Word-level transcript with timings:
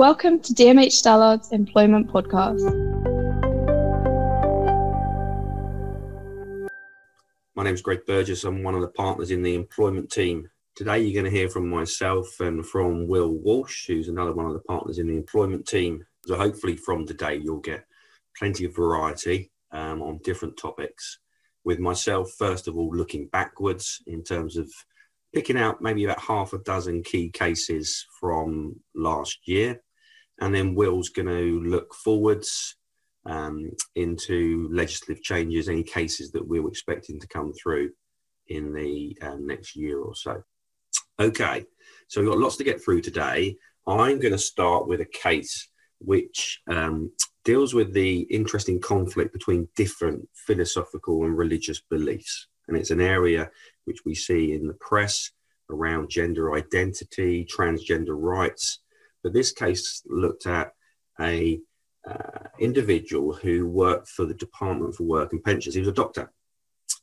Welcome 0.00 0.40
to 0.40 0.54
DMH 0.54 0.92
Stallard's 0.92 1.52
Employment 1.52 2.08
Podcast. 2.10 2.64
My 7.54 7.64
name 7.64 7.74
is 7.74 7.82
Greg 7.82 8.06
Burgess. 8.06 8.44
I'm 8.44 8.62
one 8.62 8.74
of 8.74 8.80
the 8.80 8.88
partners 8.88 9.30
in 9.30 9.42
the 9.42 9.54
employment 9.54 10.10
team. 10.10 10.48
Today, 10.74 11.00
you're 11.00 11.22
going 11.22 11.30
to 11.30 11.38
hear 11.38 11.50
from 11.50 11.68
myself 11.68 12.40
and 12.40 12.64
from 12.64 13.08
Will 13.08 13.28
Walsh, 13.28 13.88
who's 13.88 14.08
another 14.08 14.32
one 14.32 14.46
of 14.46 14.54
the 14.54 14.60
partners 14.60 14.98
in 14.98 15.06
the 15.06 15.18
employment 15.18 15.68
team. 15.68 16.06
So, 16.24 16.34
hopefully, 16.34 16.76
from 16.76 17.04
today, 17.04 17.34
you'll 17.34 17.60
get 17.60 17.84
plenty 18.38 18.64
of 18.64 18.74
variety 18.74 19.50
um, 19.70 20.00
on 20.00 20.20
different 20.24 20.56
topics. 20.56 21.18
With 21.62 21.78
myself, 21.78 22.32
first 22.38 22.68
of 22.68 22.78
all, 22.78 22.88
looking 22.88 23.26
backwards 23.26 24.02
in 24.06 24.24
terms 24.24 24.56
of 24.56 24.72
picking 25.34 25.58
out 25.58 25.82
maybe 25.82 26.04
about 26.04 26.22
half 26.22 26.54
a 26.54 26.58
dozen 26.60 27.02
key 27.02 27.28
cases 27.28 28.06
from 28.18 28.80
last 28.94 29.46
year 29.46 29.78
and 30.40 30.54
then 30.54 30.74
Will's 30.74 31.10
going 31.10 31.28
to 31.28 31.60
look 31.60 31.94
forwards 31.94 32.76
um, 33.26 33.70
into 33.94 34.68
legislative 34.72 35.22
changes, 35.22 35.68
any 35.68 35.82
cases 35.82 36.32
that 36.32 36.46
we're 36.46 36.66
expecting 36.66 37.20
to 37.20 37.28
come 37.28 37.52
through 37.52 37.90
in 38.48 38.72
the 38.72 39.16
um, 39.22 39.46
next 39.46 39.76
year 39.76 40.00
or 40.00 40.14
so. 40.14 40.42
Okay, 41.18 41.64
so 42.08 42.20
we've 42.20 42.30
got 42.30 42.38
lots 42.38 42.56
to 42.56 42.64
get 42.64 42.82
through 42.82 43.02
today. 43.02 43.56
I'm 43.86 44.18
going 44.18 44.32
to 44.32 44.38
start 44.38 44.88
with 44.88 45.00
a 45.00 45.06
case 45.06 45.68
which 45.98 46.60
um, 46.66 47.12
deals 47.44 47.74
with 47.74 47.92
the 47.92 48.20
interesting 48.22 48.80
conflict 48.80 49.32
between 49.32 49.68
different 49.76 50.26
philosophical 50.34 51.24
and 51.24 51.36
religious 51.36 51.80
beliefs. 51.80 52.46
And 52.68 52.76
it's 52.76 52.90
an 52.90 53.00
area 53.00 53.50
which 53.84 53.98
we 54.06 54.14
see 54.14 54.54
in 54.54 54.66
the 54.66 54.74
press 54.74 55.30
around 55.70 56.08
gender 56.08 56.54
identity, 56.54 57.46
transgender 57.46 58.14
rights, 58.16 58.80
but 59.22 59.32
this 59.32 59.52
case 59.52 60.02
looked 60.06 60.46
at 60.46 60.72
a 61.20 61.60
uh, 62.08 62.48
individual 62.58 63.34
who 63.34 63.66
worked 63.66 64.08
for 64.08 64.24
the 64.24 64.34
Department 64.34 64.94
for 64.94 65.04
Work 65.04 65.32
and 65.32 65.44
Pensions. 65.44 65.74
He 65.74 65.80
was 65.80 65.88
a 65.88 65.92
doctor, 65.92 66.32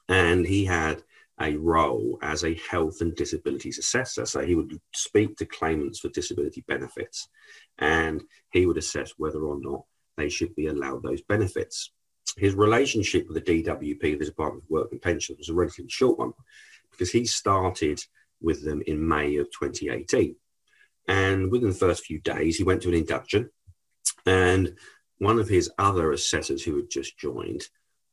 and 0.09 0.45
he 0.45 0.65
had 0.65 1.03
a 1.39 1.55
role 1.55 2.17
as 2.23 2.43
a 2.43 2.59
health 2.69 3.01
and 3.01 3.15
disabilities 3.15 3.77
assessor. 3.77 4.25
So 4.25 4.41
he 4.41 4.55
would 4.55 4.79
speak 4.95 5.37
to 5.37 5.45
claimants 5.45 5.99
for 5.99 6.09
disability 6.09 6.63
benefits, 6.67 7.29
and 7.77 8.23
he 8.51 8.65
would 8.65 8.77
assess 8.77 9.13
whether 9.17 9.41
or 9.41 9.59
not 9.59 9.83
they 10.17 10.29
should 10.29 10.55
be 10.55 10.67
allowed 10.67 11.03
those 11.03 11.21
benefits. 11.21 11.91
His 12.37 12.55
relationship 12.55 13.27
with 13.27 13.43
the 13.43 13.63
DWP, 13.63 14.19
the 14.19 14.25
Department 14.25 14.63
of 14.63 14.69
Work 14.69 14.91
and 14.91 15.01
Pensions, 15.01 15.37
was 15.37 15.49
a 15.49 15.53
relatively 15.53 15.89
short 15.89 16.17
one 16.17 16.33
because 16.91 17.11
he 17.11 17.25
started 17.25 18.03
with 18.41 18.63
them 18.63 18.81
in 18.85 19.07
May 19.07 19.37
of 19.37 19.47
2018. 19.51 20.35
And 21.07 21.51
within 21.51 21.69
the 21.69 21.75
first 21.75 22.05
few 22.05 22.19
days, 22.19 22.57
he 22.57 22.63
went 22.63 22.81
to 22.81 22.89
an 22.89 22.95
induction. 22.95 23.49
And 24.25 24.75
one 25.19 25.39
of 25.39 25.47
his 25.47 25.71
other 25.77 26.11
assessors 26.11 26.63
who 26.63 26.75
had 26.75 26.89
just 26.89 27.17
joined 27.17 27.63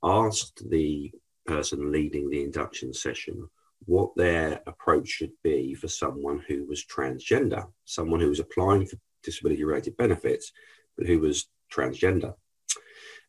asked 0.03 0.69
the 0.71 1.13
person 1.47 1.93
leading 1.93 2.31
the 2.31 2.43
induction 2.43 2.95
session 2.95 3.49
what 3.87 4.15
their 4.17 4.63
approach 4.67 5.09
should 5.09 5.33
be 5.43 5.75
for 5.75 5.89
someone 5.89 6.43
who 6.49 6.65
was 6.67 6.85
transgender, 6.85 7.67
someone 7.85 8.21
who 8.21 8.29
was 8.29 8.41
applying 8.41 8.87
for 8.87 8.97
disability 9.23 9.65
related 9.65 9.97
benefits, 9.97 10.53
but 10.97 11.07
who 11.07 11.19
was 11.19 11.49
transgender. 11.73 12.35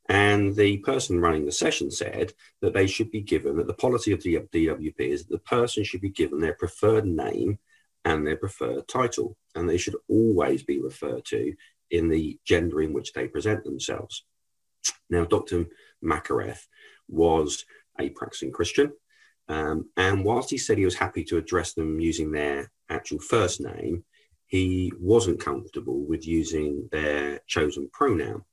And 0.07 0.55
the 0.55 0.77
person 0.77 1.19
running 1.19 1.45
the 1.45 1.51
session 1.51 1.89
said 1.89 2.33
that 2.61 2.73
they 2.73 2.87
should 2.87 3.09
be 3.09 3.21
given, 3.21 3.57
that 3.57 3.67
the 3.67 3.73
policy 3.73 4.11
of 4.11 4.21
the 4.21 4.35
DWP 4.53 4.99
is 4.99 5.25
that 5.25 5.33
the 5.33 5.39
person 5.39 5.83
should 5.83 6.01
be 6.01 6.09
given 6.09 6.39
their 6.39 6.53
preferred 6.53 7.05
name 7.05 7.57
and 8.05 8.25
their 8.25 8.37
preferred 8.37 8.87
title. 8.87 9.35
And 9.55 9.67
they 9.67 9.77
should 9.77 9.95
always 10.07 10.63
be 10.63 10.79
referred 10.79 11.25
to 11.25 11.53
in 11.91 12.07
the 12.07 12.39
gender 12.45 12.81
in 12.81 12.93
which 12.93 13.11
they 13.13 13.27
present 13.27 13.63
themselves. 13.63 14.23
Now, 15.09 15.25
Dr. 15.25 15.65
Mackereth 16.01 16.67
was 17.07 17.65
a 17.99 18.09
practicing 18.09 18.51
Christian. 18.51 18.93
Um, 19.47 19.89
and 19.97 20.23
whilst 20.23 20.49
he 20.49 20.57
said 20.57 20.77
he 20.77 20.85
was 20.85 20.95
happy 20.95 21.23
to 21.25 21.37
address 21.37 21.73
them 21.73 21.99
using 21.99 22.31
their 22.31 22.71
actual 22.89 23.19
first 23.19 23.61
name, 23.61 24.03
he 24.47 24.91
wasn't 24.99 25.39
comfortable 25.43 26.05
with 26.05 26.27
using 26.27 26.87
their 26.91 27.39
chosen 27.47 27.89
pronoun 27.91 28.43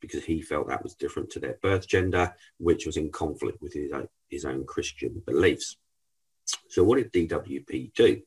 because 0.00 0.24
he 0.24 0.42
felt 0.42 0.68
that 0.68 0.82
was 0.82 0.94
different 0.94 1.30
to 1.30 1.40
their 1.40 1.58
birth 1.62 1.86
gender, 1.86 2.34
which 2.58 2.86
was 2.86 2.96
in 2.96 3.10
conflict 3.10 3.60
with 3.60 3.72
his 3.72 3.92
own, 3.92 4.08
his 4.28 4.44
own 4.44 4.64
Christian 4.64 5.22
beliefs. 5.26 5.76
So, 6.68 6.84
what 6.84 6.96
did 6.96 7.12
DWP 7.12 7.94
do? 7.94 8.22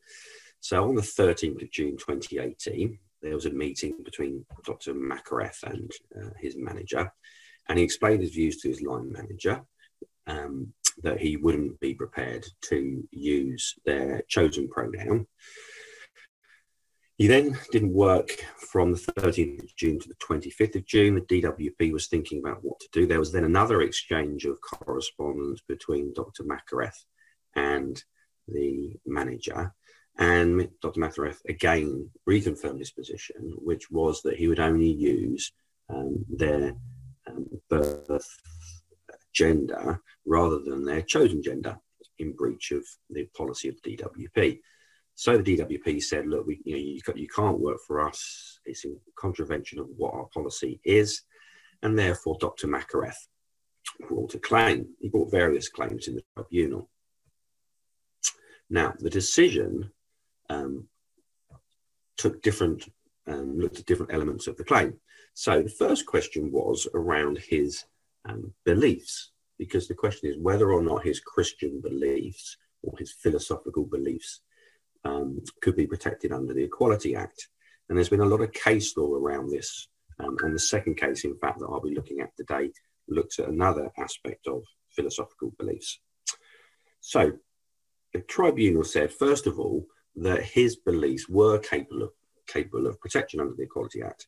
So 0.61 0.87
on 0.87 0.95
the 0.95 1.01
13th 1.01 1.61
of 1.61 1.71
June 1.71 1.97
2018, 1.97 2.97
there 3.21 3.33
was 3.33 3.45
a 3.45 3.51
meeting 3.51 3.95
between 4.03 4.45
Dr. 4.65 4.93
Mackereth 4.93 5.63
and 5.63 5.91
uh, 6.15 6.29
his 6.39 6.55
manager, 6.57 7.11
and 7.67 7.77
he 7.77 7.83
explained 7.83 8.21
his 8.21 8.31
views 8.31 8.57
to 8.57 8.69
his 8.69 8.81
line 8.81 9.11
manager 9.11 9.61
um, 10.27 10.73
that 11.03 11.19
he 11.19 11.37
wouldn't 11.37 11.79
be 11.79 11.93
prepared 11.93 12.45
to 12.61 13.07
use 13.11 13.75
their 13.85 14.21
chosen 14.27 14.67
pronoun. 14.69 15.27
He 17.17 17.27
then 17.27 17.57
didn't 17.71 17.93
work 17.93 18.29
from 18.71 18.93
the 18.93 18.97
13th 18.97 19.63
of 19.63 19.75
June 19.75 19.99
to 19.99 20.07
the 20.07 20.15
25th 20.15 20.75
of 20.75 20.85
June. 20.85 21.15
The 21.15 21.41
DWP 21.41 21.91
was 21.91 22.07
thinking 22.07 22.39
about 22.39 22.63
what 22.63 22.79
to 22.79 22.87
do. 22.93 23.05
There 23.05 23.19
was 23.19 23.33
then 23.33 23.43
another 23.43 23.81
exchange 23.81 24.45
of 24.45 24.61
correspondence 24.61 25.61
between 25.67 26.13
Dr. 26.13 26.43
Mackereth 26.45 27.03
and 27.55 28.01
the 28.47 28.93
manager. 29.05 29.73
And 30.19 30.67
Dr. 30.81 30.99
Mackereth 30.99 31.41
again 31.47 32.09
reconfirmed 32.27 32.79
his 32.79 32.91
position, 32.91 33.53
which 33.55 33.89
was 33.89 34.21
that 34.23 34.35
he 34.35 34.49
would 34.49 34.59
only 34.59 34.91
use 34.91 35.53
um, 35.89 36.25
their 36.29 36.75
um, 37.25 37.47
birth 37.69 38.27
gender 39.33 40.01
rather 40.25 40.59
than 40.59 40.83
their 40.83 41.01
chosen 41.01 41.41
gender 41.41 41.77
in 42.19 42.33
breach 42.33 42.71
of 42.71 42.85
the 43.09 43.29
policy 43.35 43.69
of 43.69 43.75
the 43.81 43.95
DWP. 43.95 44.59
So 45.15 45.37
the 45.37 45.57
DWP 45.57 46.03
said, 46.03 46.27
look, 46.27 46.45
we, 46.45 46.59
you, 46.65 46.73
know, 46.73 46.81
you, 46.81 46.99
you 47.15 47.27
can't 47.27 47.59
work 47.59 47.77
for 47.87 48.05
us. 48.05 48.59
It's 48.65 48.83
in 48.83 48.97
contravention 49.17 49.79
of 49.79 49.87
what 49.95 50.13
our 50.13 50.27
policy 50.33 50.81
is. 50.83 51.21
And 51.81 51.97
therefore, 51.97 52.37
Dr. 52.41 52.67
Mackereth 52.67 53.27
brought 54.09 54.35
a 54.35 54.39
claim. 54.39 54.87
He 54.99 55.07
brought 55.07 55.31
various 55.31 55.69
claims 55.69 56.09
in 56.09 56.15
the 56.15 56.23
tribunal. 56.35 56.89
Now, 58.69 58.93
the 58.99 59.09
decision 59.09 59.91
took 62.19 62.41
different, 62.43 62.91
um, 63.27 63.57
looked 63.57 63.79
at 63.79 63.85
different 63.85 64.13
elements 64.13 64.45
of 64.47 64.55
the 64.57 64.63
claim. 64.63 64.93
So 65.33 65.63
the 65.63 65.69
first 65.69 66.05
question 66.05 66.51
was 66.51 66.87
around 66.93 67.39
his 67.39 67.85
um, 68.27 68.53
beliefs, 68.65 69.31
because 69.57 69.87
the 69.87 70.01
question 70.03 70.29
is 70.29 70.37
whether 70.37 70.71
or 70.71 70.83
not 70.83 71.05
his 71.05 71.19
Christian 71.19 71.81
beliefs 71.81 72.57
or 72.83 72.93
his 72.99 73.11
philosophical 73.11 73.85
beliefs 73.85 74.41
um, 75.05 75.39
could 75.61 75.77
be 75.77 75.87
protected 75.87 76.31
under 76.31 76.53
the 76.53 76.63
Equality 76.63 77.15
Act. 77.15 77.47
And 77.87 77.97
there's 77.97 78.09
been 78.09 78.19
a 78.19 78.33
lot 78.33 78.41
of 78.41 78.51
case 78.51 78.95
law 78.97 79.13
around 79.15 79.49
this. 79.49 79.87
Um, 80.19 80.35
and 80.43 80.53
the 80.53 80.59
second 80.59 80.95
case, 80.95 81.23
in 81.23 81.37
fact, 81.37 81.59
that 81.59 81.69
I'll 81.71 81.81
be 81.81 81.95
looking 81.95 82.19
at 82.19 82.35
today 82.35 82.71
looks 83.07 83.39
at 83.39 83.47
another 83.47 83.89
aspect 83.97 84.47
of 84.47 84.63
philosophical 84.95 85.53
beliefs. 85.57 85.99
So 86.99 87.31
the 88.13 88.19
tribunal 88.21 88.83
said, 88.83 89.11
first 89.11 89.47
of 89.47 89.59
all, 89.59 89.85
that 90.23 90.43
his 90.43 90.75
beliefs 90.75 91.27
were 91.29 91.59
capable 91.59 92.03
of, 92.03 92.11
capable 92.47 92.87
of 92.87 92.99
protection 92.99 93.39
under 93.39 93.53
the 93.53 93.63
Equality 93.63 94.01
Act, 94.01 94.27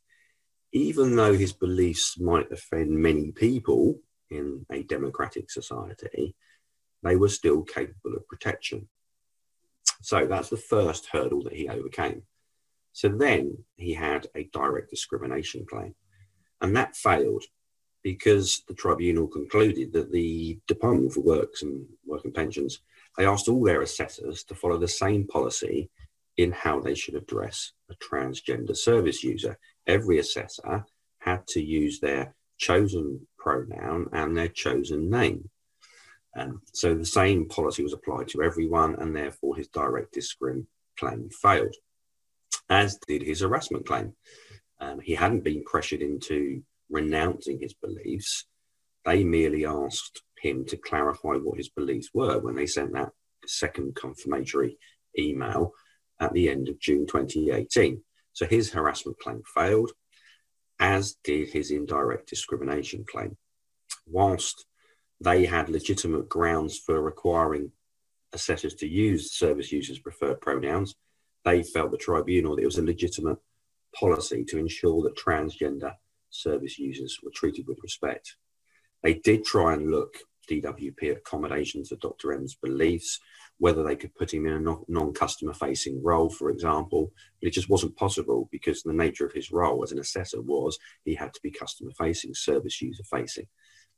even 0.71 1.15
though 1.15 1.33
his 1.33 1.53
beliefs 1.53 2.19
might 2.19 2.51
offend 2.51 2.91
many 2.91 3.31
people 3.31 3.99
in 4.29 4.65
a 4.71 4.83
democratic 4.83 5.51
society, 5.51 6.35
they 7.03 7.15
were 7.15 7.29
still 7.29 7.63
capable 7.63 8.15
of 8.15 8.27
protection. 8.27 8.87
So 10.01 10.25
that's 10.25 10.49
the 10.49 10.57
first 10.57 11.07
hurdle 11.11 11.43
that 11.43 11.53
he 11.53 11.67
overcame. 11.67 12.23
So 12.93 13.09
then 13.09 13.63
he 13.75 13.93
had 13.93 14.27
a 14.35 14.49
direct 14.53 14.89
discrimination 14.89 15.65
claim, 15.65 15.95
and 16.61 16.75
that 16.75 16.95
failed 16.95 17.43
because 18.03 18.63
the 18.67 18.73
tribunal 18.73 19.27
concluded 19.27 19.93
that 19.93 20.11
the 20.11 20.59
Department 20.67 21.13
for 21.13 21.21
Works 21.21 21.61
and 21.61 21.85
Work 22.05 22.25
and 22.25 22.33
Pensions 22.33 22.79
they 23.17 23.25
asked 23.25 23.47
all 23.47 23.63
their 23.63 23.81
assessors 23.81 24.43
to 24.45 24.55
follow 24.55 24.77
the 24.77 24.87
same 24.87 25.27
policy 25.27 25.89
in 26.37 26.51
how 26.51 26.79
they 26.79 26.95
should 26.95 27.15
address 27.15 27.73
a 27.89 27.95
transgender 27.95 28.75
service 28.75 29.23
user. 29.23 29.57
Every 29.87 30.19
assessor 30.19 30.85
had 31.19 31.45
to 31.47 31.61
use 31.61 31.99
their 31.99 32.33
chosen 32.57 33.27
pronoun 33.37 34.07
and 34.13 34.35
their 34.35 34.47
chosen 34.47 35.09
name. 35.09 35.49
Um, 36.37 36.61
so 36.73 36.95
the 36.95 37.05
same 37.05 37.47
policy 37.49 37.83
was 37.83 37.93
applied 37.93 38.29
to 38.29 38.43
everyone, 38.43 38.95
and 38.95 39.15
therefore 39.15 39.55
his 39.55 39.67
direct 39.67 40.15
discrim 40.15 40.65
claim 40.97 41.29
failed, 41.29 41.75
as 42.69 42.97
did 43.07 43.21
his 43.21 43.41
harassment 43.41 43.85
claim. 43.85 44.13
Um, 44.79 44.99
he 44.99 45.13
hadn't 45.13 45.43
been 45.43 45.63
pressured 45.63 46.01
into 46.01 46.63
renouncing 46.89 47.59
his 47.59 47.73
beliefs. 47.73 48.45
They 49.05 49.23
merely 49.23 49.65
asked 49.65 50.21
him 50.41 50.65
to 50.65 50.77
clarify 50.77 51.35
what 51.35 51.57
his 51.57 51.69
beliefs 51.69 52.09
were 52.13 52.39
when 52.39 52.55
they 52.55 52.65
sent 52.65 52.93
that 52.93 53.11
second 53.45 53.95
confirmatory 53.95 54.77
email 55.17 55.71
at 56.19 56.33
the 56.33 56.49
end 56.49 56.69
of 56.69 56.79
June 56.79 57.05
2018. 57.07 58.01
So 58.33 58.45
his 58.45 58.71
harassment 58.71 59.19
claim 59.19 59.41
failed, 59.53 59.91
as 60.79 61.15
did 61.23 61.49
his 61.49 61.71
indirect 61.71 62.29
discrimination 62.29 63.05
claim. 63.09 63.37
Whilst 64.07 64.65
they 65.19 65.45
had 65.45 65.69
legitimate 65.69 66.29
grounds 66.29 66.77
for 66.77 67.01
requiring 67.01 67.71
assessors 68.33 68.75
to 68.75 68.87
use 68.87 69.33
service 69.33 69.71
users' 69.71 69.99
preferred 69.99 70.41
pronouns, 70.41 70.95
they 71.43 71.63
felt 71.63 71.91
the 71.91 71.97
tribunal 71.97 72.55
that 72.55 72.61
it 72.61 72.65
was 72.65 72.77
a 72.77 72.83
legitimate 72.83 73.37
policy 73.93 74.45
to 74.45 74.57
ensure 74.57 75.03
that 75.03 75.17
transgender 75.17 75.93
service 76.29 76.79
users 76.79 77.19
were 77.21 77.31
treated 77.33 77.67
with 77.67 77.77
respect. 77.83 78.37
They 79.03 79.15
did 79.15 79.43
try 79.43 79.73
and 79.73 79.91
look 79.91 80.15
DWP 80.51 81.17
accommodations 81.17 81.91
of 81.91 81.99
Dr. 82.01 82.33
M's 82.33 82.55
beliefs, 82.55 83.19
whether 83.57 83.83
they 83.83 83.95
could 83.95 84.13
put 84.15 84.33
him 84.33 84.45
in 84.45 84.53
a 84.53 84.75
non 84.87 85.13
customer 85.13 85.53
facing 85.53 86.03
role, 86.03 86.29
for 86.29 86.49
example, 86.49 87.11
but 87.39 87.47
it 87.47 87.53
just 87.53 87.69
wasn't 87.69 87.95
possible 87.95 88.49
because 88.51 88.83
the 88.83 88.93
nature 88.93 89.25
of 89.25 89.31
his 89.31 89.51
role 89.51 89.83
as 89.83 89.91
an 89.91 89.99
assessor 89.99 90.41
was 90.41 90.77
he 91.05 91.15
had 91.15 91.33
to 91.33 91.41
be 91.41 91.51
customer 91.51 91.91
facing, 91.97 92.33
service 92.33 92.81
user 92.81 93.03
facing. 93.03 93.47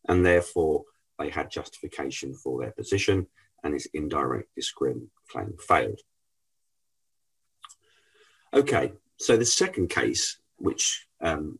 And 0.07 0.25
therefore, 0.25 0.83
they 1.17 1.29
had 1.29 1.49
justification 1.49 2.33
for 2.35 2.61
their 2.61 2.71
position 2.71 3.27
and 3.63 3.73
his 3.73 3.87
indirect 3.93 4.49
discrim 4.59 5.07
claim 5.29 5.55
failed. 5.65 5.99
Okay, 8.53 8.93
so 9.17 9.37
the 9.37 9.45
second 9.45 9.89
case, 9.89 10.37
which 10.57 11.07
um, 11.21 11.57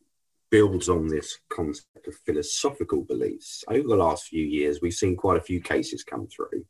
builds 0.54 0.88
on 0.88 1.08
this 1.08 1.40
concept 1.50 2.08
of 2.08 2.14
philosophical 2.28 3.02
beliefs. 3.02 3.64
Over 3.68 3.88
the 3.88 3.96
last 3.96 4.28
few 4.28 4.46
years, 4.46 4.82
we've 4.84 4.94
seen 4.94 5.16
quite 5.16 5.38
a 5.38 5.48
few 5.50 5.60
cases 5.60 6.04
come 6.04 6.28
through 6.28 6.64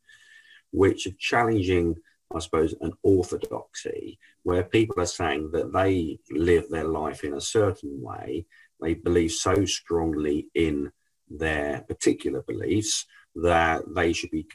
which 0.70 1.06
are 1.06 1.16
challenging, 1.18 1.94
I 2.34 2.38
suppose, 2.38 2.74
an 2.80 2.92
orthodoxy 3.02 4.18
where 4.42 4.64
people 4.64 5.02
are 5.02 5.06
saying 5.06 5.50
that 5.52 5.70
they 5.74 6.18
live 6.30 6.64
their 6.70 6.88
life 6.88 7.24
in 7.24 7.34
a 7.34 7.42
certain 7.42 8.00
way, 8.00 8.46
they 8.80 8.94
believe 8.94 9.32
so 9.32 9.66
strongly 9.66 10.48
in 10.54 10.90
their 11.28 11.82
particular 11.86 12.42
beliefs 12.48 13.04
that 13.34 13.82
they 13.94 14.14
should 14.14 14.30
be 14.30 14.46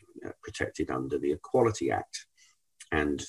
protected 0.42 0.90
under 0.90 1.20
the 1.20 1.34
Equality 1.34 1.92
Act. 1.92 2.26
And 2.92 3.24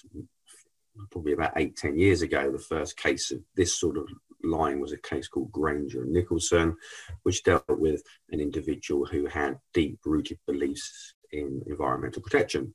probably 1.10 1.34
about 1.34 1.52
eight, 1.56 1.76
ten 1.76 1.98
years 1.98 2.22
ago, 2.22 2.50
the 2.50 2.58
first 2.58 2.96
case 2.96 3.30
of 3.30 3.40
this 3.54 3.78
sort 3.78 3.98
of 3.98 4.08
line 4.42 4.80
was 4.80 4.92
a 4.92 4.98
case 4.98 5.28
called 5.28 5.52
Grainger 5.52 6.02
and 6.02 6.12
Nicholson, 6.12 6.76
which 7.22 7.42
dealt 7.42 7.64
with 7.68 8.02
an 8.30 8.40
individual 8.40 9.06
who 9.06 9.26
had 9.26 9.58
deep 9.74 9.98
rooted 10.04 10.38
beliefs 10.46 11.14
in 11.32 11.62
environmental 11.66 12.22
protection. 12.22 12.74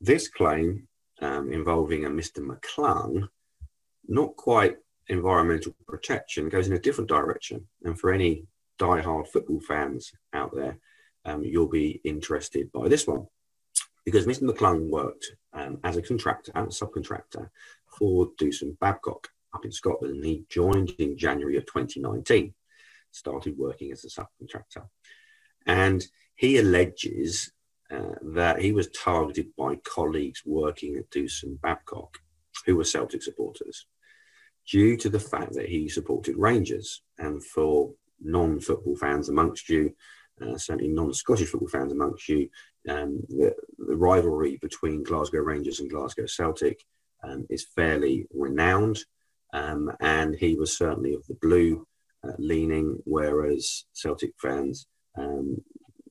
This 0.00 0.28
claim 0.28 0.86
um, 1.20 1.52
involving 1.52 2.04
a 2.04 2.10
Mr. 2.10 2.38
McClung, 2.38 3.28
not 4.06 4.36
quite 4.36 4.76
environmental 5.08 5.74
protection, 5.86 6.48
goes 6.48 6.68
in 6.68 6.74
a 6.74 6.80
different 6.80 7.10
direction. 7.10 7.66
And 7.84 7.98
for 7.98 8.12
any 8.12 8.44
die-hard 8.78 9.28
football 9.28 9.60
fans 9.60 10.12
out 10.32 10.54
there, 10.54 10.78
um, 11.24 11.42
you'll 11.42 11.68
be 11.68 12.00
interested 12.04 12.70
by 12.72 12.88
this 12.88 13.06
one. 13.06 13.26
Because 14.04 14.26
Mr. 14.26 14.48
McClung 14.48 14.88
worked 14.88 15.32
um, 15.52 15.78
as 15.84 15.96
a 15.96 16.02
contractor, 16.02 16.52
as 16.54 16.80
a 16.80 16.86
subcontractor 16.86 17.50
for 17.98 18.28
Doosan 18.40 18.78
Babcock 18.78 19.28
up 19.54 19.64
in 19.64 19.72
Scotland, 19.72 20.16
and 20.16 20.24
he 20.24 20.44
joined 20.48 20.90
in 20.98 21.16
January 21.16 21.56
of 21.56 21.66
2019, 21.66 22.54
started 23.10 23.56
working 23.56 23.92
as 23.92 24.04
a 24.04 24.08
subcontractor. 24.08 24.86
And 25.66 26.04
he 26.34 26.58
alleges 26.58 27.52
uh, 27.90 28.14
that 28.22 28.60
he 28.60 28.72
was 28.72 28.90
targeted 28.90 29.48
by 29.56 29.76
colleagues 29.76 30.42
working 30.44 30.96
at 30.96 31.10
Doosan 31.10 31.60
Babcock, 31.60 32.18
who 32.66 32.76
were 32.76 32.84
Celtic 32.84 33.22
supporters, 33.22 33.86
due 34.70 34.96
to 34.98 35.08
the 35.08 35.20
fact 35.20 35.54
that 35.54 35.68
he 35.68 35.88
supported 35.88 36.36
Rangers. 36.36 37.02
And 37.18 37.42
for 37.44 37.92
non 38.20 38.60
football 38.60 38.96
fans 38.96 39.28
amongst 39.28 39.68
you, 39.68 39.94
uh, 40.40 40.56
certainly 40.56 40.88
non 40.88 41.12
Scottish 41.12 41.48
football 41.48 41.68
fans 41.68 41.92
amongst 41.92 42.28
you, 42.28 42.48
um, 42.88 43.20
the, 43.28 43.54
the, 43.78 43.96
rivalry 43.96 44.58
between 44.60 45.02
Glasgow 45.02 45.40
Rangers 45.40 45.80
and 45.80 45.90
Glasgow 45.90 46.26
Celtic 46.26 46.84
um, 47.24 47.46
is 47.50 47.66
fairly 47.74 48.26
renowned. 48.32 48.98
Um, 49.52 49.90
and 50.00 50.34
he 50.34 50.54
was 50.56 50.76
certainly 50.76 51.14
of 51.14 51.26
the 51.26 51.38
blue 51.40 51.86
uh, 52.24 52.32
leaning, 52.38 52.98
whereas 53.04 53.84
Celtic 53.92 54.32
fans 54.40 54.86
um, 55.16 55.62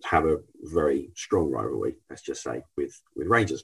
have 0.06 0.26
a 0.26 0.38
very 0.64 1.12
strong 1.16 1.52
rivalry, 1.52 1.96
let's 2.10 2.22
just 2.22 2.44
say, 2.44 2.62
with, 2.76 3.00
with 3.16 3.28
Rangers. 3.28 3.64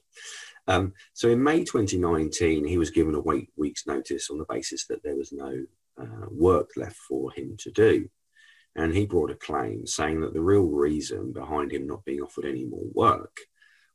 Um, 0.67 0.93
so 1.13 1.29
in 1.29 1.43
May 1.43 1.63
2019, 1.63 2.65
he 2.65 2.77
was 2.77 2.89
given 2.89 3.15
a 3.15 3.19
wait, 3.19 3.49
week's 3.57 3.87
notice 3.87 4.29
on 4.29 4.37
the 4.37 4.45
basis 4.49 4.85
that 4.87 5.03
there 5.03 5.15
was 5.15 5.31
no 5.31 5.65
uh, 5.99 6.27
work 6.29 6.71
left 6.75 6.95
for 6.95 7.31
him 7.31 7.55
to 7.59 7.71
do. 7.71 8.09
And 8.75 8.93
he 8.93 9.05
brought 9.05 9.29
a 9.29 9.35
claim 9.35 9.85
saying 9.85 10.21
that 10.21 10.33
the 10.33 10.41
real 10.41 10.63
reason 10.63 11.31
behind 11.31 11.71
him 11.71 11.85
not 11.85 12.05
being 12.05 12.21
offered 12.21 12.45
any 12.45 12.65
more 12.65 12.85
work 12.93 13.37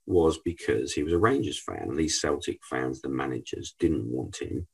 was 0.07 0.39
because 0.39 0.93
he 0.93 1.03
was 1.03 1.13
a 1.13 1.19
Rangers 1.19 1.61
fan. 1.61 1.89
And 1.89 1.97
these 1.97 2.21
Celtic 2.21 2.61
fans, 2.65 3.01
the 3.01 3.09
managers, 3.09 3.75
didn't 3.79 4.07
want 4.07 4.41
him 4.41 4.69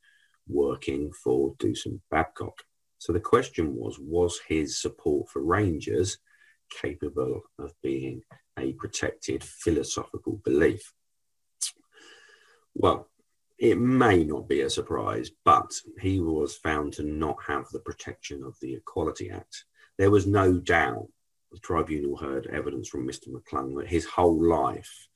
working 0.48 1.12
for 1.12 1.54
Doosan 1.56 2.00
Babcock. 2.10 2.62
So 2.98 3.12
the 3.12 3.20
question 3.20 3.74
was 3.74 3.98
was 3.98 4.40
his 4.48 4.80
support 4.80 5.28
for 5.28 5.42
Rangers 5.42 6.18
capable 6.70 7.42
of 7.58 7.72
being 7.82 8.22
a 8.58 8.72
protected 8.72 9.44
philosophical 9.44 10.40
belief? 10.44 10.92
Well, 12.74 13.08
it 13.58 13.78
may 13.78 14.24
not 14.24 14.48
be 14.48 14.62
a 14.62 14.70
surprise, 14.70 15.30
but 15.44 15.70
he 16.00 16.20
was 16.20 16.56
found 16.56 16.92
to 16.94 17.04
not 17.04 17.36
have 17.46 17.66
the 17.70 17.80
protection 17.80 18.42
of 18.42 18.56
the 18.60 18.74
Equality 18.74 19.30
Act. 19.30 19.64
There 19.96 20.10
was 20.10 20.26
no 20.26 20.54
doubt 20.58 21.08
the 21.52 21.60
tribunal 21.60 22.16
heard 22.16 22.48
evidence 22.48 22.88
from 22.88 23.06
Mr. 23.06 23.28
McClung 23.28 23.76
that 23.78 23.86
his 23.86 24.06
whole 24.06 24.42
life 24.42 25.08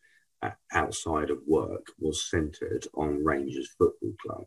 uh, 0.42 0.50
outside 0.72 1.30
of 1.30 1.38
work 1.46 1.86
was 1.98 2.30
centred 2.30 2.86
on 2.94 3.24
Rangers 3.24 3.68
Football 3.76 4.12
Club 4.24 4.44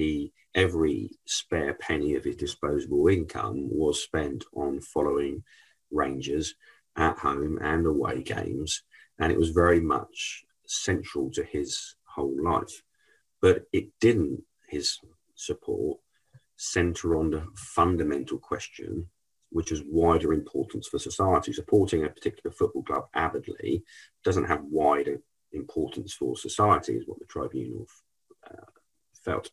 he 0.00 0.32
every 0.54 1.10
spare 1.26 1.74
penny 1.74 2.14
of 2.14 2.24
his 2.24 2.36
disposable 2.36 3.08
income 3.08 3.68
was 3.70 4.02
spent 4.02 4.44
on 4.54 4.80
following 4.80 5.44
Rangers 5.90 6.54
at 6.96 7.18
home 7.18 7.58
and 7.60 7.86
away 7.86 8.22
games, 8.22 8.82
and 9.18 9.30
it 9.30 9.38
was 9.38 9.50
very 9.50 9.80
much 9.80 10.44
central 10.66 11.30
to 11.32 11.44
his 11.44 11.96
whole 12.04 12.34
life. 12.42 12.82
But 13.42 13.64
it 13.72 13.88
didn't, 14.00 14.42
his 14.68 14.98
support, 15.34 15.98
centre 16.56 17.16
on 17.16 17.30
the 17.30 17.46
fundamental 17.54 18.38
question, 18.38 19.06
which 19.50 19.70
is 19.70 19.82
wider 19.86 20.32
importance 20.32 20.88
for 20.88 20.98
society. 20.98 21.52
Supporting 21.52 22.04
a 22.04 22.08
particular 22.08 22.54
football 22.54 22.84
club 22.84 23.04
avidly 23.14 23.84
doesn't 24.24 24.44
have 24.44 24.62
wider 24.64 25.20
importance 25.52 26.14
for 26.14 26.36
society, 26.36 26.94
is 26.94 27.06
what 27.06 27.18
the 27.18 27.26
tribunal 27.26 27.86
uh, 28.50 28.64
felt. 29.24 29.50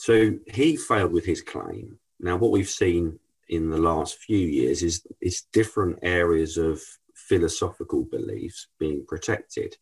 So 0.00 0.38
he 0.46 0.76
failed 0.76 1.12
with 1.12 1.26
his 1.26 1.42
claim. 1.42 1.98
Now, 2.20 2.38
what 2.38 2.52
we've 2.52 2.70
seen 2.70 3.18
in 3.50 3.68
the 3.68 3.76
last 3.76 4.16
few 4.16 4.38
years 4.38 4.82
is, 4.82 5.06
is 5.20 5.42
different 5.52 5.98
areas 6.00 6.56
of 6.56 6.80
philosophical 7.14 8.04
beliefs 8.04 8.68
being 8.78 9.04
protected. 9.06 9.76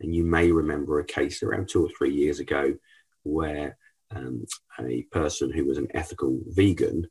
And 0.00 0.14
you 0.14 0.24
may 0.24 0.52
remember 0.52 1.00
a 1.00 1.06
case 1.06 1.42
around 1.42 1.70
two 1.70 1.86
or 1.86 1.88
three 1.96 2.12
years 2.12 2.38
ago 2.38 2.74
where 3.22 3.78
um, 4.14 4.44
a 4.78 5.04
person 5.04 5.50
who 5.50 5.64
was 5.64 5.78
an 5.78 5.88
ethical 5.94 6.38
vegan 6.48 7.06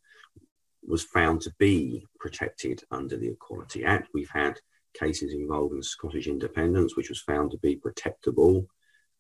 was 0.84 1.02
found 1.02 1.42
to 1.42 1.54
be 1.58 2.06
protected 2.20 2.84
under 2.92 3.18
the 3.18 3.30
Equality 3.30 3.84
Act. 3.84 4.10
We've 4.14 4.30
had 4.30 4.60
cases 4.94 5.34
involving 5.34 5.82
Scottish 5.82 6.28
independence, 6.28 6.96
which 6.96 7.10
was 7.10 7.22
found 7.22 7.50
to 7.52 7.58
be 7.58 7.82
protectable. 7.84 8.68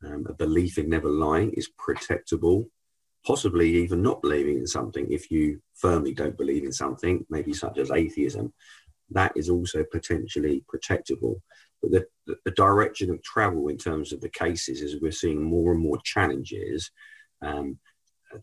Um, 0.05 0.27
a 0.29 0.33
belief 0.33 0.77
in 0.77 0.89
never 0.89 1.09
lying 1.09 1.53
is 1.53 1.71
protectable 1.79 2.67
possibly 3.25 3.69
even 3.77 4.01
not 4.01 4.21
believing 4.21 4.57
in 4.57 4.67
something 4.67 5.11
if 5.11 5.29
you 5.29 5.61
firmly 5.75 6.13
don't 6.13 6.37
believe 6.37 6.63
in 6.63 6.71
something, 6.71 7.25
maybe 7.29 7.53
such 7.53 7.77
as 7.77 7.91
atheism, 7.91 8.51
that 9.11 9.31
is 9.35 9.49
also 9.49 9.83
potentially 9.91 10.63
protectable. 10.73 11.39
But 11.81 11.91
the, 11.91 12.05
the, 12.27 12.35
the 12.45 12.51
direction 12.51 13.09
of 13.11 13.21
travel 13.23 13.67
in 13.67 13.77
terms 13.77 14.13
of 14.13 14.21
the 14.21 14.29
cases 14.29 14.81
is 14.81 15.01
we're 15.01 15.11
seeing 15.11 15.43
more 15.43 15.71
and 15.71 15.81
more 15.81 15.99
challenges 16.03 16.91
um, 17.41 17.77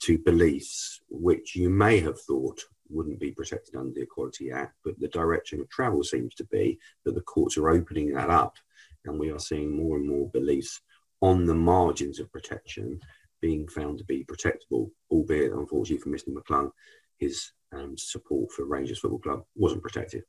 to 0.01 0.19
beliefs 0.19 1.01
which 1.09 1.57
you 1.57 1.71
may 1.71 2.01
have 2.01 2.21
thought 2.21 2.61
wouldn't 2.91 3.21
be 3.21 3.33
protected 3.33 3.75
under 3.77 3.93
the 3.93 4.03
Equality 4.03 4.51
Act, 4.51 4.75
but 4.85 4.99
the 4.99 5.09
direction 5.09 5.61
of 5.61 5.69
travel 5.69 6.03
seems 6.03 6.35
to 6.35 6.45
be 6.47 6.79
that 7.05 7.15
the 7.15 7.21
courts 7.23 7.57
are 7.57 7.69
opening 7.69 8.13
that 8.13 8.31
up, 8.31 8.57
and 9.05 9.19
we 9.19 9.31
are 9.31 9.39
seeing 9.39 9.77
more 9.77 9.97
and 9.97 10.09
more 10.09 10.29
beliefs 10.31 10.81
on 11.21 11.45
the 11.45 11.55
margins 11.55 12.19
of 12.19 12.33
protection 12.33 12.99
being 13.41 13.69
found 13.69 13.99
to 13.99 14.05
be 14.05 14.25
protectable, 14.25 14.91
albeit 15.11 15.53
unfortunately 15.53 15.99
for 15.99 16.11
Mr. 16.11 16.35
McClung, 16.35 16.71
his 17.19 17.53
um, 17.73 17.97
support 17.97 18.51
for 18.53 18.67
Rangers 18.67 18.99
Football 18.99 19.21
Club 19.21 19.45
wasn't 19.55 19.83
protected. 19.83 20.23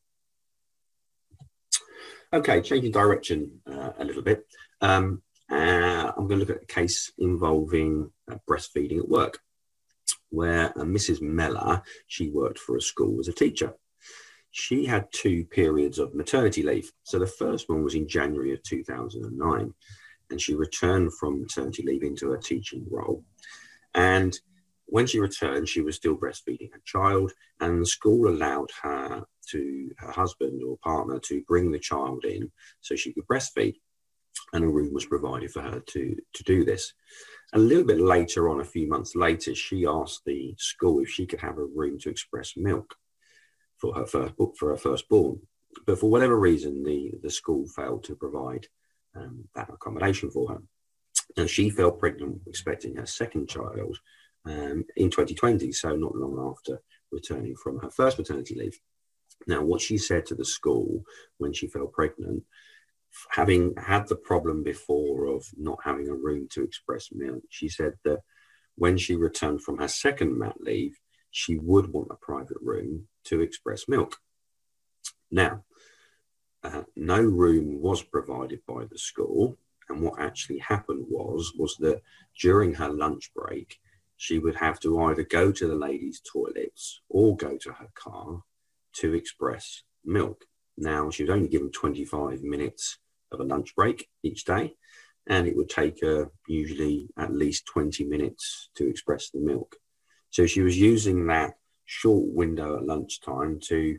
Okay, 2.31 2.61
changing 2.61 2.91
direction 2.91 3.59
uh, 3.65 3.91
a 3.97 4.05
little 4.05 4.21
bit. 4.21 4.45
Um, 4.81 5.21
uh, 5.51 6.11
I'm 6.15 6.27
going 6.27 6.39
to 6.39 6.45
look 6.45 6.55
at 6.55 6.63
a 6.63 6.73
case 6.73 7.11
involving 7.17 8.11
uh, 8.31 8.35
breastfeeding 8.47 8.99
at 8.99 9.09
work, 9.09 9.39
where 10.29 10.69
uh, 10.77 10.83
Mrs. 10.83 11.21
Mellor, 11.21 11.81
she 12.07 12.29
worked 12.29 12.59
for 12.59 12.77
a 12.77 12.81
school 12.81 13.19
as 13.19 13.27
a 13.27 13.33
teacher. 13.33 13.73
She 14.51 14.85
had 14.85 15.11
two 15.11 15.45
periods 15.45 15.97
of 15.99 16.13
maternity 16.13 16.63
leave. 16.63 16.91
So 17.03 17.17
the 17.17 17.27
first 17.27 17.69
one 17.69 17.83
was 17.83 17.95
in 17.95 18.07
January 18.07 18.53
of 18.53 18.61
2009, 18.63 19.73
and 20.29 20.41
she 20.41 20.55
returned 20.55 21.13
from 21.13 21.41
maternity 21.41 21.83
leave 21.85 22.03
into 22.03 22.33
a 22.33 22.39
teaching 22.39 22.85
role. 22.89 23.23
And 23.93 24.37
when 24.85 25.05
she 25.05 25.19
returned, 25.19 25.69
she 25.69 25.81
was 25.81 25.95
still 25.95 26.17
breastfeeding 26.17 26.71
her 26.73 26.81
child, 26.85 27.31
and 27.59 27.81
the 27.81 27.85
school 27.85 28.29
allowed 28.29 28.69
her 28.81 29.23
to 29.49 29.91
her 29.97 30.11
husband 30.11 30.61
or 30.63 30.77
partner 30.77 31.19
to 31.19 31.43
bring 31.47 31.71
the 31.71 31.79
child 31.79 32.25
in 32.25 32.51
so 32.81 32.95
she 32.95 33.13
could 33.13 33.27
breastfeed. 33.27 33.75
And 34.53 34.63
a 34.63 34.67
room 34.67 34.93
was 34.93 35.05
provided 35.05 35.51
for 35.51 35.61
her 35.61 35.79
to, 35.79 36.15
to 36.33 36.43
do 36.43 36.65
this. 36.65 36.93
A 37.53 37.59
little 37.59 37.83
bit 37.83 37.99
later 37.99 38.49
on, 38.49 38.61
a 38.61 38.65
few 38.65 38.87
months 38.87 39.15
later, 39.15 39.53
she 39.53 39.85
asked 39.85 40.21
the 40.25 40.55
school 40.57 41.01
if 41.01 41.09
she 41.09 41.25
could 41.25 41.41
have 41.41 41.57
a 41.57 41.65
room 41.65 41.99
to 41.99 42.09
express 42.09 42.53
milk 42.55 42.95
for 43.77 43.93
her 43.93 44.05
first 44.05 44.33
for 44.57 44.69
her 44.69 44.77
firstborn. 44.77 45.39
But 45.85 45.99
for 45.99 46.09
whatever 46.09 46.39
reason, 46.39 46.83
the, 46.83 47.13
the 47.21 47.29
school 47.29 47.67
failed 47.67 48.03
to 48.05 48.15
provide 48.15 48.67
um, 49.19 49.45
that 49.55 49.69
accommodation 49.69 50.29
for 50.29 50.49
her. 50.49 50.61
And 51.37 51.49
she 51.49 51.69
fell 51.69 51.91
pregnant, 51.91 52.41
expecting 52.47 52.95
her 52.95 53.05
second 53.05 53.49
child 53.49 53.97
um, 54.45 54.85
in 54.95 55.09
2020, 55.09 55.71
so 55.71 55.95
not 55.95 56.15
long 56.15 56.53
after 56.55 56.81
returning 57.11 57.55
from 57.55 57.79
her 57.79 57.89
first 57.89 58.17
maternity 58.17 58.55
leave. 58.55 58.79
Now, 59.47 59.63
what 59.63 59.81
she 59.81 59.97
said 59.97 60.25
to 60.27 60.35
the 60.35 60.45
school 60.45 61.03
when 61.37 61.53
she 61.53 61.67
fell 61.67 61.87
pregnant, 61.87 62.43
having 63.31 63.73
had 63.77 64.07
the 64.07 64.15
problem 64.15 64.63
before 64.63 65.25
of 65.25 65.45
not 65.57 65.79
having 65.83 66.09
a 66.09 66.13
room 66.13 66.47
to 66.51 66.63
express 66.63 67.09
milk, 67.11 67.43
she 67.49 67.69
said 67.69 67.93
that 68.03 68.19
when 68.75 68.97
she 68.97 69.15
returned 69.15 69.61
from 69.63 69.77
her 69.77 69.87
second 69.87 70.37
mat 70.37 70.55
leave, 70.59 70.97
she 71.31 71.57
would 71.57 71.91
want 71.91 72.09
a 72.11 72.15
private 72.15 72.57
room 72.61 73.07
to 73.25 73.41
express 73.41 73.87
milk. 73.87 74.17
Now, 75.31 75.63
uh, 76.63 76.83
no 76.95 77.21
room 77.21 77.81
was 77.81 78.03
provided 78.03 78.59
by 78.67 78.85
the 78.89 78.97
school, 78.97 79.57
and 79.87 80.01
what 80.01 80.19
actually 80.19 80.59
happened 80.59 81.05
was 81.09 81.53
was 81.57 81.75
that 81.79 82.01
during 82.39 82.73
her 82.75 82.89
lunch 82.89 83.31
break, 83.33 83.79
she 84.17 84.39
would 84.39 84.55
have 84.55 84.79
to 84.81 84.99
either 85.01 85.23
go 85.23 85.51
to 85.51 85.67
the 85.67 85.75
ladies' 85.75 86.21
toilets 86.21 87.01
or 87.09 87.37
go 87.37 87.57
to 87.57 87.71
her 87.71 87.89
car 87.95 88.43
to 88.93 89.13
express 89.13 89.83
milk. 90.03 90.45
Now, 90.77 91.09
she 91.09 91.23
was 91.23 91.29
only 91.29 91.47
given 91.47 91.71
25 91.71 92.41
minutes 92.43 92.97
of 93.31 93.39
a 93.39 93.43
lunch 93.43 93.75
break 93.75 94.09
each 94.23 94.43
day, 94.45 94.75
and 95.27 95.47
it 95.47 95.55
would 95.55 95.69
take 95.69 96.01
her 96.01 96.29
usually 96.47 97.09
at 97.17 97.33
least 97.33 97.65
20 97.67 98.03
minutes 98.05 98.69
to 98.75 98.87
express 98.87 99.29
the 99.29 99.39
milk. 99.39 99.77
So 100.29 100.45
she 100.45 100.61
was 100.61 100.77
using 100.77 101.27
that 101.27 101.55
short 101.85 102.25
window 102.27 102.77
at 102.77 102.85
lunchtime 102.85 103.59
to 103.67 103.97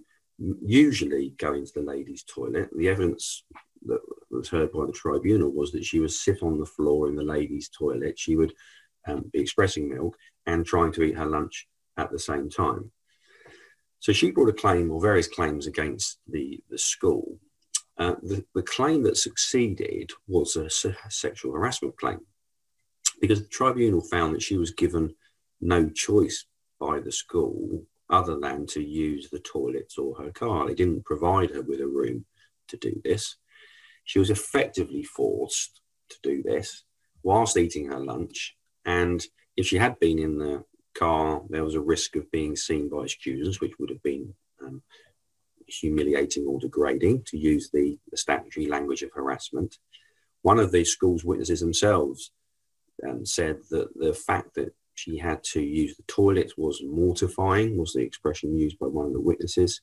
usually 0.63 1.35
go 1.39 1.55
into 1.55 1.73
the 1.75 1.83
ladies' 1.83 2.25
toilet. 2.25 2.71
The 2.77 2.89
evidence 2.89 3.45
that 3.87 4.01
was 4.31 4.49
heard 4.49 4.73
by 4.73 4.87
the 4.87 4.93
tribunal 4.93 5.51
was 5.51 5.73
that 5.73 5.85
she 5.85 6.01
would 6.01 6.11
sit 6.11 6.43
on 6.43 6.59
the 6.59 6.67
floor 6.67 7.09
in 7.09 7.17
the 7.17 7.23
ladies' 7.23 7.69
toilet. 7.69 8.19
She 8.19 8.37
would 8.37 8.53
um, 9.07 9.31
be 9.33 9.41
expressing 9.41 9.89
milk 9.89 10.17
and 10.47 10.65
trying 10.65 10.93
to 10.93 11.03
eat 11.03 11.17
her 11.17 11.27
lunch 11.27 11.69
at 11.97 12.11
the 12.11 12.19
same 12.19 12.51
time. 12.51 12.91
So 14.01 14.13
she 14.13 14.31
brought 14.31 14.49
a 14.49 14.55
claim 14.55 14.91
or 14.91 15.01
various 15.01 15.29
claims 15.29 15.67
against 15.67 16.19
the, 16.27 16.61
the 16.71 16.79
school. 16.79 17.39
Uh, 17.99 18.15
the, 18.23 18.45
the 18.55 18.63
claim 18.63 19.03
that 19.03 19.19
succeeded 19.19 20.11
was 20.27 20.57
a, 20.57 20.67
a 20.89 21.11
sexual 21.11 21.53
harassment 21.53 21.97
claim 21.99 22.21
because 23.21 23.43
the 23.43 23.49
tribunal 23.49 24.01
found 24.01 24.35
that 24.35 24.43
she 24.43 24.57
was 24.57 24.71
given 24.71 25.15
no 25.61 25.91
choice 25.91 26.47
by 26.79 26.99
the 26.99 27.13
school 27.13 27.85
other 28.11 28.39
than 28.39 28.67
to 28.67 28.83
use 28.83 29.31
the 29.31 29.39
toilets 29.41 29.99
or 29.99 30.15
her 30.17 30.31
car. 30.31 30.67
They 30.67 30.75
didn't 30.75 31.05
provide 31.05 31.51
her 31.51 31.63
with 31.63 31.81
a 31.81 31.87
room 31.87 32.25
to 32.69 32.77
do 32.77 33.01
this. 33.05 33.37
She 34.05 34.19
was 34.19 34.31
effectively 34.31 35.03
forced 35.03 35.81
to 36.11 36.17
do 36.23 36.43
this 36.43 36.85
whilst 37.23 37.57
eating 37.57 37.87
her 37.87 38.01
lunch 38.01 38.57
and 38.85 39.25
if 39.57 39.67
she 39.67 39.77
had 39.77 39.99
been 39.99 40.19
in 40.19 40.39
the 40.39 40.65
car, 40.95 41.43
there 41.49 41.65
was 41.65 41.75
a 41.75 41.81
risk 41.81 42.17
of 42.17 42.31
being 42.31 42.57
seen 42.57 42.89
by 42.89 43.07
students, 43.07 43.61
which 43.61 43.79
would 43.79 43.91
have 43.91 44.03
been 44.03 44.35
um, 44.65 44.83
humiliating 45.67 46.47
or 46.47 46.59
degrading, 46.59 47.23
to 47.27 47.39
use 47.39 47.71
the, 47.71 47.99
the, 48.11 48.17
statutory 48.17 48.67
language 48.67 49.03
of 49.03 49.11
harassment. 49.15 49.79
One 50.43 50.59
of 50.59 50.73
the 50.73 50.85
school's 50.85 51.25
witnesses 51.25 51.61
themselves 51.61 52.33
um, 53.07 53.25
said 53.27 53.59
that 53.71 53.89
the 53.95 54.15
fact 54.15 54.55
that 54.55 54.75
she 55.01 55.17
had 55.17 55.43
to 55.53 55.61
use 55.63 55.97
the 55.97 56.03
toilet 56.05 56.53
was 56.57 56.83
mortifying, 56.85 57.79
was 57.79 57.93
the 57.95 58.03
expression 58.03 58.57
used 58.57 58.79
by 58.79 58.87
one 58.87 59.07
of 59.07 59.13
the 59.13 59.21
witnesses. 59.21 59.81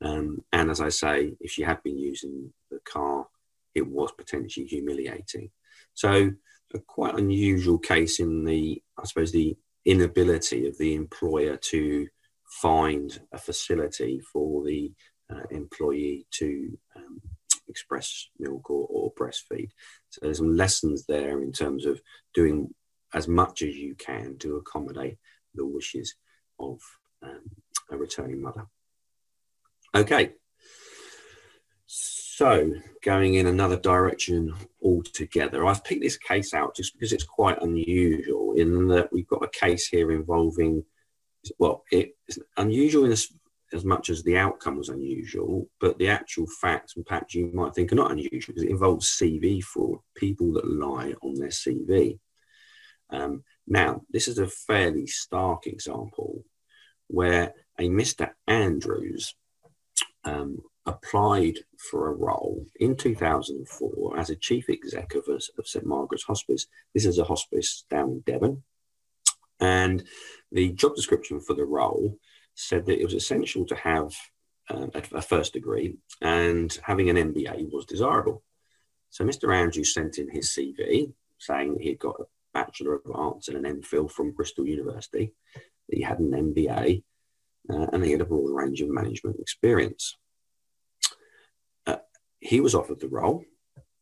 Um, 0.00 0.44
and 0.52 0.70
as 0.70 0.80
I 0.80 0.88
say, 0.88 1.34
if 1.40 1.50
she 1.50 1.62
had 1.62 1.82
been 1.82 1.98
using 1.98 2.52
the 2.70 2.80
car, 2.80 3.26
it 3.74 3.86
was 3.86 4.10
potentially 4.12 4.66
humiliating. 4.66 5.50
So 5.94 6.32
a 6.74 6.78
quite 6.80 7.14
unusual 7.14 7.78
case 7.78 8.20
in 8.20 8.44
the, 8.44 8.82
I 8.98 9.04
suppose, 9.04 9.32
the 9.32 9.56
inability 9.84 10.66
of 10.66 10.76
the 10.78 10.94
employer 10.94 11.56
to 11.56 12.08
find 12.62 13.20
a 13.32 13.38
facility 13.38 14.20
for 14.32 14.64
the 14.64 14.92
uh, 15.30 15.46
employee 15.50 16.26
to 16.32 16.78
um, 16.96 17.20
express 17.68 18.28
milk 18.38 18.70
or, 18.70 18.86
or, 18.90 19.12
breastfeed. 19.12 19.70
So 20.10 20.20
there's 20.22 20.38
some 20.38 20.56
lessons 20.56 21.04
there 21.06 21.42
in 21.42 21.52
terms 21.52 21.84
of 21.84 22.00
doing 22.34 22.74
as 23.14 23.28
much 23.28 23.62
as 23.62 23.76
you 23.76 23.94
can 23.94 24.36
to 24.38 24.56
accommodate 24.56 25.18
the 25.54 25.66
wishes 25.66 26.14
of 26.58 26.78
um, 27.22 27.42
a 27.90 27.96
returning 27.96 28.42
mother. 28.42 28.66
Okay, 29.94 30.34
so, 32.38 32.72
going 33.02 33.34
in 33.34 33.48
another 33.48 33.76
direction 33.76 34.54
altogether, 34.80 35.66
I've 35.66 35.82
picked 35.82 36.02
this 36.02 36.16
case 36.16 36.54
out 36.54 36.76
just 36.76 36.92
because 36.92 37.12
it's 37.12 37.24
quite 37.24 37.60
unusual 37.62 38.54
in 38.56 38.86
that 38.88 39.12
we've 39.12 39.26
got 39.26 39.42
a 39.42 39.48
case 39.48 39.88
here 39.88 40.12
involving, 40.12 40.84
well, 41.58 41.82
it's 41.90 42.38
unusual 42.56 43.06
in 43.06 43.10
as, 43.10 43.26
as 43.72 43.84
much 43.84 44.08
as 44.08 44.22
the 44.22 44.38
outcome 44.38 44.76
was 44.76 44.88
unusual, 44.88 45.68
but 45.80 45.98
the 45.98 46.06
actual 46.06 46.46
facts 46.60 46.94
and 46.94 47.04
perhaps 47.04 47.34
you 47.34 47.50
might 47.52 47.74
think 47.74 47.90
are 47.90 47.96
not 47.96 48.12
unusual 48.12 48.54
because 48.54 48.62
it 48.62 48.70
involves 48.70 49.08
CV 49.08 49.60
fraud, 49.60 49.98
people 50.14 50.52
that 50.52 50.70
lie 50.70 51.14
on 51.22 51.34
their 51.34 51.48
CV. 51.48 52.20
Um, 53.10 53.42
now, 53.66 54.02
this 54.10 54.28
is 54.28 54.38
a 54.38 54.46
fairly 54.46 55.06
stark 55.06 55.66
example 55.66 56.44
where 57.08 57.54
a 57.78 57.88
Mr. 57.88 58.30
Andrews 58.46 59.34
um, 60.24 60.58
applied 60.86 61.58
for 61.90 62.08
a 62.08 62.14
role 62.14 62.64
in 62.80 62.96
2004 62.96 64.18
as 64.18 64.30
a 64.30 64.36
chief 64.36 64.68
executive 64.68 65.28
of, 65.28 65.42
of 65.58 65.66
St 65.66 65.84
Margaret's 65.84 66.24
Hospice. 66.24 66.66
This 66.94 67.04
is 67.04 67.18
a 67.18 67.24
hospice 67.24 67.84
down 67.90 68.08
in 68.10 68.20
Devon. 68.20 68.62
And 69.60 70.04
the 70.52 70.70
job 70.72 70.94
description 70.94 71.40
for 71.40 71.54
the 71.54 71.64
role 71.64 72.18
said 72.54 72.86
that 72.86 73.00
it 73.00 73.04
was 73.04 73.14
essential 73.14 73.64
to 73.66 73.74
have 73.76 74.12
uh, 74.70 74.86
a, 74.94 75.22
first 75.22 75.52
degree 75.52 75.96
and 76.20 76.78
having 76.82 77.08
an 77.08 77.16
MBA 77.16 77.72
was 77.72 77.86
desirable. 77.86 78.42
So 79.10 79.24
Mr. 79.24 79.54
Andrews 79.54 79.94
sent 79.94 80.18
in 80.18 80.30
his 80.30 80.48
CV 80.50 81.12
saying 81.38 81.78
he'd 81.80 81.98
got 81.98 82.20
a 82.20 82.24
Bachelor 82.58 82.94
of 82.94 83.02
Arts 83.14 83.48
and 83.48 83.56
an 83.56 83.80
MPhil 83.80 84.10
from 84.10 84.32
Bristol 84.32 84.66
University, 84.66 85.32
he 85.90 86.02
had 86.02 86.18
an 86.18 86.30
MBA, 86.30 87.02
uh, 87.72 87.86
and 87.92 88.04
he 88.04 88.12
had 88.12 88.20
a 88.20 88.24
broad 88.24 88.50
range 88.50 88.80
of 88.80 88.88
management 88.88 89.38
experience 89.40 90.16
he 92.40 92.60
was 92.60 92.74
offered 92.74 93.00
the 93.00 93.08
role 93.08 93.44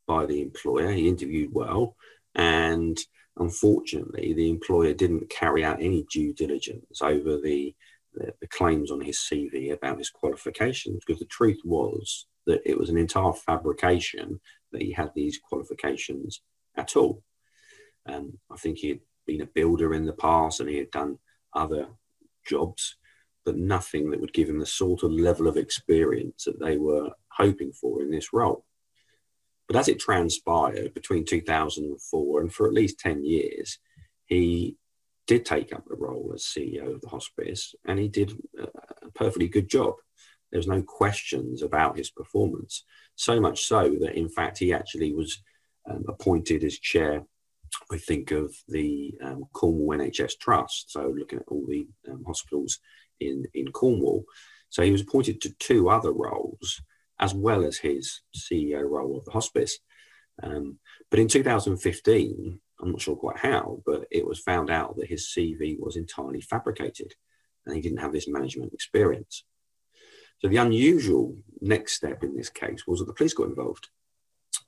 by 0.06 0.26
the 0.26 0.42
employer. 0.42 0.90
He 0.92 1.08
interviewed 1.08 1.52
well, 1.52 1.96
and 2.34 2.98
unfortunately, 3.36 4.34
the 4.34 4.50
employer 4.50 4.92
didn't 4.92 5.30
carry 5.30 5.64
out 5.64 5.82
any 5.82 6.06
due 6.12 6.32
diligence 6.32 7.02
over 7.02 7.40
the, 7.40 7.74
the, 8.14 8.34
the 8.40 8.46
claims 8.48 8.90
on 8.90 9.00
his 9.00 9.18
CV 9.18 9.72
about 9.72 9.98
his 9.98 10.10
qualifications, 10.10 11.02
because 11.06 11.20
the 11.20 11.26
truth 11.26 11.60
was 11.64 12.26
that 12.46 12.62
it 12.64 12.78
was 12.78 12.90
an 12.90 12.98
entire 12.98 13.32
fabrication 13.32 14.40
that 14.72 14.82
he 14.82 14.92
had 14.92 15.10
these 15.14 15.38
qualifications 15.38 16.40
at 16.76 16.96
all. 16.96 17.22
Um, 18.08 18.38
I 18.50 18.56
think 18.56 18.78
he 18.78 18.88
had 18.88 19.00
been 19.26 19.42
a 19.42 19.46
builder 19.46 19.94
in 19.94 20.06
the 20.06 20.12
past 20.12 20.60
and 20.60 20.68
he 20.68 20.78
had 20.78 20.90
done 20.90 21.18
other 21.52 21.88
jobs, 22.46 22.96
but 23.44 23.56
nothing 23.56 24.10
that 24.10 24.20
would 24.20 24.32
give 24.32 24.48
him 24.48 24.58
the 24.58 24.66
sort 24.66 25.02
of 25.02 25.10
level 25.10 25.46
of 25.48 25.56
experience 25.56 26.44
that 26.44 26.60
they 26.60 26.76
were 26.76 27.10
hoping 27.28 27.72
for 27.72 28.02
in 28.02 28.10
this 28.10 28.32
role. 28.32 28.64
But 29.66 29.76
as 29.76 29.88
it 29.88 29.98
transpired 29.98 30.94
between 30.94 31.24
2004 31.24 32.40
and 32.40 32.52
for 32.52 32.66
at 32.66 32.72
least 32.72 33.00
10 33.00 33.24
years, 33.24 33.78
he 34.26 34.76
did 35.26 35.44
take 35.44 35.74
up 35.74 35.84
the 35.86 35.96
role 35.96 36.30
as 36.34 36.44
CEO 36.44 36.94
of 36.94 37.00
the 37.00 37.08
hospice 37.08 37.74
and 37.84 37.98
he 37.98 38.08
did 38.08 38.32
a 38.58 39.10
perfectly 39.14 39.48
good 39.48 39.68
job. 39.68 39.94
There 40.52 40.58
was 40.58 40.68
no 40.68 40.82
questions 40.82 41.62
about 41.62 41.96
his 41.96 42.10
performance. 42.10 42.84
So 43.16 43.40
much 43.40 43.64
so 43.64 43.96
that, 44.00 44.14
in 44.16 44.28
fact, 44.28 44.58
he 44.58 44.72
actually 44.72 45.12
was 45.12 45.42
um, 45.90 46.04
appointed 46.08 46.62
as 46.62 46.78
chair 46.78 47.24
I 47.92 47.98
think 47.98 48.30
of 48.30 48.54
the 48.68 49.14
um, 49.22 49.44
Cornwall 49.52 49.98
NHS 49.98 50.38
Trust, 50.40 50.90
so 50.90 51.14
looking 51.16 51.38
at 51.38 51.48
all 51.48 51.64
the 51.68 51.86
um, 52.10 52.24
hospitals 52.26 52.78
in, 53.20 53.44
in 53.54 53.72
Cornwall. 53.72 54.24
So 54.70 54.82
he 54.82 54.92
was 54.92 55.02
appointed 55.02 55.40
to 55.42 55.54
two 55.58 55.88
other 55.88 56.12
roles, 56.12 56.80
as 57.20 57.34
well 57.34 57.64
as 57.64 57.78
his 57.78 58.20
CEO 58.36 58.88
role 58.88 59.16
of 59.16 59.24
the 59.24 59.30
hospice. 59.30 59.78
Um, 60.42 60.78
but 61.10 61.20
in 61.20 61.28
2015, 61.28 62.60
I'm 62.80 62.90
not 62.90 63.00
sure 63.00 63.16
quite 63.16 63.38
how, 63.38 63.82
but 63.86 64.06
it 64.10 64.26
was 64.26 64.40
found 64.40 64.70
out 64.70 64.96
that 64.96 65.08
his 65.08 65.32
CV 65.34 65.78
was 65.78 65.96
entirely 65.96 66.40
fabricated 66.40 67.14
and 67.64 67.74
he 67.74 67.80
didn't 67.80 68.00
have 68.00 68.12
this 68.12 68.28
management 68.28 68.74
experience. 68.74 69.44
So 70.38 70.48
the 70.48 70.58
unusual 70.58 71.36
next 71.60 71.94
step 71.94 72.22
in 72.22 72.36
this 72.36 72.50
case 72.50 72.86
was 72.86 73.00
that 73.00 73.06
the 73.06 73.14
police 73.14 73.34
got 73.34 73.48
involved. 73.48 73.88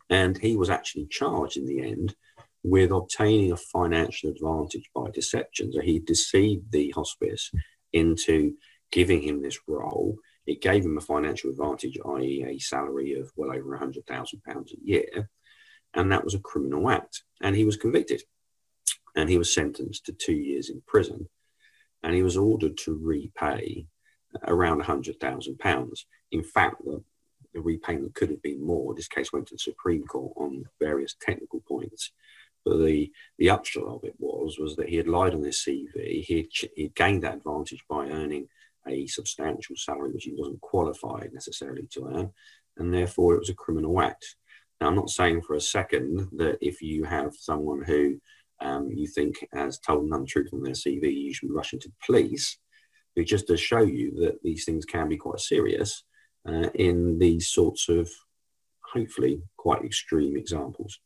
And 0.09 0.39
he 0.39 0.57
was 0.57 0.71
actually 0.71 1.07
charged 1.07 1.59
in 1.59 1.67
the 1.67 1.83
end 1.83 2.17
with 2.63 2.91
obtaining 2.91 3.53
a 3.53 3.57
financial 3.57 4.31
advantage 4.31 4.91
by 4.95 5.11
deception. 5.11 5.73
So 5.73 5.81
he 5.81 6.01
deceived 6.01 6.73
the 6.73 6.91
hospice 6.91 7.51
into 7.93 8.55
giving 8.91 9.23
him 9.23 9.43
this 9.43 9.59
role. 9.67 10.17
It 10.47 10.63
gave 10.63 10.85
him 10.85 10.97
a 10.97 11.03
financial 11.03 11.51
advantage, 11.51 11.99
i.e., 12.17 12.45
a 12.47 12.59
salary 12.59 13.15
of 13.15 13.31
well 13.37 13.53
over 13.55 13.79
£100,000 13.79 14.07
a 14.47 14.63
year. 14.83 15.31
And 15.95 16.11
that 16.13 16.25
was 16.25 16.35
a 16.35 16.41
criminal 16.41 16.91
act. 16.91 17.23
And 17.43 17.55
he 17.55 17.65
was 17.65 17.77
convicted. 17.77 18.23
And 19.15 19.29
he 19.29 19.39
was 19.39 19.53
sentenced 19.53 20.07
to 20.07 20.13
two 20.13 20.35
years 20.35 20.71
in 20.71 20.83
prison. 20.87 21.29
And 22.03 22.15
he 22.15 22.23
was 22.23 22.37
ordered 22.37 22.77
to 22.79 22.95
repay 22.95 23.87
around 24.47 24.83
£100,000. 24.83 26.05
In 26.31 26.43
fact, 26.43 26.85
the, 26.85 27.03
the 27.55 27.61
repayment 27.61 28.15
could 28.15 28.31
have 28.31 28.43
been 28.43 28.65
more. 28.65 28.95
This 28.95 29.09
case 29.09 29.33
went 29.33 29.49
to 29.49 29.55
the 29.55 29.59
Supreme 29.59 30.05
Court 30.07 30.33
on 30.37 30.65
various 30.81 31.15
technical 31.21 31.61
points. 31.67 32.13
But 32.65 32.79
the, 32.79 33.11
the 33.39 33.51
upshot 33.51 33.85
of 33.85 34.05
it 34.05 34.15
was 34.19 34.59
was 34.59 34.77
that 34.77 34.89
he 34.89 34.97
had 34.97 35.09
lied 35.09 35.35
on 35.35 35.43
his 35.43 35.57
CV. 35.57 36.23
He 36.23 36.37
had, 36.37 36.71
he 36.77 36.89
gained 36.95 37.23
that 37.23 37.37
advantage 37.37 37.85
by 37.89 38.09
earning 38.09 38.49
a 38.87 39.07
substantial 39.07 39.77
salary 39.77 40.13
which 40.13 40.25
he 40.25 40.35
wasn't 40.37 40.61
qualified 40.61 41.31
necessarily 41.33 41.87
to 41.93 42.07
earn, 42.07 42.31
and 42.77 42.93
therefore 42.93 43.35
it 43.35 43.39
was 43.39 43.51
a 43.51 43.55
criminal 43.55 44.01
act. 44.01 44.37
Now, 44.81 44.89
I'm 44.89 44.97
not 44.97 45.11
saying 45.11 45.43
for 45.43 45.55
a 45.55 45.61
second 45.61 46.29
that 46.37 46.59
if 46.61 46.81
you 46.81 47.05
have 47.05 47.35
someone 47.35 47.83
who 47.83 48.21
um, 48.61 48.91
you 48.91 49.07
think 49.07 49.47
has 49.53 49.79
told 49.79 50.05
an 50.05 50.13
untruth 50.13 50.53
on 50.53 50.63
their 50.63 50.75
CV, 50.75 51.13
you 51.13 51.35
should 51.35 51.49
be 51.49 51.55
rushing 51.55 51.81
to 51.81 51.89
the 51.89 51.95
police. 52.05 52.59
It 53.17 53.25
just 53.25 53.49
to 53.49 53.57
show 53.57 53.83
you 53.83 54.15
that 54.21 54.43
these 54.43 54.65
things 54.65 54.85
can 54.85 55.09
be 55.09 55.17
quite 55.17 55.41
serious 55.41 56.05
uh, 56.47 56.69
in 56.75 57.19
these 57.19 57.49
sorts 57.49 57.89
of 57.89 58.09
hopefully 58.93 59.43
quite 59.57 59.85
extreme 59.85 60.37
examples. 60.37 61.01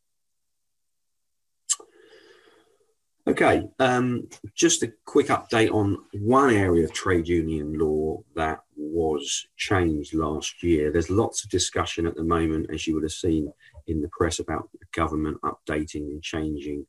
Okay, 3.25 3.69
um, 3.79 4.29
just 4.52 4.83
a 4.83 4.93
quick 5.05 5.29
update 5.29 5.73
on 5.73 5.97
one 6.12 6.52
area 6.52 6.85
of 6.85 6.93
trade 6.93 7.29
union 7.29 7.79
law 7.79 8.21
that 8.35 8.62
was 8.76 9.47
changed 9.57 10.12
last 10.12 10.61
year. 10.61 10.91
There's 10.91 11.09
lots 11.09 11.45
of 11.45 11.50
discussion 11.50 12.09
at 12.09 12.17
the 12.17 12.25
moment, 12.25 12.71
as 12.73 12.85
you 12.85 12.95
would 12.95 13.05
have 13.05 13.12
seen 13.12 13.52
in 13.87 14.02
the 14.02 14.09
press, 14.09 14.41
about 14.41 14.69
the 14.73 14.87
government 14.93 15.38
updating 15.43 16.09
and 16.09 16.21
changing 16.21 16.85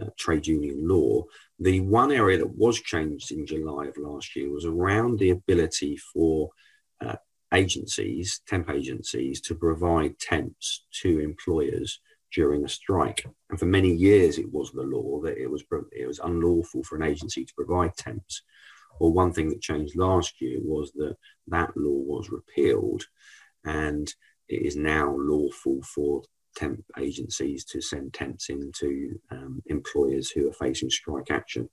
uh, 0.00 0.06
trade 0.18 0.48
union 0.48 0.88
law. 0.88 1.22
The 1.60 1.78
one 1.78 2.10
area 2.10 2.38
that 2.38 2.56
was 2.56 2.80
changed 2.80 3.30
in 3.30 3.46
July 3.46 3.86
of 3.86 3.96
last 3.98 4.34
year 4.34 4.50
was 4.50 4.64
around 4.64 5.20
the 5.20 5.30
ability 5.30 5.96
for 5.96 6.50
uh, 7.00 7.16
agencies, 7.54 8.40
temp 8.48 8.68
agencies, 8.68 9.40
to 9.42 9.54
provide 9.54 10.18
temps 10.18 10.86
to 11.02 11.20
employers 11.20 12.00
during 12.32 12.64
a 12.64 12.68
strike. 12.68 13.26
And 13.50 13.58
for 13.58 13.66
many 13.66 13.92
years, 13.92 14.38
it 14.38 14.52
was 14.52 14.72
the 14.72 14.82
law 14.82 15.20
that 15.22 15.38
it 15.38 15.50
was 15.50 15.64
it 15.92 16.06
was 16.06 16.18
unlawful 16.18 16.82
for 16.84 16.96
an 16.96 17.02
agency 17.02 17.44
to 17.44 17.54
provide 17.54 17.96
temps. 17.96 18.42
Well, 19.00 19.12
one 19.12 19.32
thing 19.32 19.48
that 19.50 19.60
changed 19.60 19.96
last 19.96 20.40
year 20.40 20.58
was 20.60 20.92
that 20.92 21.16
that 21.48 21.76
law 21.76 22.02
was 22.04 22.30
repealed, 22.30 23.04
and 23.64 24.12
it 24.48 24.62
is 24.62 24.76
now 24.76 25.14
lawful 25.16 25.82
for 25.82 26.22
temp 26.56 26.84
agencies 26.98 27.64
to 27.66 27.80
send 27.80 28.12
temps 28.12 28.48
into 28.48 29.18
um, 29.30 29.62
employers 29.66 30.30
who 30.30 30.48
are 30.48 30.52
facing 30.52 30.90
strike 30.90 31.30
action. 31.30 31.68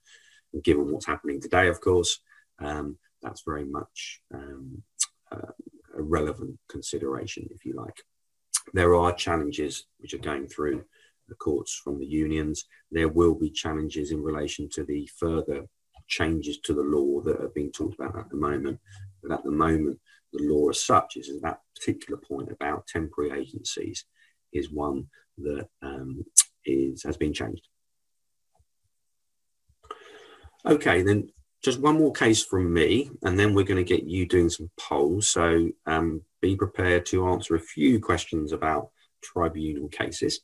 And 0.53 0.63
given 0.63 0.91
what's 0.91 1.07
happening 1.07 1.41
today, 1.41 1.67
of 1.67 1.81
course, 1.81 2.19
um, 2.59 2.97
that's 3.21 3.41
very 3.41 3.65
much 3.65 4.21
um, 4.33 4.83
uh, 5.31 5.51
a 5.97 6.01
relevant 6.01 6.59
consideration, 6.69 7.47
if 7.51 7.65
you 7.65 7.73
like 7.73 8.03
there 8.73 8.95
are 8.95 9.13
challenges 9.13 9.85
which 9.99 10.13
are 10.13 10.19
going 10.19 10.47
through 10.47 10.83
the 11.27 11.35
courts 11.35 11.73
from 11.83 11.99
the 11.99 12.05
unions. 12.05 12.65
There 12.91 13.09
will 13.09 13.35
be 13.35 13.49
challenges 13.49 14.11
in 14.11 14.21
relation 14.21 14.69
to 14.73 14.83
the 14.83 15.09
further 15.17 15.65
changes 16.07 16.59
to 16.59 16.73
the 16.73 16.83
law 16.83 17.21
that 17.21 17.41
are 17.41 17.49
being 17.49 17.71
talked 17.71 17.95
about 17.95 18.17
at 18.17 18.29
the 18.29 18.37
moment. 18.37 18.79
But 19.23 19.31
at 19.31 19.43
the 19.43 19.51
moment, 19.51 19.99
the 20.33 20.43
law 20.43 20.69
as 20.69 20.81
such 20.81 21.17
is 21.17 21.31
that 21.41 21.61
particular 21.75 22.19
point 22.19 22.51
about 22.51 22.87
temporary 22.87 23.39
agencies 23.39 24.05
is 24.53 24.71
one 24.71 25.07
that 25.37 25.67
um, 25.81 26.23
is, 26.65 27.03
has 27.03 27.17
been 27.17 27.33
changed. 27.33 27.67
Okay, 30.65 31.01
then 31.03 31.29
just 31.65 31.81
one 31.81 31.97
more 31.97 32.13
case 32.13 32.43
from 32.43 32.71
me, 32.71 33.09
and 33.23 33.37
then 33.39 33.53
we're 33.53 33.65
going 33.65 33.83
to 33.83 33.95
get 33.95 34.05
you 34.05 34.27
doing 34.27 34.49
some 34.49 34.69
polls. 34.77 35.27
So 35.27 35.69
um, 35.85 36.21
be 36.41 36.55
prepared 36.55 37.05
to 37.07 37.27
answer 37.29 37.55
a 37.55 37.59
few 37.59 37.99
questions 37.99 38.51
about 38.51 38.91
tribunal 39.23 39.89
cases. 39.89 40.41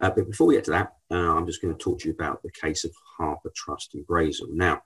Uh, 0.00 0.10
but 0.10 0.28
before 0.28 0.48
we 0.48 0.54
get 0.54 0.64
to 0.64 0.72
that, 0.72 0.92
uh, 1.10 1.36
I'm 1.36 1.46
just 1.46 1.62
going 1.62 1.72
to 1.72 1.82
talk 1.82 2.00
to 2.00 2.08
you 2.08 2.14
about 2.14 2.42
the 2.42 2.50
case 2.50 2.84
of 2.84 2.92
Harpur 3.18 3.54
Trust 3.54 3.94
in 3.94 4.04
Brazel. 4.04 4.50
Now, 4.50 4.82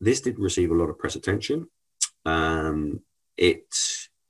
this 0.00 0.22
did 0.22 0.38
receive 0.38 0.70
a 0.70 0.74
lot 0.74 0.88
of 0.88 0.98
press 0.98 1.14
attention. 1.14 1.68
Um, 2.24 3.00
it 3.36 3.66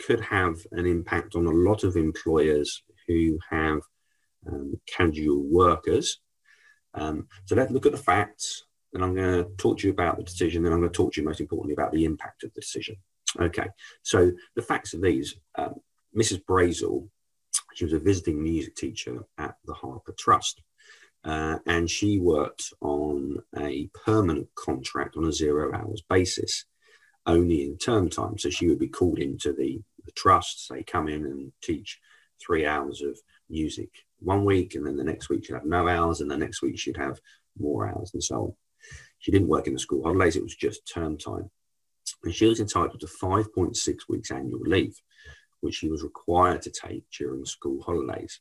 could 0.05 0.21
have 0.21 0.57
an 0.73 0.85
impact 0.85 1.37
on 1.37 1.47
a 1.47 1.51
lot 1.51 1.85
of 1.85 1.97
employers 1.97 2.83
who 3.07 3.39
have 3.49 3.81
um, 4.47 4.81
casual 4.87 5.43
workers. 5.45 6.19
Um, 6.93 7.29
so 7.45 7.55
let's 7.55 7.71
look 7.71 7.87
at 7.87 7.93
the 7.93 7.99
facts 7.99 8.65
then 8.93 9.03
I'm 9.03 9.15
going 9.15 9.45
to 9.45 9.51
talk 9.57 9.79
to 9.79 9.87
you 9.87 9.93
about 9.93 10.17
the 10.17 10.23
decision. 10.23 10.63
Then 10.63 10.73
I'm 10.73 10.81
going 10.81 10.93
to 10.93 10.97
talk 10.97 11.13
to 11.15 11.21
you 11.21 11.27
most 11.27 11.41
importantly 11.41 11.75
about 11.75 11.93
the 11.93 12.05
impact 12.05 12.45
of 12.45 12.53
the 12.55 12.61
decision. 12.61 12.97
Okay, 13.41 13.67
so 14.03 14.33
the 14.55 14.63
facts 14.63 14.95
of 14.95 15.03
these 15.03 15.35
um, 15.59 15.75
Mrs. 16.17 16.43
Brazel, 16.45 17.09
she 17.75 17.85
was 17.85 17.93
a 17.93 17.99
visiting 17.99 18.43
music 18.43 18.75
teacher 18.75 19.25
at 19.39 19.57
the 19.67 19.75
Harpur 19.75 20.17
Trust. 20.17 20.63
Uh, 21.25 21.59
and 21.67 21.91
she 21.91 22.19
worked 22.19 22.73
on 22.81 23.43
a 23.59 23.91
permanent 24.05 24.49
contract 24.55 25.17
on 25.17 25.25
a 25.25 25.33
zero 25.33 25.75
hours 25.75 26.03
basis, 26.09 26.67
only 27.27 27.65
in 27.65 27.77
term 27.77 28.09
time. 28.09 28.39
So 28.39 28.49
she 28.49 28.69
would 28.69 28.79
be 28.79 28.89
called 28.89 29.19
into 29.19 29.53
the, 29.53 29.83
the 30.05 30.13
trust, 30.13 30.69
say, 30.69 30.85
come 30.85 31.09
in 31.09 31.27
and 31.27 31.53
teach 31.63 31.99
three 32.41 32.65
hours 32.65 33.03
of 33.03 33.19
music 33.51 33.91
one 34.21 34.45
week, 34.45 34.77
and 34.77 34.87
then 34.87 34.97
the 34.97 35.05
next 35.05 35.29
week 35.29 35.45
she'd 35.45 35.55
have 35.55 35.65
no 35.65 35.89
hours, 35.89 36.21
and 36.21 36.31
the 36.31 36.37
next 36.37 36.63
week 36.63 36.79
she'd 36.79 36.97
have 36.97 37.19
more 37.59 37.89
hours, 37.89 38.13
and 38.15 38.23
so 38.23 38.37
on. 38.37 38.55
She 39.27 39.33
didn't 39.33 39.49
work 39.49 39.67
in 39.67 39.73
the 39.73 39.81
school 39.81 40.05
holidays, 40.05 40.37
it 40.37 40.43
was 40.45 40.55
just 40.55 40.87
term 40.87 41.19
time. 41.19 41.51
And 42.23 42.33
she 42.33 42.47
was 42.47 42.61
entitled 42.61 43.01
to 43.01 43.09
5.6 43.09 43.97
weeks 44.09 44.31
annual 44.31 44.61
leave, 44.61 45.03
which 45.63 45.75
she 45.75 45.89
was 45.89 46.05
required 46.05 46.63
to 46.63 46.71
take 46.71 47.03
during 47.11 47.45
school 47.45 47.83
holidays. 47.83 48.39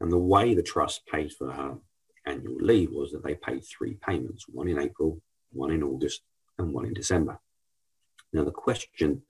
And 0.00 0.10
the 0.10 0.18
way 0.18 0.52
the 0.52 0.64
trust 0.64 1.06
paid 1.06 1.32
for 1.32 1.52
her 1.52 1.78
annual 2.26 2.56
leave 2.56 2.90
was 2.90 3.12
that 3.12 3.22
they 3.22 3.36
paid 3.36 3.62
three 3.64 3.98
payments 4.04 4.46
one 4.48 4.66
in 4.66 4.80
April, 4.80 5.22
one 5.52 5.70
in 5.70 5.84
August, 5.84 6.22
and 6.58 6.74
one 6.74 6.86
in 6.86 6.94
December. 6.94 7.38
Now, 8.32 8.42
the 8.42 8.50
question 8.50 9.22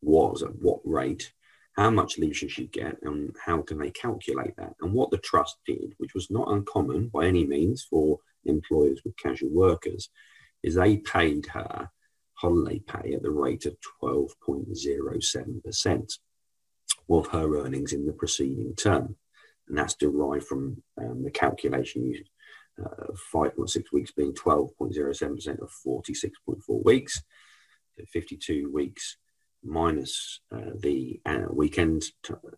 was 0.00 0.44
at 0.44 0.54
what 0.62 0.78
rate, 0.84 1.32
how 1.72 1.90
much 1.90 2.18
leave 2.18 2.36
should 2.36 2.52
she 2.52 2.68
get, 2.68 2.98
and 3.02 3.34
how 3.44 3.62
can 3.62 3.78
they 3.78 3.90
calculate 3.90 4.54
that? 4.58 4.76
And 4.80 4.92
what 4.92 5.10
the 5.10 5.18
trust 5.18 5.56
did, 5.66 5.94
which 5.98 6.14
was 6.14 6.30
not 6.30 6.52
uncommon 6.52 7.08
by 7.08 7.26
any 7.26 7.44
means 7.44 7.82
for 7.82 8.20
employers 8.48 9.00
with 9.04 9.16
casual 9.16 9.50
workers 9.50 10.10
is 10.62 10.74
they 10.74 10.98
paid 10.98 11.46
her 11.46 11.88
holiday 12.34 12.80
pay 12.80 13.14
at 13.14 13.22
the 13.22 13.30
rate 13.30 13.64
of 13.66 13.76
12.07% 14.02 16.18
of 17.10 17.26
her 17.28 17.58
earnings 17.58 17.92
in 17.92 18.06
the 18.06 18.12
preceding 18.12 18.74
term. 18.76 19.16
And 19.68 19.76
that's 19.76 19.94
derived 19.94 20.46
from 20.46 20.82
um, 21.00 21.24
the 21.24 21.30
calculation 21.30 22.06
used 22.06 22.28
uh, 22.82 23.12
5.6 23.34 23.84
weeks 23.92 24.12
being 24.12 24.34
12.07% 24.34 25.60
of 25.60 25.70
46.4 25.86 26.84
weeks, 26.84 27.22
so 27.96 28.04
52 28.12 28.70
weeks 28.72 29.16
minus 29.64 30.40
uh, 30.54 30.70
the 30.80 31.20
uh, 31.26 31.46
weekend, 31.50 32.04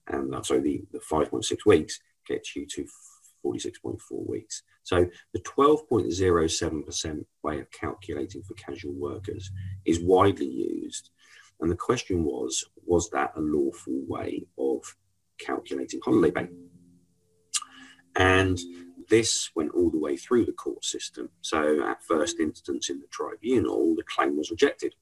and 0.08 0.34
uh, 0.34 0.42
sorry, 0.42 0.60
the, 0.60 0.82
the 0.92 0.98
5.6 0.98 1.56
weeks 1.64 1.98
gets 2.26 2.54
you 2.54 2.66
to 2.66 2.86
46.4 3.44 3.98
weeks. 4.28 4.62
So 4.82 5.06
the 5.32 5.40
12.07% 5.40 7.24
way 7.42 7.60
of 7.60 7.70
calculating 7.70 8.42
for 8.42 8.54
casual 8.54 8.94
workers 8.94 9.50
is 9.84 10.00
widely 10.00 10.46
used. 10.46 11.10
And 11.60 11.70
the 11.70 11.76
question 11.76 12.24
was, 12.24 12.64
was 12.84 13.10
that 13.10 13.32
a 13.36 13.40
lawful 13.40 14.02
way 14.06 14.46
of 14.58 14.82
calculating 15.38 16.00
holiday 16.02 16.30
pay? 16.30 16.48
And 18.16 18.58
this 19.08 19.50
went 19.54 19.72
all 19.72 19.90
the 19.90 19.98
way 19.98 20.16
through 20.16 20.46
the 20.46 20.52
court 20.52 20.84
system. 20.84 21.28
So, 21.42 21.84
at 21.84 22.02
first 22.02 22.40
instance 22.40 22.88
in 22.88 23.00
the 23.00 23.06
tribunal, 23.08 23.94
the 23.96 24.04
claim 24.04 24.36
was 24.36 24.50
rejected. 24.50 24.94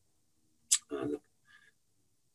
The, 0.91 1.21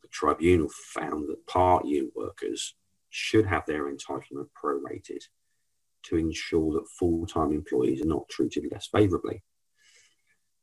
the 0.02 0.08
tribunal 0.10 0.70
found 0.70 1.28
that 1.30 1.48
part 1.48 1.86
year 1.86 2.06
workers 2.16 2.76
should 3.10 3.46
have 3.46 3.66
their 3.66 3.92
entitlement 3.92 4.48
prorated 4.62 5.24
to 6.04 6.18
ensure 6.18 6.74
that 6.74 6.90
full 6.90 7.26
time 7.26 7.52
employees 7.52 8.02
are 8.02 8.08
not 8.08 8.30
treated 8.30 8.66
less 8.72 8.88
favourably. 8.88 9.44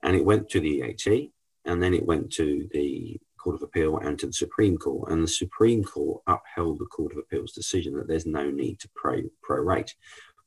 And 0.03 0.17
it 0.17 0.25
went 0.25 0.49
to 0.51 0.61
the 0.61 0.83
EAT, 0.83 1.33
and 1.65 1.83
then 1.83 1.95
it 1.95 2.07
went 2.07 2.33
to 2.33 2.69
the 2.73 3.21
Court 3.39 3.57
of 3.57 3.63
Appeal 3.63 3.99
and 3.99 4.19
to 4.19 4.27
the 4.27 4.33
Supreme 4.33 4.77
Court. 4.77 5.11
And 5.11 5.23
the 5.23 5.29
Supreme 5.29 5.85
Court 5.85 6.23
upheld 6.27 6.79
the 6.79 6.87
Court 6.87 7.13
of 7.13 7.19
Appeal's 7.19 7.53
decision 7.53 7.95
that 7.95 8.09
there's 8.09 8.27
no 8.27 8.51
need 8.51 8.81
to 8.81 8.89
pro- 8.95 9.23
prorate. 9.47 9.93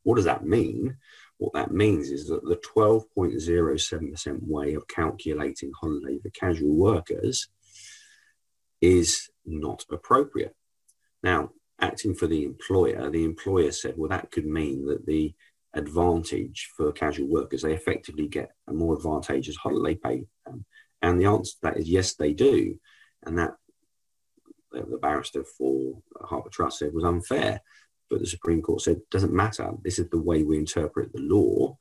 What 0.04 0.16
does 0.16 0.26
that 0.26 0.46
mean? 0.46 0.98
What 1.38 1.54
that 1.54 1.72
means 1.72 2.10
is 2.10 2.28
that 2.28 2.44
the 2.44 2.58
12.07% 2.58 4.48
way 4.48 4.76
of 4.76 4.88
calculating 4.88 5.72
holiday 5.80 6.20
for 6.20 6.30
casual 6.30 6.76
workers 6.76 7.48
is 8.82 9.30
not 9.46 9.86
appropriate. 9.92 10.56
Now, 11.24 11.52
acting 11.84 12.16
for 12.16 12.28
the 12.28 12.44
employer, 12.44 13.10
the 13.10 13.24
employer 13.24 13.72
said, 13.72 13.96
well, 13.98 14.10
that 14.10 14.32
could 14.32 14.46
mean 14.46 14.86
that 14.88 15.06
the 15.06 15.34
advantage 15.74 16.70
for 16.76 16.92
casual 16.92 17.28
workers, 17.28 17.62
they 17.62 17.74
effectively 17.74 18.28
get 18.28 18.52
a 18.68 18.74
more 18.74 18.96
advantageous 18.96 19.56
holiday 19.56 19.96
pay 19.96 20.26
um, 20.48 20.66
and 21.04 21.20
the 21.20 21.26
answer 21.26 21.52
to 21.52 21.60
that 21.64 21.78
is 21.78 21.90
yes, 21.90 22.16
they 22.16 22.34
do. 22.34 22.80
And 23.26 23.38
that 23.38 23.52
the 24.72 24.98
barrister 24.98 25.44
for 25.44 26.02
Harpur 26.22 26.50
Trust 26.50 26.80
said 26.80 26.94
was 26.94 27.04
unfair. 27.04 27.62
But 28.10 28.20
the 28.20 28.26
Supreme 28.26 28.62
Court 28.62 28.82
said 28.82 29.02
doesn't 29.12 29.34
matter. 29.34 29.72
This 29.84 30.00
is 30.00 30.10
the 30.10 30.22
way 30.22 30.44
we 30.44 30.58
interpret 30.58 31.14
the 31.14 31.22
law, 31.22 31.78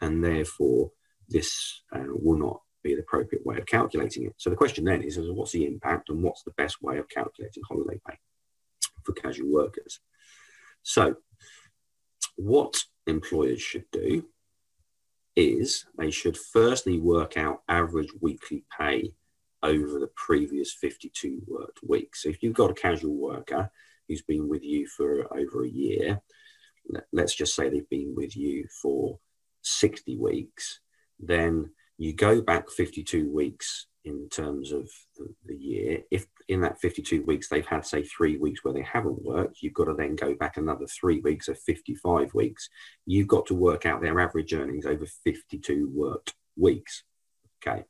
and 0.00 0.22
therefore 0.22 0.90
this 1.28 1.82
uh, 1.94 2.04
will 2.06 2.38
not 2.38 2.60
be 2.82 2.94
the 2.94 3.00
appropriate 3.00 3.46
way 3.46 3.58
of 3.58 3.66
calculating 3.66 4.26
it. 4.26 4.34
So 4.36 4.50
the 4.50 4.56
question 4.56 4.84
then 4.84 5.02
is, 5.02 5.16
is 5.16 5.30
what's 5.30 5.52
the 5.52 5.66
impact 5.66 6.10
and 6.10 6.22
what's 6.22 6.42
the 6.42 6.52
best 6.56 6.82
way 6.82 6.98
of 6.98 7.08
calculating 7.08 7.62
holiday 7.66 8.00
pay 8.08 8.18
for 9.04 9.12
casual 9.12 9.52
workers? 9.52 10.00
So 10.82 11.16
what 12.36 12.82
employers 13.06 13.60
should 13.60 13.90
do 13.92 14.26
is 15.36 15.86
they 15.98 16.10
should 16.10 16.36
firstly 16.36 16.98
work 16.98 17.36
out 17.36 17.62
average 17.68 18.10
weekly 18.20 18.64
pay 18.78 19.12
over 19.62 19.98
the 19.98 20.10
previous 20.14 20.72
52 20.72 21.42
worked 21.46 21.80
weeks. 21.82 22.22
So 22.22 22.28
if 22.28 22.42
you've 22.42 22.54
got 22.54 22.70
a 22.70 22.74
casual 22.74 23.14
worker 23.14 23.70
who's 24.06 24.22
been 24.22 24.48
with 24.48 24.62
you 24.62 24.86
for 24.86 25.26
over 25.36 25.64
a 25.64 25.68
year, 25.68 26.20
let's 27.12 27.34
just 27.34 27.56
say 27.56 27.68
they've 27.68 27.88
been 27.88 28.14
with 28.14 28.36
you 28.36 28.66
for 28.82 29.18
60 29.62 30.18
weeks, 30.18 30.80
then 31.18 31.70
you 31.96 32.12
go 32.12 32.42
back 32.42 32.70
52 32.70 33.30
weeks 33.30 33.86
in 34.04 34.28
terms 34.28 34.70
of 34.70 34.90
the, 35.16 35.34
the, 35.46 35.56
year. 35.56 36.00
If 36.10 36.26
in 36.48 36.60
that 36.60 36.78
52 36.78 37.22
weeks 37.22 37.48
they've 37.48 37.66
had, 37.66 37.86
say, 37.86 38.02
three 38.02 38.36
weeks 38.36 38.62
where 38.62 38.74
they 38.74 38.82
haven't 38.82 39.24
worked, 39.24 39.62
you've 39.62 39.74
got 39.74 39.84
to 39.84 39.94
then 39.94 40.14
go 40.14 40.34
back 40.34 40.56
another 40.56 40.86
three 40.86 41.20
weeks 41.20 41.48
of 41.48 41.58
55 41.58 42.34
weeks. 42.34 42.68
You've 43.06 43.28
got 43.28 43.46
to 43.46 43.54
work 43.54 43.86
out 43.86 44.02
their 44.02 44.20
average 44.20 44.52
earnings 44.52 44.84
over 44.84 45.06
52 45.06 45.90
worked 45.92 46.34
weeks. 46.56 47.04
Okay. 47.66 47.84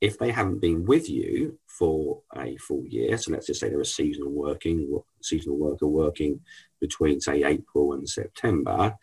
If 0.00 0.18
they 0.18 0.30
haven't 0.30 0.60
been 0.60 0.84
with 0.84 1.08
you 1.08 1.58
for 1.66 2.22
a 2.36 2.56
full 2.56 2.84
year, 2.86 3.16
so 3.18 3.32
let's 3.32 3.46
just 3.46 3.60
say 3.60 3.68
they're 3.68 3.80
a 3.80 3.84
seasonal 3.84 4.30
working 4.30 5.00
seasonal 5.22 5.58
worker 5.58 5.86
working 5.86 6.40
between 6.80 7.20
say 7.20 7.44
April 7.44 7.92
and 7.92 8.08
September, 8.08 8.96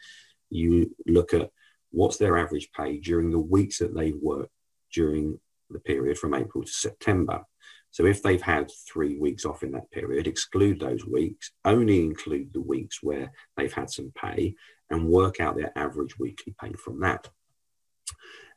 you 0.49 0.93
look 1.05 1.33
at 1.33 1.51
what's 1.91 2.17
their 2.17 2.37
average 2.37 2.69
pay 2.75 2.97
during 2.99 3.31
the 3.31 3.39
weeks 3.39 3.79
that 3.79 3.95
they've 3.95 4.19
worked 4.21 4.51
during 4.93 5.39
the 5.73 5.79
period 5.79 6.17
from 6.17 6.33
April 6.33 6.63
to 6.63 6.71
September. 6.71 7.43
So 7.91 8.05
if 8.05 8.21
they've 8.21 8.41
had 8.41 8.69
three 8.91 9.17
weeks 9.17 9.45
off 9.45 9.63
in 9.63 9.71
that 9.71 9.89
period, 9.91 10.27
exclude 10.27 10.79
those 10.79 11.05
weeks, 11.05 11.51
only 11.65 11.99
include 12.03 12.53
the 12.53 12.61
weeks 12.61 13.01
where 13.01 13.31
they've 13.57 13.73
had 13.73 13.89
some 13.89 14.11
pay 14.15 14.55
and 14.89 15.07
work 15.07 15.39
out 15.39 15.55
their 15.55 15.71
average 15.75 16.17
weekly 16.19 16.55
pay 16.61 16.73
from 16.73 16.99
that. 17.01 17.27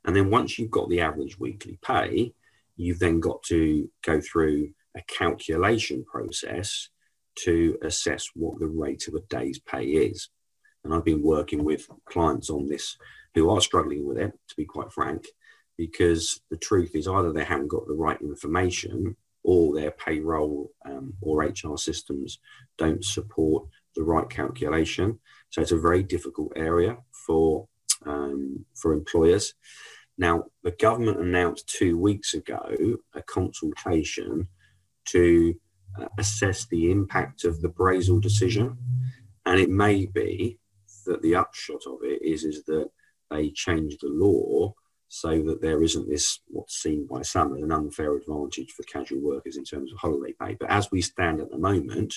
And 0.05 0.14
then 0.14 0.31
once 0.31 0.59
you've 0.59 0.70
got 0.70 0.88
the 0.88 1.01
average 1.01 1.38
weekly 1.38 1.79
pay, 1.83 2.35
you've 2.77 2.98
then 2.98 3.20
got 3.20 3.42
to 3.44 3.88
go 4.03 4.20
through 4.20 4.70
a 4.96 5.03
calculation 5.03 6.05
process 6.05 6.88
to 7.44 7.79
assess 7.83 8.29
what 8.35 8.59
the 8.59 8.66
rate 8.66 9.09
of 9.09 9.14
a 9.14 9.20
day's 9.20 9.59
pay 9.59 9.85
is. 9.85 10.29
And 10.85 10.92
I've 10.92 11.05
been 11.05 11.22
working 11.22 11.64
with 11.64 11.88
clients 12.05 12.51
on 12.51 12.66
this 12.66 12.96
who 13.35 13.48
are 13.48 13.61
struggling 13.61 14.07
with 14.07 14.18
it, 14.18 14.33
to 14.48 14.57
be 14.57 14.66
quite 14.66 14.92
frank 14.92 15.25
because 15.82 16.40
the 16.48 16.56
truth 16.56 16.94
is 16.94 17.08
either 17.08 17.32
they 17.32 17.42
haven't 17.42 17.66
got 17.66 17.84
the 17.88 18.02
right 18.06 18.20
information 18.20 19.16
or 19.42 19.74
their 19.74 19.90
payroll 19.90 20.70
um, 20.86 21.12
or 21.20 21.42
HR 21.42 21.76
systems 21.76 22.38
don't 22.78 23.04
support 23.04 23.66
the 23.96 24.04
right 24.04 24.30
calculation. 24.30 25.18
So 25.50 25.60
it's 25.60 25.72
a 25.72 25.86
very 25.88 26.04
difficult 26.04 26.52
area 26.54 26.98
for 27.26 27.66
um, 28.06 28.64
for 28.76 28.92
employers. 28.92 29.54
Now, 30.16 30.44
the 30.62 30.70
government 30.70 31.18
announced 31.18 31.68
two 31.68 31.98
weeks 31.98 32.32
ago 32.34 32.62
a 33.14 33.22
consultation 33.22 34.46
to 35.06 35.54
uh, 35.98 36.06
assess 36.16 36.66
the 36.66 36.92
impact 36.92 37.42
of 37.44 37.60
the 37.60 37.70
Brazel 37.70 38.22
decision, 38.22 38.76
and 39.46 39.58
it 39.58 39.68
may 39.68 40.06
be 40.06 40.60
that 41.06 41.22
the 41.22 41.34
upshot 41.34 41.82
of 41.88 41.98
it 42.04 42.22
is 42.22 42.44
is 42.44 42.62
that 42.66 42.88
they 43.32 43.50
change 43.50 43.96
the 43.98 44.08
law 44.08 44.72
so 45.14 45.42
that 45.42 45.61
there 45.61 45.83
isn't 45.83 46.09
this 46.09 46.40
what's 46.46 46.83
seen 46.83 47.07
by 47.07 47.20
some 47.20 47.55
as 47.55 47.62
an 47.62 47.70
unfair 47.70 48.16
advantage 48.16 48.72
for 48.72 48.83
casual 48.85 49.20
workers 49.20 49.59
in 49.59 49.62
terms 49.62 49.92
of 49.92 49.98
holiday 49.98 50.33
pay. 50.40 50.57
But 50.59 50.70
as 50.70 50.90
we 50.90 51.03
stand 51.03 51.38
at 51.38 51.51
the 51.51 51.59
moment, 51.59 52.14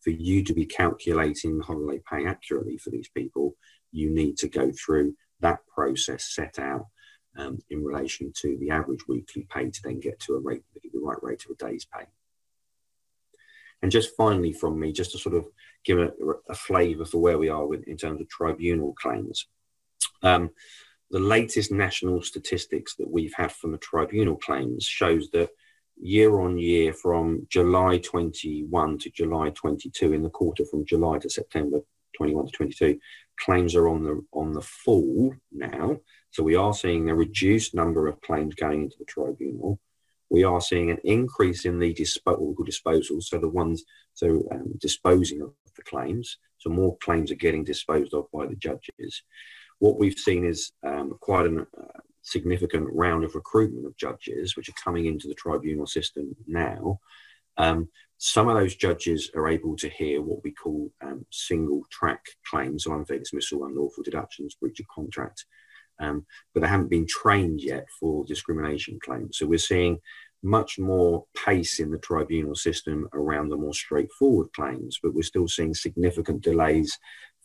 for 0.00 0.08
you 0.08 0.42
to 0.44 0.54
be 0.54 0.64
calculating 0.64 1.60
holiday 1.60 2.00
pay 2.10 2.24
accurately 2.24 2.78
for 2.78 2.88
these 2.88 3.10
people, 3.14 3.54
you 3.92 4.08
need 4.08 4.38
to 4.38 4.48
go 4.48 4.72
through 4.72 5.14
that 5.40 5.58
process 5.66 6.24
set 6.34 6.58
out 6.58 6.86
um, 7.36 7.58
in 7.68 7.84
relation 7.84 8.32
to 8.40 8.56
the 8.60 8.70
average 8.70 9.06
weekly 9.06 9.46
pay 9.54 9.68
to 9.68 9.80
then 9.84 10.00
get 10.00 10.18
to 10.20 10.34
a 10.34 10.40
rate, 10.40 10.62
the 10.82 11.00
right 11.00 11.22
rate 11.22 11.44
of 11.44 11.50
a 11.50 11.66
day's 11.68 11.84
pay. 11.84 12.06
And 13.82 13.92
just 13.92 14.16
finally, 14.16 14.54
from 14.54 14.80
me, 14.80 14.92
just 14.92 15.12
to 15.12 15.18
sort 15.18 15.34
of 15.34 15.44
give 15.84 15.98
a, 15.98 16.10
a 16.48 16.54
flavour 16.54 17.04
for 17.04 17.18
where 17.18 17.36
we 17.36 17.50
are 17.50 17.66
with, 17.66 17.82
in 17.86 17.98
terms 17.98 18.22
of 18.22 18.28
tribunal 18.30 18.94
claims. 18.94 19.48
Um, 20.22 20.50
the 21.12 21.20
latest 21.20 21.70
national 21.70 22.22
statistics 22.22 22.96
that 22.96 23.08
we've 23.08 23.34
had 23.34 23.52
from 23.52 23.70
the 23.70 23.78
tribunal 23.78 24.36
claims 24.36 24.84
shows 24.86 25.28
that 25.30 25.50
year 26.00 26.40
on 26.40 26.58
year 26.58 26.94
from 26.94 27.46
July 27.50 27.98
21 27.98 28.98
to 28.98 29.10
July 29.10 29.50
22 29.50 30.14
in 30.14 30.22
the 30.22 30.30
quarter 30.30 30.64
from 30.64 30.86
July 30.86 31.18
to 31.18 31.28
September 31.28 31.80
21 32.16 32.46
to 32.46 32.52
22 32.52 32.98
claims 33.38 33.74
are 33.74 33.88
on 33.88 34.02
the 34.02 34.24
on 34.32 34.52
the 34.52 34.62
fall 34.62 35.34
now. 35.52 35.98
So 36.30 36.42
we 36.42 36.56
are 36.56 36.72
seeing 36.72 37.10
a 37.10 37.14
reduced 37.14 37.74
number 37.74 38.08
of 38.08 38.20
claims 38.22 38.54
going 38.54 38.84
into 38.84 38.96
the 38.98 39.04
tribunal. 39.04 39.78
We 40.30 40.44
are 40.44 40.62
seeing 40.62 40.90
an 40.90 40.98
increase 41.04 41.66
in 41.66 41.78
the 41.78 41.92
disposal 41.92 42.54
disposals 42.58 43.24
so 43.24 43.38
the 43.38 43.48
ones 43.48 43.84
so 44.14 44.48
um, 44.50 44.72
disposing 44.80 45.42
of 45.42 45.52
the 45.76 45.82
claims. 45.82 46.38
So 46.56 46.70
more 46.70 46.96
claims 46.98 47.30
are 47.30 47.34
getting 47.36 47.64
disposed 47.64 48.14
of 48.14 48.30
by 48.32 48.46
the 48.46 48.56
judges 48.56 49.22
what 49.82 49.98
we've 49.98 50.16
seen 50.16 50.44
is 50.44 50.70
um, 50.86 51.16
quite 51.20 51.44
a 51.44 51.62
uh, 51.62 52.00
significant 52.22 52.88
round 52.92 53.24
of 53.24 53.34
recruitment 53.34 53.84
of 53.84 53.96
judges, 53.96 54.56
which 54.56 54.68
are 54.68 54.84
coming 54.84 55.06
into 55.06 55.26
the 55.26 55.34
tribunal 55.34 55.88
system 55.88 56.36
now. 56.46 57.00
Um, 57.56 57.88
some 58.16 58.46
of 58.46 58.54
those 58.54 58.76
judges 58.76 59.32
are 59.34 59.48
able 59.48 59.74
to 59.78 59.88
hear 59.88 60.22
what 60.22 60.44
we 60.44 60.52
call 60.52 60.92
um, 61.02 61.26
single 61.32 61.82
track 61.90 62.24
claims, 62.48 62.84
so 62.84 62.92
unfair 62.92 63.18
dismissal, 63.18 63.64
unlawful 63.64 64.04
deductions, 64.04 64.54
breach 64.54 64.78
of 64.78 64.86
contract, 64.86 65.46
um, 65.98 66.26
but 66.54 66.60
they 66.60 66.68
haven't 66.68 66.90
been 66.90 67.08
trained 67.08 67.60
yet 67.60 67.86
for 67.98 68.24
discrimination 68.24 69.00
claims. 69.04 69.38
So 69.38 69.46
we're 69.46 69.58
seeing 69.58 69.98
much 70.44 70.78
more 70.78 71.24
pace 71.44 71.80
in 71.80 71.90
the 71.90 71.98
tribunal 71.98 72.54
system 72.54 73.08
around 73.14 73.48
the 73.48 73.56
more 73.56 73.74
straightforward 73.74 74.52
claims, 74.54 75.00
but 75.02 75.12
we're 75.12 75.22
still 75.22 75.48
seeing 75.48 75.74
significant 75.74 76.40
delays 76.40 76.96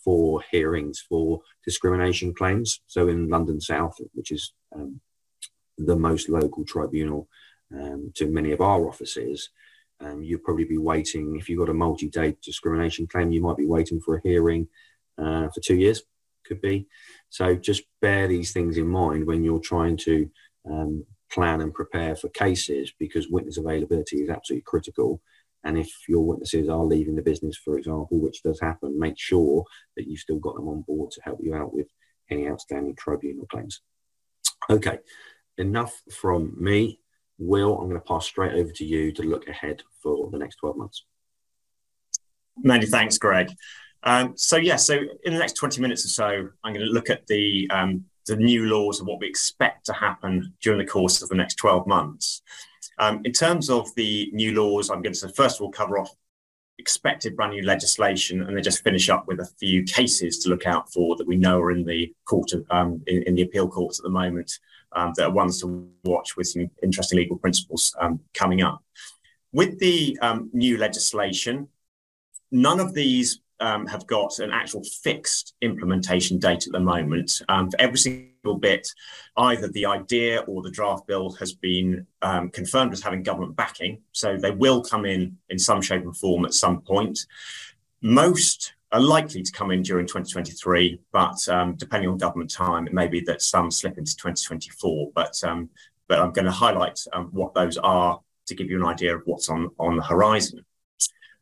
for 0.07 0.41
hearings 0.53 0.97
for 1.09 1.41
discrimination 1.65 2.33
claims. 2.33 2.69
So 2.87 3.09
in 3.09 3.27
London 3.27 3.59
South, 3.59 3.95
which 4.13 4.31
is 4.31 4.53
um, 4.73 5.01
the 5.89 5.97
most 5.97 6.29
local 6.29 6.63
tribunal 6.63 7.27
um, 7.77 8.13
to 8.15 8.23
many 8.27 8.53
of 8.53 8.61
our 8.61 8.87
offices, 8.87 9.49
um, 9.99 10.23
you'd 10.23 10.45
probably 10.45 10.63
be 10.63 10.77
waiting. 10.91 11.35
If 11.35 11.49
you've 11.49 11.59
got 11.59 11.75
a 11.75 11.83
multi-day 11.85 12.37
discrimination 12.41 13.05
claim, 13.11 13.33
you 13.33 13.41
might 13.41 13.57
be 13.57 13.65
waiting 13.75 13.99
for 13.99 14.15
a 14.15 14.21
hearing 14.23 14.69
uh, 15.21 15.49
for 15.53 15.59
two 15.59 15.75
years. 15.75 15.99
Could 16.45 16.61
be. 16.61 16.87
So 17.27 17.55
just 17.69 17.83
bear 17.99 18.29
these 18.29 18.53
things 18.53 18.77
in 18.77 18.87
mind 18.87 19.27
when 19.27 19.43
you're 19.43 19.59
trying 19.71 19.97
to 20.07 20.15
um, 20.71 21.05
plan 21.29 21.59
and 21.59 21.73
prepare 21.73 22.15
for 22.15 22.29
cases, 22.29 22.93
because 22.97 23.27
witness 23.27 23.57
availability 23.57 24.17
is 24.23 24.29
absolutely 24.29 24.63
critical 24.71 25.09
And 25.67 25.77
if 25.77 25.91
your 26.07 26.23
witnesses 26.23 26.69
are 26.69 26.85
leaving 26.85 27.15
the 27.15 27.21
business, 27.21 27.57
for 27.57 27.77
example, 27.77 28.17
which 28.19 28.41
does 28.41 28.57
happen, 28.61 28.97
make 28.97 29.19
sure 29.19 29.65
that 29.97 30.07
you've 30.07 30.21
still 30.21 30.39
got 30.39 30.55
them 30.55 30.69
on 30.69 30.81
board 30.83 31.11
to 31.11 31.21
help 31.25 31.39
you 31.43 31.53
out 31.55 31.73
with 31.73 31.87
any 32.31 32.47
outstanding 32.47 32.95
tribunal 32.95 33.45
claims. 33.47 33.81
Okay, 34.69 34.99
enough 35.57 36.01
from 36.09 36.55
me. 36.57 37.01
Will, 37.37 37.77
I'm 37.77 37.89
going 37.89 37.99
to 37.99 38.07
pass 38.07 38.25
straight 38.25 38.53
over 38.53 38.71
to 38.71 38.85
you 38.85 39.11
to 39.11 39.23
look 39.23 39.49
ahead 39.49 39.83
for 40.01 40.29
the 40.31 40.37
next 40.39 40.55
12 40.55 40.77
months. 40.77 41.03
Many 42.63 42.85
thanks, 42.85 43.17
Greg. 43.17 43.51
Um, 44.03 44.37
so 44.37 44.55
yeah, 44.55 44.77
so 44.77 44.95
in 45.25 45.33
the 45.33 45.39
next 45.39 45.53
20 45.53 45.81
minutes 45.81 46.05
or 46.05 46.09
so, 46.09 46.49
I'm 46.63 46.73
going 46.73 46.85
to 46.85 46.93
look 46.93 47.09
at 47.09 47.27
the 47.27 47.69
um, 47.71 48.05
the 48.25 48.37
new 48.37 48.67
laws 48.67 48.99
and 48.99 49.07
what 49.07 49.19
we 49.19 49.27
expect 49.27 49.85
to 49.87 49.93
happen 49.93 50.53
during 50.61 50.79
the 50.79 50.85
course 50.85 51.21
of 51.21 51.27
the 51.27 51.35
next 51.35 51.55
12 51.55 51.87
months. 51.87 52.41
Um, 52.99 53.21
in 53.25 53.31
terms 53.31 53.69
of 53.69 53.93
the 53.95 54.29
new 54.33 54.53
laws, 54.53 54.89
I'm 54.89 55.01
going 55.01 55.13
to 55.13 55.29
first 55.29 55.57
of 55.57 55.61
all 55.61 55.71
cover 55.71 55.99
off 55.99 56.15
expected 56.79 57.35
brand 57.35 57.53
new 57.53 57.63
legislation 57.63 58.43
and 58.43 58.55
then 58.55 58.63
just 58.63 58.83
finish 58.83 59.09
up 59.09 59.27
with 59.27 59.39
a 59.39 59.45
few 59.59 59.83
cases 59.83 60.37
to 60.39 60.49
look 60.49 60.65
out 60.65 60.91
for 60.91 61.15
that 61.15 61.27
we 61.27 61.35
know 61.35 61.59
are 61.59 61.71
in 61.71 61.83
the 61.83 62.13
court 62.25 62.53
of, 62.53 62.65
um, 62.69 63.01
in, 63.07 63.23
in, 63.23 63.35
the 63.35 63.41
appeal 63.41 63.67
courts 63.67 63.99
at 63.99 64.03
the 64.03 64.09
moment 64.09 64.59
um, 64.91 65.11
that 65.15 65.25
are 65.25 65.31
ones 65.31 65.59
to 65.59 65.89
watch 66.03 66.37
with 66.37 66.47
some 66.47 66.69
interesting 66.83 67.17
legal 67.17 67.37
principles 67.37 67.95
um, 67.99 68.19
coming 68.33 68.61
up. 68.61 68.83
With 69.51 69.79
the 69.79 70.17
um, 70.21 70.49
new 70.53 70.77
legislation, 70.77 71.67
none 72.51 72.79
of 72.79 72.93
these 72.93 73.39
um, 73.59 73.87
have 73.87 74.05
got 74.05 74.37
an 74.39 74.51
actual 74.51 74.83
fixed 74.83 75.55
implementation 75.61 76.37
date 76.37 76.67
at 76.67 76.73
the 76.73 76.79
moment. 76.79 77.41
Um, 77.49 77.71
for 77.71 77.81
every 77.81 77.97
single 77.97 78.29
bit, 78.55 78.87
either 79.37 79.67
the 79.67 79.85
idea 79.85 80.41
or 80.41 80.61
the 80.61 80.71
draft 80.71 81.07
bill 81.07 81.31
has 81.33 81.53
been 81.53 82.05
um, 82.21 82.49
confirmed 82.49 82.93
as 82.93 83.01
having 83.01 83.23
government 83.23 83.55
backing. 83.55 84.01
So 84.11 84.37
they 84.37 84.51
will 84.51 84.83
come 84.83 85.05
in 85.05 85.37
in 85.49 85.57
some 85.59 85.81
shape 85.81 86.03
and 86.03 86.15
form 86.15 86.45
at 86.45 86.53
some 86.53 86.81
point. 86.81 87.25
Most 88.01 88.73
are 88.91 89.01
likely 89.01 89.43
to 89.43 89.51
come 89.51 89.71
in 89.71 89.81
during 89.81 90.05
2023, 90.05 90.99
but 91.11 91.47
um, 91.49 91.75
depending 91.75 92.09
on 92.09 92.17
government 92.17 92.51
time, 92.51 92.87
it 92.87 92.93
may 92.93 93.07
be 93.07 93.19
that 93.21 93.41
some 93.41 93.69
slip 93.69 93.97
into 93.97 94.15
2024. 94.15 95.11
But 95.13 95.43
um, 95.43 95.69
but 96.07 96.19
I'm 96.19 96.31
going 96.31 96.45
to 96.45 96.51
highlight 96.51 96.99
um, 97.11 97.29
what 97.31 97.53
those 97.53 97.77
are 97.77 98.19
to 98.45 98.55
give 98.55 98.69
you 98.69 98.77
an 98.77 98.87
idea 98.87 99.15
of 99.15 99.23
what's 99.25 99.49
on 99.49 99.69
on 99.77 99.97
the 99.97 100.03
horizon. 100.03 100.63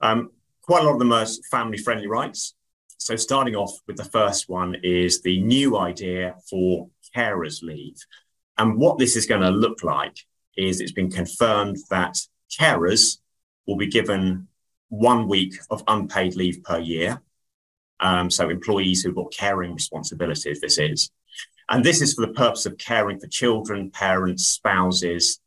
Um, 0.01 0.31
quite 0.61 0.81
a 0.81 0.85
lot 0.85 0.93
of 0.93 0.99
them 0.99 1.11
are 1.11 1.25
family 1.51 1.77
friendly 1.77 2.07
rights. 2.07 2.55
So, 2.97 3.15
starting 3.15 3.55
off 3.55 3.71
with 3.87 3.97
the 3.97 4.05
first 4.05 4.49
one 4.49 4.77
is 4.83 5.21
the 5.21 5.39
new 5.41 5.77
idea 5.77 6.35
for 6.49 6.89
carers 7.15 7.61
leave. 7.61 7.97
And 8.57 8.77
what 8.77 8.97
this 8.97 9.15
is 9.15 9.25
going 9.25 9.41
to 9.41 9.49
look 9.49 9.83
like 9.83 10.17
is 10.57 10.79
it's 10.79 10.91
been 10.91 11.11
confirmed 11.11 11.77
that 11.89 12.17
carers 12.59 13.17
will 13.67 13.77
be 13.77 13.87
given 13.87 14.47
one 14.89 15.27
week 15.27 15.55
of 15.69 15.83
unpaid 15.87 16.35
leave 16.35 16.63
per 16.63 16.79
year. 16.79 17.21
Um, 17.99 18.29
so, 18.29 18.49
employees 18.49 19.01
who've 19.03 19.15
got 19.15 19.33
caring 19.33 19.73
responsibilities, 19.73 20.61
this 20.61 20.77
is. 20.77 21.09
And 21.69 21.83
this 21.83 22.01
is 22.01 22.13
for 22.13 22.25
the 22.25 22.33
purpose 22.33 22.65
of 22.65 22.77
caring 22.77 23.19
for 23.19 23.27
children, 23.27 23.89
parents, 23.89 24.45
spouses, 24.45 25.39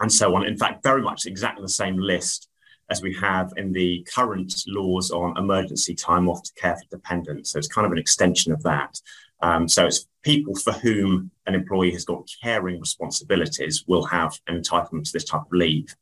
and 0.00 0.12
so 0.12 0.34
on. 0.36 0.46
In 0.46 0.56
fact, 0.56 0.82
very 0.82 1.02
much 1.02 1.26
exactly 1.26 1.62
the 1.62 1.68
same 1.68 1.98
list 1.98 2.48
as 2.90 3.02
we 3.02 3.14
have 3.14 3.52
in 3.56 3.72
the 3.72 4.06
current 4.14 4.54
laws 4.66 5.10
on 5.10 5.36
emergency 5.38 5.94
time 5.94 6.28
off 6.28 6.42
to 6.42 6.52
care 6.54 6.76
for 6.76 6.96
dependents. 6.96 7.50
So 7.50 7.58
it's 7.58 7.68
kind 7.68 7.86
of 7.86 7.92
an 7.92 7.98
extension 7.98 8.52
of 8.52 8.62
that. 8.62 9.00
Um, 9.40 9.66
so 9.68 9.86
it's 9.86 10.06
people 10.24 10.54
for 10.56 10.72
whom 10.72 11.30
an 11.46 11.54
employee 11.54 11.92
has 11.92 12.04
got 12.04 12.28
caring 12.42 12.80
responsibilities 12.80 13.84
will 13.86 14.04
have 14.04 14.38
an 14.48 14.60
entitlement 14.60 15.04
to 15.04 15.12
this 15.12 15.24
type 15.24 15.42
of 15.42 15.52
leave. 15.52 15.94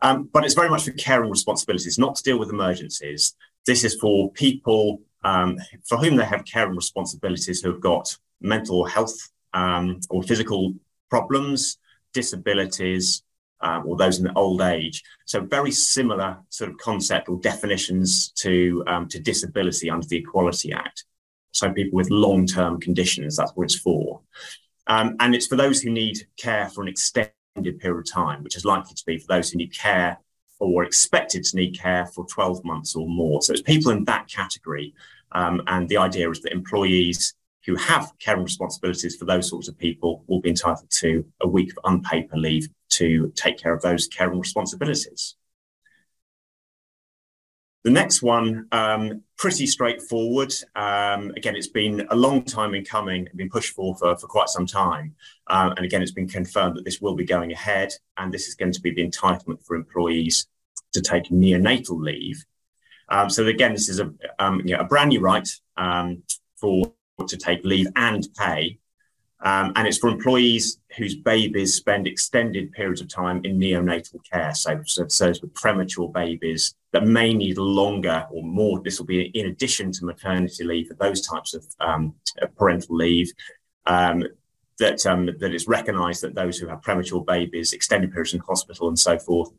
Um, 0.00 0.28
but 0.32 0.44
it's 0.44 0.54
very 0.54 0.68
much 0.68 0.84
for 0.84 0.92
caring 0.92 1.30
responsibilities, 1.30 1.98
not 1.98 2.16
to 2.16 2.22
deal 2.22 2.38
with 2.38 2.50
emergencies. 2.50 3.36
This 3.66 3.84
is 3.84 3.94
for 3.94 4.32
people 4.32 5.00
um, 5.22 5.58
for 5.84 5.98
whom 5.98 6.16
they 6.16 6.24
have 6.24 6.44
caring 6.44 6.74
responsibilities 6.74 7.62
who 7.62 7.70
have 7.70 7.80
got 7.80 8.16
mental 8.40 8.84
health 8.84 9.16
um, 9.54 10.00
or 10.10 10.22
physical 10.24 10.74
problems, 11.08 11.78
disabilities, 12.12 13.22
um, 13.60 13.84
or 13.86 13.96
those 13.96 14.18
in 14.18 14.24
the 14.24 14.32
old 14.34 14.60
age. 14.60 15.04
So 15.24 15.40
very 15.40 15.70
similar 15.70 16.38
sort 16.48 16.70
of 16.70 16.78
concept 16.78 17.28
or 17.28 17.38
definitions 17.38 18.30
to 18.36 18.82
um, 18.88 19.08
to 19.08 19.20
disability 19.20 19.88
under 19.88 20.06
the 20.06 20.16
Equality 20.16 20.72
Act. 20.72 21.04
So 21.52 21.72
people 21.72 21.96
with 21.96 22.10
long-term 22.10 22.80
conditions, 22.80 23.36
that's 23.36 23.52
what 23.52 23.64
it's 23.64 23.78
for. 23.78 24.20
Um, 24.86 25.16
and 25.20 25.34
it's 25.34 25.46
for 25.46 25.56
those 25.56 25.80
who 25.80 25.90
need 25.90 26.26
care 26.36 26.68
for 26.68 26.82
an 26.82 26.88
extended 26.88 27.32
period 27.56 27.98
of 27.98 28.10
time, 28.10 28.42
which 28.42 28.56
is 28.56 28.64
likely 28.64 28.94
to 28.94 29.04
be 29.06 29.18
for 29.18 29.26
those 29.28 29.50
who 29.50 29.58
need 29.58 29.76
care 29.76 30.18
or 30.58 30.84
expected 30.84 31.44
to 31.44 31.56
need 31.56 31.78
care 31.78 32.06
for 32.06 32.24
12 32.26 32.64
months 32.64 32.94
or 32.94 33.08
more. 33.08 33.42
So 33.42 33.52
it's 33.52 33.62
people 33.62 33.90
in 33.90 34.04
that 34.04 34.28
category. 34.28 34.94
Um, 35.32 35.62
and 35.66 35.88
the 35.88 35.96
idea 35.96 36.30
is 36.30 36.40
that 36.40 36.52
employees 36.52 37.34
who 37.64 37.76
have 37.76 38.12
caring 38.18 38.42
responsibilities 38.42 39.16
for 39.16 39.24
those 39.24 39.48
sorts 39.48 39.68
of 39.68 39.78
people 39.78 40.24
will 40.26 40.40
be 40.40 40.50
entitled 40.50 40.90
to 40.90 41.24
a 41.40 41.48
week 41.48 41.70
of 41.72 41.78
unpaid 41.84 42.28
leave 42.32 42.68
to 42.90 43.32
take 43.36 43.58
care 43.58 43.72
of 43.72 43.82
those 43.82 44.06
caring 44.08 44.38
responsibilities. 44.38 45.36
The 47.84 47.90
next 47.90 48.22
one, 48.22 48.68
um, 48.70 49.22
pretty 49.36 49.66
straightforward. 49.66 50.54
Um, 50.76 51.32
again, 51.36 51.56
it's 51.56 51.66
been 51.66 52.06
a 52.10 52.16
long 52.16 52.44
time 52.44 52.74
in 52.74 52.84
coming, 52.84 53.26
been 53.34 53.50
pushed 53.50 53.74
for 53.74 53.96
for, 53.96 54.16
for 54.16 54.28
quite 54.28 54.48
some 54.48 54.66
time. 54.66 55.16
Um, 55.48 55.70
and 55.76 55.84
again, 55.84 56.00
it's 56.00 56.12
been 56.12 56.28
confirmed 56.28 56.76
that 56.76 56.84
this 56.84 57.00
will 57.00 57.16
be 57.16 57.24
going 57.24 57.52
ahead. 57.52 57.92
And 58.16 58.32
this 58.32 58.46
is 58.46 58.54
going 58.54 58.72
to 58.72 58.80
be 58.80 58.92
the 58.92 59.08
entitlement 59.08 59.66
for 59.66 59.74
employees 59.74 60.46
to 60.92 61.00
take 61.00 61.24
neonatal 61.24 62.00
leave. 62.00 62.44
Um, 63.08 63.28
so 63.28 63.46
again, 63.46 63.72
this 63.72 63.88
is 63.88 63.98
a, 63.98 64.12
um, 64.38 64.60
you 64.64 64.76
know, 64.76 64.80
a 64.80 64.84
brand 64.84 65.08
new 65.08 65.20
right 65.20 65.48
um, 65.76 66.22
for 66.56 66.92
to 67.26 67.36
take 67.36 67.64
leave 67.64 67.88
and 67.96 68.26
pay 68.38 68.78
um, 69.42 69.72
and 69.74 69.88
it's 69.88 69.98
for 69.98 70.08
employees 70.08 70.78
whose 70.96 71.16
babies 71.16 71.74
spend 71.74 72.06
extended 72.06 72.70
periods 72.72 73.00
of 73.00 73.08
time 73.08 73.40
in 73.44 73.58
neonatal 73.58 74.18
care. 74.30 74.54
So, 74.54 74.80
so, 74.84 75.08
so 75.08 75.28
with 75.28 75.52
premature 75.54 76.08
babies 76.08 76.74
that 76.92 77.06
may 77.06 77.34
need 77.34 77.58
longer 77.58 78.24
or 78.30 78.44
more, 78.44 78.80
this 78.80 79.00
will 79.00 79.06
be 79.06 79.22
in 79.22 79.46
addition 79.46 79.90
to 79.92 80.04
maternity 80.04 80.62
leave 80.62 80.88
for 80.88 80.94
those 80.94 81.26
types 81.26 81.54
of 81.54 81.66
um, 81.80 82.14
parental 82.56 82.96
leave. 82.96 83.32
Um, 83.86 84.22
that 84.78 85.04
um, 85.06 85.26
that 85.26 85.54
it's 85.54 85.68
recognised 85.68 86.22
that 86.22 86.34
those 86.34 86.58
who 86.58 86.66
have 86.66 86.82
premature 86.82 87.22
babies, 87.22 87.72
extended 87.72 88.10
periods 88.10 88.34
in 88.34 88.40
hospital, 88.40 88.88
and 88.88 88.98
so 88.98 89.18
forth, 89.18 89.50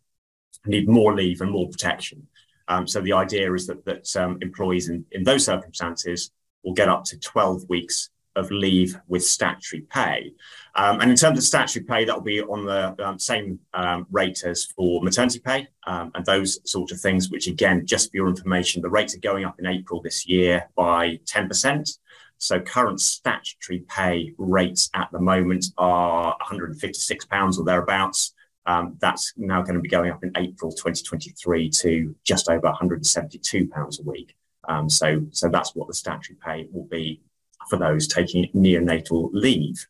need 0.65 0.87
more 0.87 1.13
leave 1.13 1.41
and 1.41 1.51
more 1.51 1.69
protection. 1.69 2.27
Um, 2.67 2.87
so 2.87 2.99
the 2.99 3.13
idea 3.13 3.53
is 3.53 3.67
that 3.67 3.85
that 3.85 4.15
um, 4.15 4.37
employees 4.41 4.89
in, 4.89 5.05
in 5.11 5.23
those 5.23 5.45
circumstances 5.45 6.31
will 6.63 6.73
get 6.73 6.89
up 6.89 7.03
to 7.05 7.19
12 7.19 7.69
weeks 7.69 8.09
of 8.35 8.49
leave 8.51 8.97
with 9.07 9.23
statutory 9.23 9.83
pay. 9.89 10.33
Um, 10.75 11.01
and 11.01 11.11
in 11.11 11.17
terms 11.17 11.37
of 11.37 11.43
statutory 11.43 11.85
pay, 11.85 12.05
that 12.05 12.15
will 12.15 12.23
be 12.23 12.41
on 12.41 12.65
the 12.65 13.05
um, 13.05 13.19
same 13.19 13.59
um, 13.73 14.07
rate 14.11 14.43
as 14.43 14.65
for 14.65 15.01
maternity 15.03 15.39
pay 15.39 15.67
um, 15.85 16.11
and 16.15 16.25
those 16.25 16.59
sort 16.69 16.91
of 16.91 16.99
things, 16.99 17.29
which 17.29 17.47
again, 17.47 17.85
just 17.85 18.11
for 18.11 18.17
your 18.17 18.27
information, 18.27 18.81
the 18.81 18.89
rates 18.89 19.15
are 19.15 19.19
going 19.19 19.45
up 19.45 19.59
in 19.59 19.65
April 19.65 20.01
this 20.01 20.25
year 20.25 20.69
by 20.75 21.19
10%. 21.25 21.97
So 22.37 22.59
current 22.59 22.99
statutory 22.99 23.85
pay 23.87 24.33
rates 24.37 24.89
at 24.93 25.09
the 25.11 25.19
moment 25.19 25.65
are 25.77 26.35
£156 26.39 27.57
or 27.57 27.63
thereabouts. 27.63 28.33
Um, 28.65 28.97
that's 28.99 29.33
now 29.37 29.61
going 29.61 29.75
to 29.75 29.81
be 29.81 29.89
going 29.89 30.11
up 30.11 30.23
in 30.23 30.31
April 30.35 30.71
2023 30.71 31.69
to 31.69 32.15
just 32.23 32.49
over 32.49 32.67
£172 32.67 33.99
a 33.99 34.03
week. 34.03 34.35
Um, 34.67 34.89
so, 34.89 35.25
so 35.31 35.49
that's 35.49 35.75
what 35.75 35.87
the 35.87 35.93
statutory 35.93 36.37
pay 36.43 36.67
will 36.71 36.85
be 36.85 37.21
for 37.69 37.77
those 37.77 38.07
taking 38.07 38.49
neonatal 38.53 39.29
leave. 39.33 39.87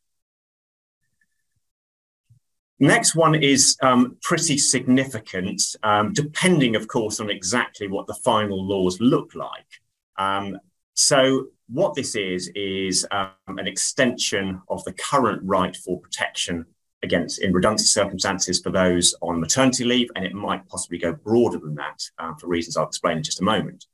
Next 2.79 3.15
one 3.15 3.36
is 3.36 3.77
um, 3.81 4.17
pretty 4.21 4.57
significant, 4.57 5.75
um, 5.83 6.12
depending, 6.12 6.75
of 6.75 6.88
course, 6.88 7.19
on 7.19 7.29
exactly 7.29 7.88
what 7.88 8.07
the 8.07 8.13
final 8.15 8.62
laws 8.67 8.99
look 8.99 9.36
like. 9.36 9.81
Um, 10.17 10.59
so, 10.93 11.47
what 11.69 11.93
this 11.93 12.15
is, 12.15 12.51
is 12.55 13.07
um, 13.12 13.31
an 13.47 13.67
extension 13.67 14.62
of 14.67 14.83
the 14.83 14.93
current 14.93 15.41
right 15.45 15.75
for 15.75 15.99
protection 15.99 16.65
against 17.03 17.41
in 17.41 17.53
redundancy 17.53 17.86
circumstances 17.86 18.59
for 18.59 18.71
those 18.71 19.15
on 19.21 19.39
maternity 19.39 19.86
leave, 19.86 20.09
and 20.15 20.25
it 20.25 20.33
might 20.33 20.67
possibly 20.67 20.97
go 20.97 21.13
broader 21.13 21.59
than 21.59 21.75
that 21.75 22.01
uh, 22.19 22.33
for 22.36 22.47
reasons 22.47 22.75
I'll 22.75 22.88
explain 22.88 23.17
in 23.17 23.23
just 23.23 23.41
a 23.41 23.43
moment. 23.43 23.86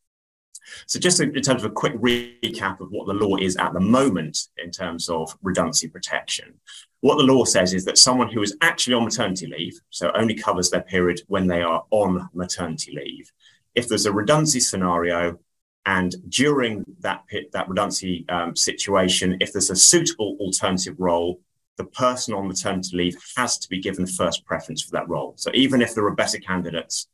So 0.86 1.00
just 1.00 1.20
in 1.20 1.34
terms 1.34 1.64
of 1.64 1.72
a 1.72 1.74
quick 1.74 1.96
recap 1.96 2.80
of 2.80 2.92
what 2.92 3.08
the 3.08 3.14
law 3.14 3.38
is 3.38 3.56
at 3.58 3.74
the 3.74 3.80
moment 3.80 4.48
in 4.58 4.72
terms 4.72 5.10
of 5.10 5.36
redundancy 5.42 5.88
protection, 5.88 6.54
what 7.02 7.18
the 7.18 7.24
law 7.24 7.46
says 7.46 7.74
is 7.74 7.86
that 7.86 7.98
someone 7.98 8.30
who 8.30 8.42
is 8.42 8.58
actually 8.62 8.94
on 8.94 9.06
maternity 9.06 9.48
leave, 9.48 9.80
so 9.90 10.12
only 10.14 10.36
covers 10.36 10.70
their 10.70 10.82
period 10.82 11.22
when 11.28 11.48
they 11.48 11.62
are 11.62 11.84
on 11.92 12.30
maternity 12.34 12.94
leave, 12.96 13.32
if 13.76 13.88
there's 13.88 14.06
a 14.06 14.14
redundancy 14.14 14.60
scenario 14.60 15.40
and 15.86 16.16
during 16.30 16.86
that 17.00 17.24
that 17.54 17.70
redundancy 17.70 18.26
um, 18.30 18.56
situation, 18.56 19.38
if 19.40 19.54
there's 19.54 19.70
a 19.70 19.76
suitable 19.76 20.38
alternative 20.40 20.96
role, 21.00 21.40
the 21.78 21.86
person 21.86 22.34
on 22.34 22.48
maternity 22.48 22.96
leave 22.96 23.18
has 23.38 23.58
to 23.58 23.70
be 23.70 23.80
given 23.80 24.06
first 24.06 24.46
preference 24.46 24.82
for 24.84 24.92
that 24.92 25.08
role. 25.08 25.34
So 25.38 25.50
even 25.54 25.82
if 25.82 25.96
there 25.96 26.06
are 26.06 26.14
better 26.14 26.38
candidates, 26.38 27.08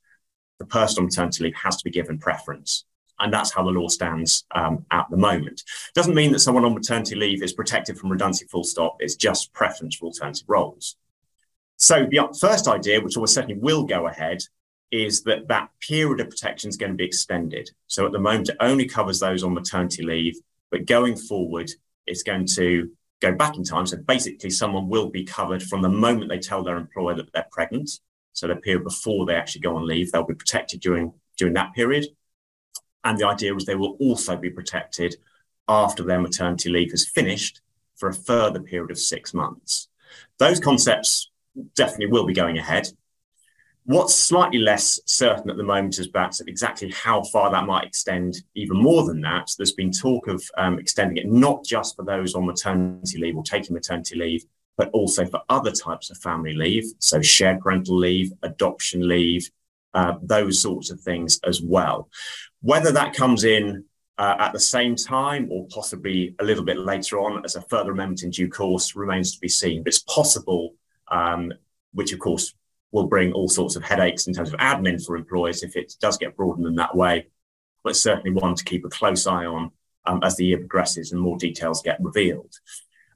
the 0.60 0.66
person 0.66 1.00
on 1.00 1.06
maternity 1.06 1.44
leave 1.44 1.56
has 1.56 1.78
to 1.78 1.84
be 1.84 1.92
given 1.92 2.18
preference. 2.18 2.86
And 3.20 3.34
that's 3.34 3.54
how 3.54 3.64
the 3.64 3.72
law 3.72 3.88
stands 3.88 4.46
um, 4.54 4.86
at 4.92 5.06
the 5.10 5.18
moment. 5.18 5.64
Doesn't 5.94 6.16
mean 6.16 6.32
that 6.34 6.40
someone 6.40 6.66
on 6.66 6.74
maternity 6.74 7.16
leave 7.16 7.42
is 7.42 7.54
protected 7.54 7.98
from 7.98 8.12
redundancy 8.12 8.46
full 8.48 8.64
stop. 8.64 8.98
It's 9.00 9.16
just 9.16 9.54
preference 9.54 9.96
for 9.96 10.08
alternative 10.08 10.46
roles. 10.48 10.98
So 11.78 12.06
the 12.10 12.36
first 12.40 12.68
idea, 12.68 13.02
which 13.02 13.18
almost 13.18 13.34
certainly 13.34 13.58
will 13.58 13.84
go 13.84 14.08
ahead, 14.08 14.40
is 14.92 15.24
that 15.24 15.48
that 15.48 15.70
period 15.82 16.20
of 16.20 16.30
protection 16.30 16.70
is 16.70 16.78
going 16.78 16.92
to 16.92 16.98
be 16.98 17.06
extended. 17.06 17.70
So 17.88 18.06
at 18.06 18.12
the 18.12 18.20
moment, 18.20 18.50
it 18.50 18.58
only 18.60 18.86
covers 18.86 19.20
those 19.20 19.44
on 19.44 19.54
maternity 19.54 20.04
leave, 20.04 20.36
but 20.72 20.86
going 20.86 21.16
forward, 21.16 21.70
it's 22.06 22.24
going 22.24 22.46
to 22.48 22.92
go 23.22 23.34
back 23.34 23.58
in 23.58 23.64
time. 23.64 23.86
So 23.88 23.98
basically, 23.98 24.50
someone 24.50 24.88
will 24.90 25.10
be 25.10 25.24
covered 25.24 25.64
from 25.64 25.82
the 25.82 25.90
moment 25.90 26.30
they 26.30 26.40
tell 26.40 26.64
their 26.64 26.78
employer 26.78 27.16
that 27.16 27.32
they're 27.34 27.48
pregnant. 27.52 27.90
So 28.34 28.48
the 28.48 28.56
period 28.56 28.84
before 28.84 29.26
they 29.26 29.36
actually 29.36 29.62
go 29.62 29.76
on 29.76 29.88
leave, 29.88 30.12
they'll 30.12 30.26
be 30.26 30.34
protected 30.34 30.82
during 30.82 31.14
during 31.38 31.54
that 31.56 31.74
period. 31.74 32.06
And 33.06 33.18
the 33.18 33.28
idea 33.28 33.54
was 33.54 33.66
they 33.66 33.76
will 33.76 33.96
also 34.00 34.36
be 34.36 34.50
protected 34.50 35.16
after 35.68 36.04
their 36.04 36.20
maternity 36.20 36.70
leave 36.70 36.92
has 36.92 37.08
finished 37.08 37.62
for 37.96 38.10
a 38.10 38.14
further 38.14 38.60
period 38.60 38.92
of 38.92 39.00
six 39.00 39.34
months. 39.34 39.88
Those 40.38 40.60
concepts 40.60 41.32
definitely 41.76 42.08
will 42.08 42.26
be 42.26 42.34
going 42.34 42.58
ahead. 42.58 42.90
What's 43.86 44.16
slightly 44.16 44.58
less 44.58 45.00
certain 45.06 45.50
at 45.52 45.58
the 45.58 45.64
moment 45.64 46.00
is 46.00 46.08
about 46.08 46.40
exactly 46.48 46.90
how 46.90 47.24
far 47.24 47.52
that 47.52 47.68
might 47.68 47.86
extend 47.86 48.42
even 48.56 48.78
more 48.78 49.06
than 49.06 49.22
that. 49.22 49.52
There's 49.56 49.74
been 49.74 49.92
talk 49.92 50.28
of 50.28 50.44
um, 50.58 50.80
extending 50.80 51.18
it 51.18 51.28
not 51.28 51.64
just 51.64 51.96
for 51.96 52.04
those 52.04 52.34
on 52.34 52.48
maternity 52.48 53.20
leave 53.20 53.38
or 53.38 53.44
taking 53.44 53.76
maternity 53.76 54.18
leave, 54.18 54.44
but 54.78 54.90
also 54.90 55.26
for 55.26 55.42
other 55.50 55.72
types 55.72 56.10
of 56.10 56.18
family 56.18 56.54
leave, 56.54 56.86
so 57.00 57.22
shared 57.22 57.62
parental 57.62 57.96
leave, 57.96 58.34
adoption 58.42 59.08
leave, 59.08 59.50
uh, 59.94 60.16
those 60.22 60.60
sorts 60.60 60.92
of 60.92 61.00
things 61.00 61.40
as 61.46 61.62
well. 61.62 62.10
Whether 62.66 62.92
that 62.94 63.14
comes 63.14 63.44
in 63.44 63.84
uh, 64.18 64.38
at 64.40 64.52
the 64.52 64.60
same 64.60 64.96
time 64.96 65.50
or 65.52 65.68
possibly 65.68 66.34
a 66.40 66.44
little 66.44 66.64
bit 66.64 66.80
later 66.80 67.20
on 67.20 67.46
as 67.46 67.56
a 67.56 67.62
further 67.62 67.92
amendment 67.92 68.24
in 68.24 68.32
due 68.32 68.50
course 68.50 68.96
remains 68.96 69.36
to 69.36 69.40
be 69.40 69.48
seen. 69.48 69.84
But 69.84 69.90
it's 69.90 70.00
possible, 70.00 70.74
um, 71.10 71.54
which 71.94 72.12
of 72.12 72.18
course 72.18 72.56
will 72.92 73.06
bring 73.06 73.34
all 73.34 73.48
sorts 73.48 73.76
of 73.76 73.84
headaches 73.84 74.26
in 74.26 74.34
terms 74.34 74.52
of 74.52 74.60
admin 74.60 75.06
for 75.06 75.16
employers 75.16 75.62
if 75.62 75.76
it 75.76 75.94
does 76.02 76.18
get 76.18 76.36
broadened 76.36 76.66
in 76.66 76.74
that 76.74 76.96
way. 76.96 77.28
But 77.84 77.96
certainly 77.96 78.32
one 78.32 78.56
to 78.56 78.64
keep 78.64 78.84
a 78.84 78.90
close 78.90 79.28
eye 79.28 79.46
on 79.46 79.70
um, 80.08 80.22
as 80.24 80.36
the 80.36 80.46
year 80.46 80.58
progresses 80.58 81.12
and 81.12 81.22
more 81.22 81.38
details 81.38 81.84
get 81.84 82.02
revealed. 82.02 82.56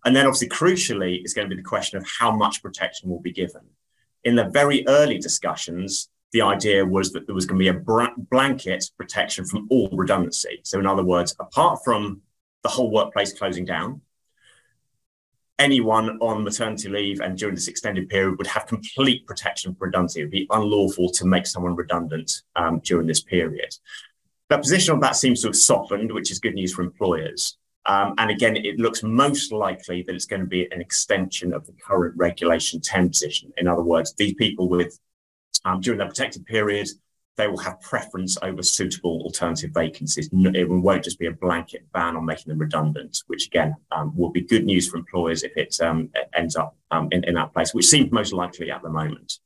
And 0.06 0.16
then, 0.16 0.28
obviously, 0.28 0.50
crucially, 0.50 1.26
is 1.26 1.34
going 1.34 1.50
to 1.50 1.56
be 1.56 1.60
the 1.60 1.68
question 1.68 1.98
of 1.98 2.08
how 2.20 2.30
much 2.36 2.62
protection 2.62 3.10
will 3.10 3.20
be 3.20 3.32
given. 3.32 3.64
In 4.24 4.36
the 4.36 4.48
very 4.48 4.88
early 4.88 5.18
discussions, 5.18 6.10
the 6.32 6.42
idea 6.42 6.86
was 6.86 7.12
that 7.14 7.26
there 7.26 7.36
was 7.36 7.46
going 7.46 7.60
to 7.60 7.72
be 7.72 7.78
a 7.78 8.14
blanket 8.30 8.86
protection 8.98 9.46
from 9.46 9.68
all 9.70 9.90
redundancy. 9.92 10.60
So, 10.64 10.80
in 10.80 10.86
other 10.86 11.04
words, 11.04 11.36
apart 11.40 11.80
from 11.84 12.22
the 12.64 12.70
whole 12.70 12.92
workplace 12.92 13.34
closing 13.34 13.66
down, 13.66 14.02
anyone 15.58 16.18
on 16.22 16.44
maternity 16.44 16.88
leave 16.90 17.20
and 17.20 17.38
during 17.38 17.56
this 17.56 17.68
extended 17.68 18.10
period 18.10 18.38
would 18.38 18.48
have 18.48 18.66
complete 18.66 19.28
protection 19.28 19.76
for 19.76 19.86
redundancy. 19.86 20.22
It 20.22 20.26
would 20.26 20.32
be 20.32 20.48
unlawful 20.50 21.10
to 21.12 21.26
make 21.26 21.46
someone 21.46 21.76
redundant 21.76 22.44
um, 22.56 22.80
during 22.80 23.08
this 23.08 23.22
period. 23.22 23.76
The 24.50 24.58
position 24.58 24.94
on 24.94 25.00
that 25.02 25.16
seems 25.16 25.42
to 25.42 25.48
have 25.48 25.56
softened, 25.56 26.12
which 26.12 26.32
is 26.32 26.40
good 26.40 26.56
news 26.56 26.74
for 26.74 26.82
employers. 26.82 27.58
Um, 27.86 28.14
and 28.18 28.32
again, 28.32 28.56
it 28.56 28.80
looks 28.80 29.04
most 29.04 29.52
likely 29.52 30.04
that 30.04 30.16
it's 30.16 30.26
going 30.26 30.42
to 30.42 30.48
be 30.48 30.68
an 30.72 30.82
extension 30.82 31.54
of 31.54 31.66
the 31.66 31.74
current 31.74 32.16
regulation 32.18 32.82
10 32.82 33.10
position. 33.10 33.52
In 33.58 33.68
other 33.68 33.84
words, 33.84 34.14
these 34.14 34.34
people 34.36 34.70
with 34.70 35.00
um, 35.66 35.82
during 35.82 35.98
their 35.98 36.08
protected 36.08 36.46
period 36.46 36.88
they 37.40 37.48
will 37.48 37.58
have 37.58 37.80
preference 37.80 38.38
over 38.42 38.62
suitable 38.62 39.22
alternative 39.22 39.72
vacancies. 39.74 40.30
It 40.34 40.70
won't 40.70 41.06
just 41.06 41.18
be 41.18 41.28
a 41.28 41.32
blanket 41.32 41.90
ban 41.94 42.18
on 42.18 42.26
making 42.26 42.50
them 42.50 42.58
redundant, 42.60 43.24
which 43.28 43.48
again 43.48 43.78
um, 43.94 44.12
will 44.14 44.30
be 44.30 44.42
good 44.42 44.66
news 44.66 44.90
for 44.90 44.98
employers 44.98 45.44
if 45.44 45.56
it 45.56 45.80
um, 45.80 46.10
ends 46.36 46.58
up 46.58 46.76
um, 46.92 47.08
in, 47.14 47.24
in 47.24 47.36
that 47.36 47.54
place, 47.54 47.74
which 47.74 47.86
seems 47.86 48.12
most 48.12 48.34
likely 48.34 48.70
at 48.70 48.82
the 48.82 48.90
moment. 48.90 49.40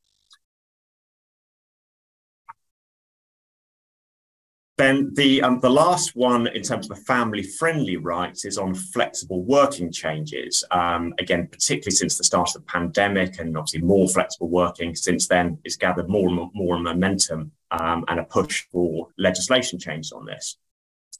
Then 4.76 5.14
the 5.14 5.40
um, 5.40 5.60
the 5.60 5.70
last 5.70 6.16
one 6.16 6.48
in 6.48 6.62
terms 6.62 6.90
of 6.90 6.96
the 6.96 7.04
family 7.04 7.44
friendly 7.44 7.96
rights 7.96 8.44
is 8.44 8.58
on 8.58 8.74
flexible 8.74 9.44
working 9.44 9.92
changes. 9.92 10.64
Um, 10.72 11.14
again, 11.20 11.46
particularly 11.46 11.94
since 11.94 12.18
the 12.18 12.24
start 12.24 12.48
of 12.48 12.54
the 12.54 12.72
pandemic, 12.72 13.38
and 13.38 13.56
obviously 13.56 13.82
more 13.82 14.08
flexible 14.08 14.48
working 14.48 14.96
since 14.96 15.28
then, 15.28 15.58
it's 15.62 15.76
gathered 15.76 16.08
more 16.08 16.28
and 16.28 16.50
more, 16.54 16.78
momentum 16.80 17.52
um, 17.70 18.04
and 18.08 18.18
a 18.18 18.24
push 18.24 18.64
for 18.72 19.08
legislation 19.16 19.78
changes 19.78 20.10
on 20.10 20.26
this, 20.26 20.56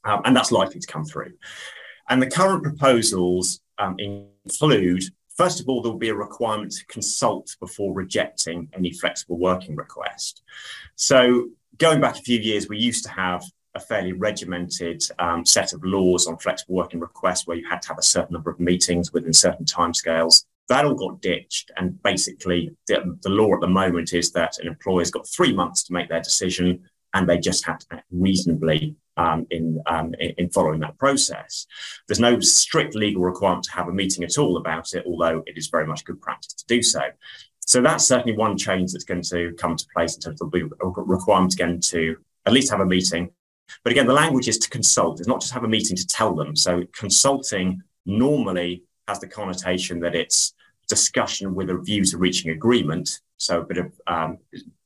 um, 0.03 0.21
and 0.25 0.35
that's 0.35 0.51
likely 0.51 0.81
to 0.81 0.87
come 0.87 1.05
through. 1.05 1.31
And 2.09 2.21
the 2.21 2.29
current 2.29 2.61
proposals 2.61 3.61
um, 3.77 3.95
include. 3.99 5.03
First 5.37 5.59
of 5.59 5.67
all, 5.67 5.81
there 5.81 5.91
will 5.91 5.99
be 5.99 6.09
a 6.09 6.15
requirement 6.15 6.71
to 6.71 6.85
consult 6.85 7.57
before 7.59 7.93
rejecting 7.93 8.69
any 8.73 8.93
flexible 8.93 9.37
working 9.37 9.75
request. 9.75 10.43
So 10.95 11.49
going 11.77 12.01
back 12.01 12.17
a 12.17 12.21
few 12.21 12.39
years, 12.39 12.69
we 12.69 12.77
used 12.77 13.03
to 13.05 13.11
have 13.11 13.43
a 13.73 13.79
fairly 13.79 14.13
regimented 14.13 15.03
um, 15.19 15.45
set 15.45 15.73
of 15.73 15.83
laws 15.83 16.27
on 16.27 16.37
flexible 16.37 16.75
working 16.75 16.99
requests 16.99 17.45
where 17.45 17.57
you 17.57 17.67
had 17.67 17.81
to 17.81 17.89
have 17.89 17.99
a 17.99 18.03
certain 18.03 18.33
number 18.33 18.49
of 18.49 18.59
meetings 18.59 19.11
within 19.11 19.33
certain 19.33 19.65
timescales. 19.65 20.45
That 20.69 20.85
all 20.85 20.95
got 20.95 21.21
ditched. 21.21 21.71
And 21.77 22.01
basically, 22.01 22.75
the, 22.87 23.17
the 23.21 23.29
law 23.29 23.53
at 23.53 23.61
the 23.61 23.67
moment 23.67 24.13
is 24.13 24.31
that 24.31 24.57
an 24.59 24.67
employer's 24.67 25.11
got 25.11 25.27
three 25.27 25.53
months 25.53 25.83
to 25.83 25.93
make 25.93 26.09
their 26.09 26.21
decision 26.21 26.83
and 27.13 27.29
they 27.29 27.37
just 27.37 27.65
have 27.65 27.79
to 27.79 27.85
act 27.91 28.05
reasonably 28.11 28.95
um, 29.17 29.47
in, 29.49 29.81
um, 29.87 30.13
in 30.19 30.49
following 30.49 30.81
that 30.81 30.97
process. 30.97 31.65
There's 32.07 32.19
no 32.19 32.39
strict 32.41 32.95
legal 32.95 33.21
requirement 33.21 33.63
to 33.65 33.71
have 33.71 33.87
a 33.87 33.93
meeting 33.93 34.23
at 34.25 34.37
all 34.37 34.57
about 34.57 34.93
it, 34.93 35.05
although 35.05 35.41
it 35.45 35.57
is 35.57 35.67
very 35.67 35.87
much 35.87 36.03
good 36.03 36.21
practice 36.21 36.53
to 36.53 36.65
do 36.67 36.81
so. 36.81 37.01
So 37.65 37.81
that's 37.81 38.07
certainly 38.07 38.37
one 38.37 38.57
change 38.57 38.91
that's 38.91 39.03
going 39.03 39.23
to 39.23 39.53
come 39.57 39.75
to 39.75 39.85
place 39.95 40.15
in 40.15 40.21
terms 40.21 40.41
of 40.41 40.51
the 40.51 40.69
requirement 40.95 41.53
again 41.53 41.79
to 41.81 42.15
at 42.45 42.53
least 42.53 42.71
have 42.71 42.79
a 42.79 42.85
meeting. 42.85 43.31
But 43.83 43.91
again, 43.91 44.05
the 44.05 44.13
language 44.13 44.47
is 44.47 44.59
to 44.59 44.69
consult. 44.69 45.19
It's 45.19 45.27
not 45.27 45.41
just 45.41 45.53
have 45.53 45.63
a 45.63 45.67
meeting 45.67 45.97
to 45.97 46.07
tell 46.07 46.35
them. 46.35 46.55
So 46.55 46.83
consulting 46.93 47.81
normally 48.05 48.83
has 49.07 49.19
the 49.19 49.27
connotation 49.27 49.99
that 50.01 50.15
it's 50.15 50.53
discussion 50.87 51.55
with 51.55 51.71
a 51.71 51.77
view 51.77 52.05
to 52.05 52.17
reaching 52.17 52.51
agreement. 52.51 53.21
So 53.37 53.61
a 53.61 53.65
bit 53.65 53.77
of 53.77 53.91
um, 54.07 54.37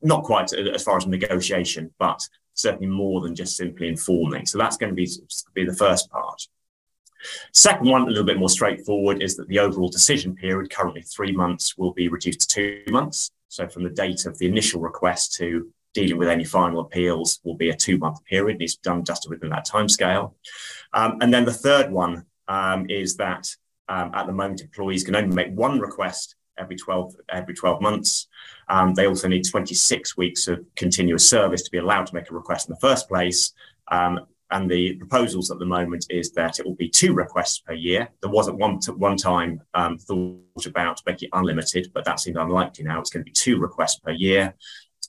not 0.01 0.23
quite 0.23 0.53
as 0.53 0.83
far 0.83 0.97
as 0.97 1.05
negotiation, 1.05 1.93
but 1.99 2.25
certainly 2.53 2.87
more 2.87 3.21
than 3.21 3.35
just 3.35 3.57
simply 3.57 3.87
informing. 3.87 4.45
So 4.45 4.57
that's 4.57 4.77
going 4.77 4.89
to 4.89 4.95
be, 4.95 5.09
be 5.53 5.65
the 5.65 5.75
first 5.75 6.09
part. 6.09 6.47
Second 7.53 7.89
one, 7.89 8.03
a 8.03 8.07
little 8.07 8.23
bit 8.23 8.39
more 8.39 8.49
straightforward, 8.49 9.21
is 9.21 9.35
that 9.37 9.47
the 9.47 9.59
overall 9.59 9.89
decision 9.89 10.35
period, 10.35 10.71
currently 10.71 11.01
three 11.01 11.31
months, 11.31 11.77
will 11.77 11.93
be 11.93 12.07
reduced 12.07 12.41
to 12.41 12.47
two 12.47 12.91
months. 12.91 13.31
So 13.47 13.67
from 13.67 13.83
the 13.83 13.89
date 13.89 14.25
of 14.25 14.37
the 14.37 14.47
initial 14.47 14.81
request 14.81 15.33
to 15.35 15.71
dealing 15.93 16.17
with 16.17 16.29
any 16.29 16.43
final 16.43 16.81
appeals 16.81 17.39
will 17.43 17.55
be 17.55 17.69
a 17.69 17.75
two-month 17.75 18.23
period. 18.25 18.55
It 18.55 18.59
needs 18.59 18.75
to 18.75 18.79
be 18.81 18.89
done 18.89 19.03
just 19.03 19.27
within 19.29 19.49
that 19.49 19.67
timescale. 19.67 20.33
Um, 20.93 21.17
and 21.21 21.33
then 21.33 21.45
the 21.45 21.53
third 21.53 21.91
one 21.91 22.25
um, 22.47 22.85
is 22.89 23.17
that 23.17 23.47
um, 23.87 24.11
at 24.13 24.27
the 24.27 24.33
moment, 24.33 24.61
employees 24.61 25.03
can 25.03 25.15
only 25.15 25.35
make 25.35 25.51
one 25.51 25.79
request 25.79 26.35
every 26.57 26.75
12, 26.75 27.15
every 27.29 27.55
12 27.55 27.81
months. 27.81 28.27
Um, 28.67 28.93
they 28.93 29.07
also 29.07 29.27
need 29.27 29.49
26 29.49 30.15
weeks 30.15 30.47
of 30.47 30.63
continuous 30.75 31.27
service 31.27 31.63
to 31.63 31.71
be 31.71 31.79
allowed 31.79 32.05
to 32.07 32.15
make 32.15 32.29
a 32.29 32.35
request 32.35 32.69
in 32.69 32.73
the 32.73 32.79
first 32.79 33.07
place. 33.07 33.53
Um, 33.87 34.27
and 34.51 34.69
the 34.69 34.95
proposals 34.95 35.51
at 35.51 35.59
the 35.59 35.65
moment 35.65 36.05
is 36.09 36.31
that 36.31 36.59
it 36.59 36.65
will 36.65 36.75
be 36.75 36.89
two 36.89 37.13
requests 37.13 37.59
per 37.59 37.73
year. 37.73 38.09
There 38.21 38.31
was 38.31 38.47
at 38.47 38.55
one, 38.55 38.79
one 38.97 39.15
time 39.15 39.61
um, 39.75 39.97
thought 39.97 40.65
about 40.65 41.01
making 41.05 41.27
it 41.27 41.37
unlimited, 41.37 41.91
but 41.93 42.03
that 42.05 42.19
seemed 42.19 42.37
unlikely 42.37 42.83
now. 42.83 42.99
It's 42.99 43.11
going 43.11 43.23
to 43.23 43.29
be 43.29 43.31
two 43.31 43.59
requests 43.59 43.99
per 43.99 44.11
year. 44.11 44.55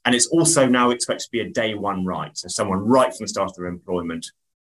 And 0.05 0.15
it's 0.15 0.27
also 0.29 0.67
now 0.67 0.91
expected 0.91 1.25
to 1.25 1.31
be 1.31 1.41
a 1.41 1.49
day 1.49 1.75
one 1.75 2.05
right. 2.05 2.37
So 2.37 2.49
someone 2.49 2.81
right 2.81 3.15
from 3.15 3.25
the 3.25 3.29
start 3.29 3.51
of 3.51 3.57
their 3.57 3.67
employment 3.67 4.27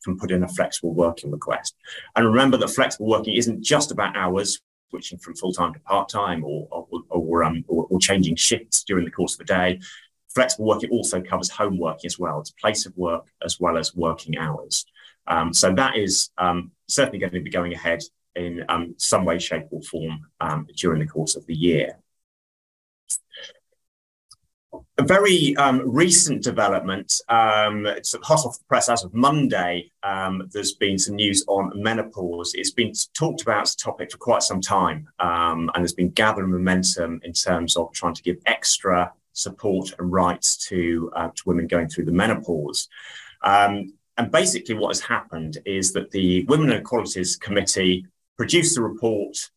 can 0.04 0.18
put 0.18 0.30
in 0.30 0.42
a 0.42 0.48
flexible 0.48 0.94
working 0.94 1.30
request. 1.30 1.74
And 2.14 2.26
remember 2.26 2.56
that 2.58 2.68
flexible 2.68 3.06
working 3.06 3.36
isn't 3.36 3.62
just 3.62 3.90
about 3.90 4.16
hours, 4.16 4.60
switching 4.90 5.18
from 5.18 5.34
full 5.34 5.52
time 5.52 5.72
to 5.72 5.80
part 5.80 6.08
time 6.10 6.44
or, 6.44 6.68
or, 6.70 7.02
or, 7.10 7.44
um, 7.44 7.64
or, 7.68 7.86
or 7.90 7.98
changing 7.98 8.36
shifts 8.36 8.84
during 8.84 9.04
the 9.04 9.10
course 9.10 9.34
of 9.34 9.38
the 9.38 9.44
day 9.44 9.80
flexible 10.38 10.66
working 10.66 10.90
also 10.90 11.20
covers 11.20 11.50
home 11.50 11.76
working 11.78 12.06
as 12.06 12.16
well. 12.16 12.38
It's 12.38 12.52
place 12.52 12.86
of 12.86 12.96
work 12.96 13.26
as 13.44 13.58
well 13.58 13.76
as 13.76 13.96
working 13.96 14.38
hours. 14.38 14.86
Um, 15.26 15.52
so 15.52 15.74
that 15.74 15.96
is 15.96 16.30
um, 16.38 16.70
certainly 16.86 17.18
going 17.18 17.32
to 17.32 17.40
be 17.40 17.50
going 17.50 17.74
ahead 17.74 18.02
in 18.36 18.64
um, 18.68 18.94
some 18.98 19.24
way, 19.24 19.40
shape, 19.40 19.66
or 19.72 19.82
form 19.82 20.28
um, 20.40 20.68
during 20.76 21.00
the 21.00 21.08
course 21.08 21.34
of 21.34 21.44
the 21.46 21.56
year. 21.56 21.98
A 24.98 25.02
very 25.02 25.56
um, 25.56 25.82
recent 25.84 26.44
development, 26.44 27.20
um, 27.28 27.84
it's 27.86 28.14
hot 28.22 28.46
off 28.46 28.58
the 28.58 28.64
press 28.68 28.88
as 28.88 29.02
of 29.02 29.12
Monday. 29.12 29.90
there's 30.52 30.74
been 30.74 30.98
some 30.98 31.16
news 31.16 31.44
on 31.48 31.72
menopause. 31.74 32.54
It's 32.54 32.70
been 32.70 32.92
talked 33.12 33.42
about 33.42 33.62
as 33.62 33.74
a 33.74 33.76
topic 33.76 34.12
for 34.12 34.18
quite 34.18 34.44
some 34.44 34.60
time, 34.60 35.08
and 35.18 35.70
there's 35.74 35.94
been 35.94 36.10
gathering 36.10 36.52
momentum 36.52 37.20
in 37.24 37.32
terms 37.32 37.76
of 37.76 37.92
trying 37.92 38.14
to 38.14 38.22
give 38.22 38.36
extra 38.46 39.12
support 39.38 39.92
and 39.98 40.12
rights 40.12 40.56
to, 40.68 41.10
uh, 41.14 41.28
to 41.28 41.42
women 41.46 41.66
going 41.66 41.88
through 41.88 42.04
the 42.04 42.12
menopause. 42.12 42.88
Um, 43.42 43.92
and 44.16 44.32
basically, 44.32 44.74
what 44.74 44.88
has 44.88 45.00
happened 45.00 45.58
is 45.64 45.92
that 45.92 46.10
the 46.10 46.44
Women 46.44 46.70
and 46.70 46.80
Equalities 46.80 47.36
Committee 47.36 48.04
produced 48.36 48.76
a 48.76 48.82
report 48.82 49.50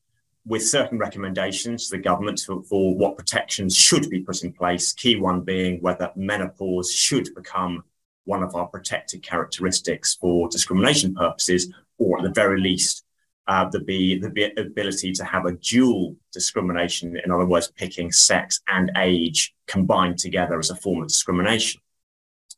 with 0.45 0.67
certain 0.67 0.97
recommendations 0.97 1.87
to 1.89 1.97
the 1.97 2.03
government 2.03 2.39
for, 2.39 2.63
for, 2.63 2.95
what 2.95 3.17
protections 3.17 3.75
should 3.75 4.09
be 4.09 4.21
put 4.21 4.43
in 4.43 4.53
place. 4.53 4.93
Key 4.93 5.15
one 5.15 5.41
being 5.41 5.81
whether 5.81 6.11
menopause 6.15 6.91
should 6.93 7.33
become 7.35 7.83
one 8.25 8.43
of 8.43 8.55
our 8.55 8.67
protected 8.67 9.23
characteristics 9.23 10.15
for 10.15 10.47
discrimination 10.49 11.13
purposes, 11.15 11.73
or 11.97 12.19
at 12.19 12.23
the 12.23 12.31
very 12.31 12.61
least, 12.61 13.00
uh, 13.47 13.69
be 13.85 14.19
the 14.19 14.53
ability 14.57 15.11
to 15.13 15.23
have 15.23 15.45
a 15.45 15.53
dual 15.53 16.15
discrimination, 16.31 17.17
in 17.23 17.31
other 17.31 17.45
words, 17.45 17.71
picking 17.75 18.11
sex 18.11 18.61
and 18.67 18.91
age 18.97 19.53
combined 19.67 20.17
together 20.17 20.59
as 20.59 20.69
a 20.69 20.75
form 20.75 21.01
of 21.01 21.07
discrimination. 21.07 21.81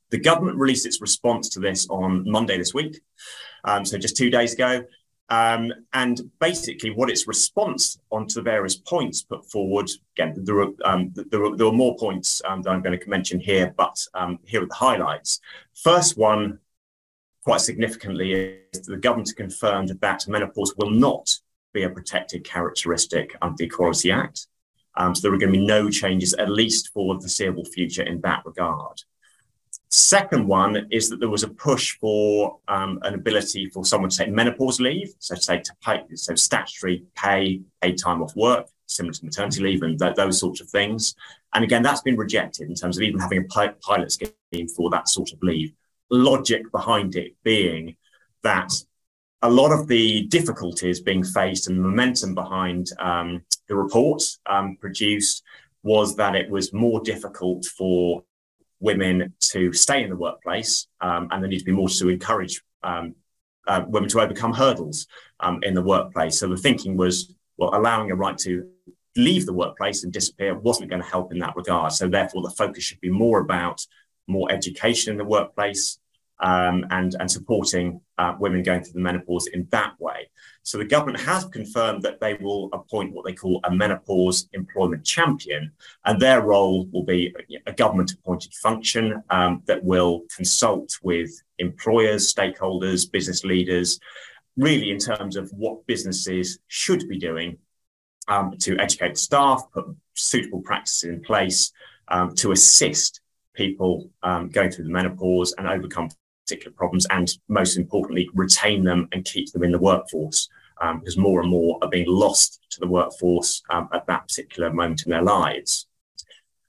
The 0.09 0.19
government 0.19 0.57
released 0.57 0.85
its 0.85 1.01
response 1.01 1.49
to 1.49 1.59
this 1.59 1.87
on 1.89 2.29
Monday 2.29 2.57
this 2.57 2.73
week, 2.73 3.01
um, 3.63 3.85
so 3.85 3.97
just 3.97 4.17
two 4.17 4.29
days 4.29 4.53
ago. 4.53 4.83
Um, 5.29 5.73
and 5.93 6.21
basically, 6.39 6.91
what 6.91 7.09
its 7.09 7.27
response 7.27 7.97
onto 8.11 8.35
the 8.35 8.41
various 8.41 8.75
points 8.75 9.23
put 9.23 9.49
forward 9.49 9.89
again, 10.15 10.35
there 10.37 10.55
were, 10.55 10.69
um, 10.85 11.11
there 11.15 11.43
are, 11.43 11.55
there 11.55 11.67
are 11.67 11.73
more 11.73 11.95
points 11.97 12.41
um, 12.45 12.61
that 12.61 12.69
I'm 12.69 12.83
going 12.83 12.99
to 12.99 13.09
mention 13.09 13.39
here, 13.39 13.73
but 13.75 14.05
um, 14.13 14.37
here 14.45 14.61
are 14.61 14.67
the 14.67 14.73
highlights. 14.75 15.39
First 15.73 16.17
one, 16.17 16.59
quite 17.43 17.61
significantly, 17.61 18.59
is 18.73 18.85
the 18.85 18.97
government 18.97 19.31
confirmed 19.35 19.89
that 19.89 20.27
menopause 20.27 20.73
will 20.77 20.91
not 20.91 21.39
be 21.73 21.83
a 21.83 21.89
protected 21.89 22.43
characteristic 22.43 23.35
under 23.41 23.55
the 23.57 23.65
Equality 23.65 24.11
Act. 24.11 24.47
Um, 24.95 25.15
so 25.15 25.21
there 25.21 25.33
are 25.33 25.39
going 25.39 25.51
to 25.51 25.59
be 25.59 25.65
no 25.65 25.89
changes, 25.89 26.33
at 26.35 26.49
least 26.49 26.91
for 26.93 27.15
the 27.15 27.21
foreseeable 27.21 27.65
future, 27.65 28.03
in 28.03 28.21
that 28.21 28.43
regard. 28.45 29.01
Second 29.89 30.47
one 30.47 30.87
is 30.91 31.09
that 31.09 31.19
there 31.19 31.29
was 31.29 31.43
a 31.43 31.47
push 31.47 31.97
for 31.99 32.57
um, 32.67 32.99
an 33.03 33.13
ability 33.13 33.67
for 33.67 33.85
someone 33.85 34.09
to 34.09 34.17
take 34.17 34.29
menopause 34.29 34.79
leave, 34.79 35.13
so 35.19 35.35
to 35.35 35.41
say 35.41 35.59
to 35.59 35.71
pay, 35.83 36.01
so 36.15 36.33
statutory 36.35 37.03
pay, 37.15 37.61
paid 37.81 37.97
time 37.97 38.23
off 38.23 38.35
work, 38.35 38.67
similar 38.87 39.13
to 39.13 39.25
maternity 39.25 39.61
leave 39.61 39.83
and 39.83 39.99
th- 39.99 40.15
those 40.15 40.39
sorts 40.39 40.61
of 40.61 40.69
things. 40.69 41.15
And 41.53 41.63
again, 41.63 41.83
that's 41.83 42.01
been 42.01 42.17
rejected 42.17 42.69
in 42.69 42.75
terms 42.75 42.97
of 42.97 43.03
even 43.03 43.19
having 43.19 43.39
a 43.39 43.43
pi- 43.43 43.75
pilot 43.81 44.11
scheme 44.11 44.67
for 44.75 44.89
that 44.89 45.09
sort 45.09 45.31
of 45.31 45.43
leave. 45.43 45.73
Logic 46.13 46.61
behind 46.71 47.15
it 47.15 47.33
being 47.43 47.95
that 48.43 48.71
a 49.41 49.49
lot 49.49 49.71
of 49.71 49.87
the 49.87 50.27
difficulties 50.27 51.01
being 51.01 51.23
faced 51.23 51.67
and 51.67 51.77
the 51.77 51.81
momentum 51.81 52.35
behind 52.35 52.87
um, 52.99 53.41
the 53.67 53.75
report 53.75 54.21
um, 54.45 54.77
produced 54.79 55.43
was 55.81 56.15
that 56.15 56.35
it 56.35 56.49
was 56.51 56.71
more 56.71 57.01
difficult 57.01 57.65
for 57.65 58.23
women 58.79 59.33
to 59.39 59.73
stay 59.73 60.03
in 60.03 60.09
the 60.11 60.15
workplace, 60.15 60.87
um, 61.01 61.27
and 61.31 61.41
there 61.41 61.49
needs 61.49 61.63
to 61.63 61.71
be 61.71 61.75
more 61.75 61.89
to 61.89 62.09
encourage 62.09 62.61
um, 62.83 63.15
uh, 63.67 63.83
women 63.87 64.09
to 64.09 64.21
overcome 64.21 64.53
hurdles 64.53 65.07
um, 65.39 65.59
in 65.63 65.73
the 65.73 65.81
workplace. 65.81 66.39
So 66.39 66.47
the 66.47 66.57
thinking 66.57 66.95
was, 66.95 67.33
well, 67.57 67.71
allowing 67.73 68.11
a 68.11 68.15
right 68.15 68.37
to 68.39 68.69
leave 69.15 69.45
the 69.45 69.53
workplace 69.53 70.03
and 70.03 70.13
disappear 70.13 70.53
wasn't 70.53 70.89
going 70.89 71.01
to 71.01 71.07
help 71.07 71.31
in 71.31 71.39
that 71.39 71.55
regard. 71.55 71.91
So 71.91 72.07
therefore, 72.07 72.43
the 72.43 72.55
focus 72.55 72.83
should 72.83 73.01
be 73.01 73.09
more 73.09 73.39
about 73.39 73.85
more 74.27 74.51
education 74.51 75.11
in 75.11 75.17
the 75.17 75.25
workplace, 75.25 75.99
um, 76.39 76.85
and, 76.89 77.15
and 77.19 77.29
supporting 77.29 78.01
uh, 78.17 78.35
women 78.39 78.63
going 78.63 78.83
through 78.83 78.93
the 78.93 78.99
menopause 78.99 79.47
in 79.47 79.67
that 79.71 79.93
way. 79.99 80.29
So 80.63 80.77
the 80.77 80.85
government 80.85 81.19
has 81.21 81.45
confirmed 81.45 82.03
that 82.03 82.19
they 82.19 82.35
will 82.35 82.69
appoint 82.73 83.13
what 83.13 83.25
they 83.25 83.33
call 83.33 83.59
a 83.63 83.71
menopause 83.71 84.47
employment 84.53 85.05
champion, 85.05 85.71
and 86.05 86.19
their 86.19 86.41
role 86.41 86.87
will 86.91 87.03
be 87.03 87.35
a 87.65 87.73
government 87.73 88.13
appointed 88.13 88.53
function 88.53 89.21
um, 89.29 89.61
that 89.65 89.83
will 89.83 90.23
consult 90.35 90.97
with 91.03 91.29
employers, 91.59 92.33
stakeholders, 92.33 93.11
business 93.11 93.43
leaders, 93.43 93.99
really 94.55 94.91
in 94.91 94.99
terms 94.99 95.35
of 95.35 95.51
what 95.51 95.85
businesses 95.85 96.59
should 96.67 97.07
be 97.09 97.17
doing 97.17 97.57
um, 98.27 98.55
to 98.59 98.77
educate 98.79 99.17
staff, 99.17 99.63
put 99.73 99.85
suitable 100.13 100.61
practices 100.61 101.09
in 101.09 101.21
place 101.21 101.71
um, 102.07 102.33
to 102.35 102.51
assist 102.51 103.21
people 103.53 104.09
um, 104.23 104.49
going 104.49 104.71
through 104.71 104.85
the 104.85 104.91
menopause 104.91 105.53
and 105.57 105.67
overcome 105.67 106.09
particular 106.45 106.73
problems 106.75 107.05
and 107.09 107.37
most 107.47 107.77
importantly 107.77 108.29
retain 108.33 108.83
them 108.83 109.07
and 109.11 109.25
keep 109.25 109.51
them 109.51 109.63
in 109.63 109.71
the 109.71 109.79
workforce 109.79 110.49
um, 110.81 110.99
because 110.99 111.17
more 111.17 111.41
and 111.41 111.49
more 111.49 111.77
are 111.81 111.89
being 111.89 112.07
lost 112.07 112.59
to 112.71 112.79
the 112.79 112.87
workforce 112.87 113.61
um, 113.69 113.89
at 113.93 114.05
that 114.07 114.27
particular 114.27 114.71
moment 114.71 115.03
in 115.05 115.11
their 115.11 115.21
lives. 115.21 115.87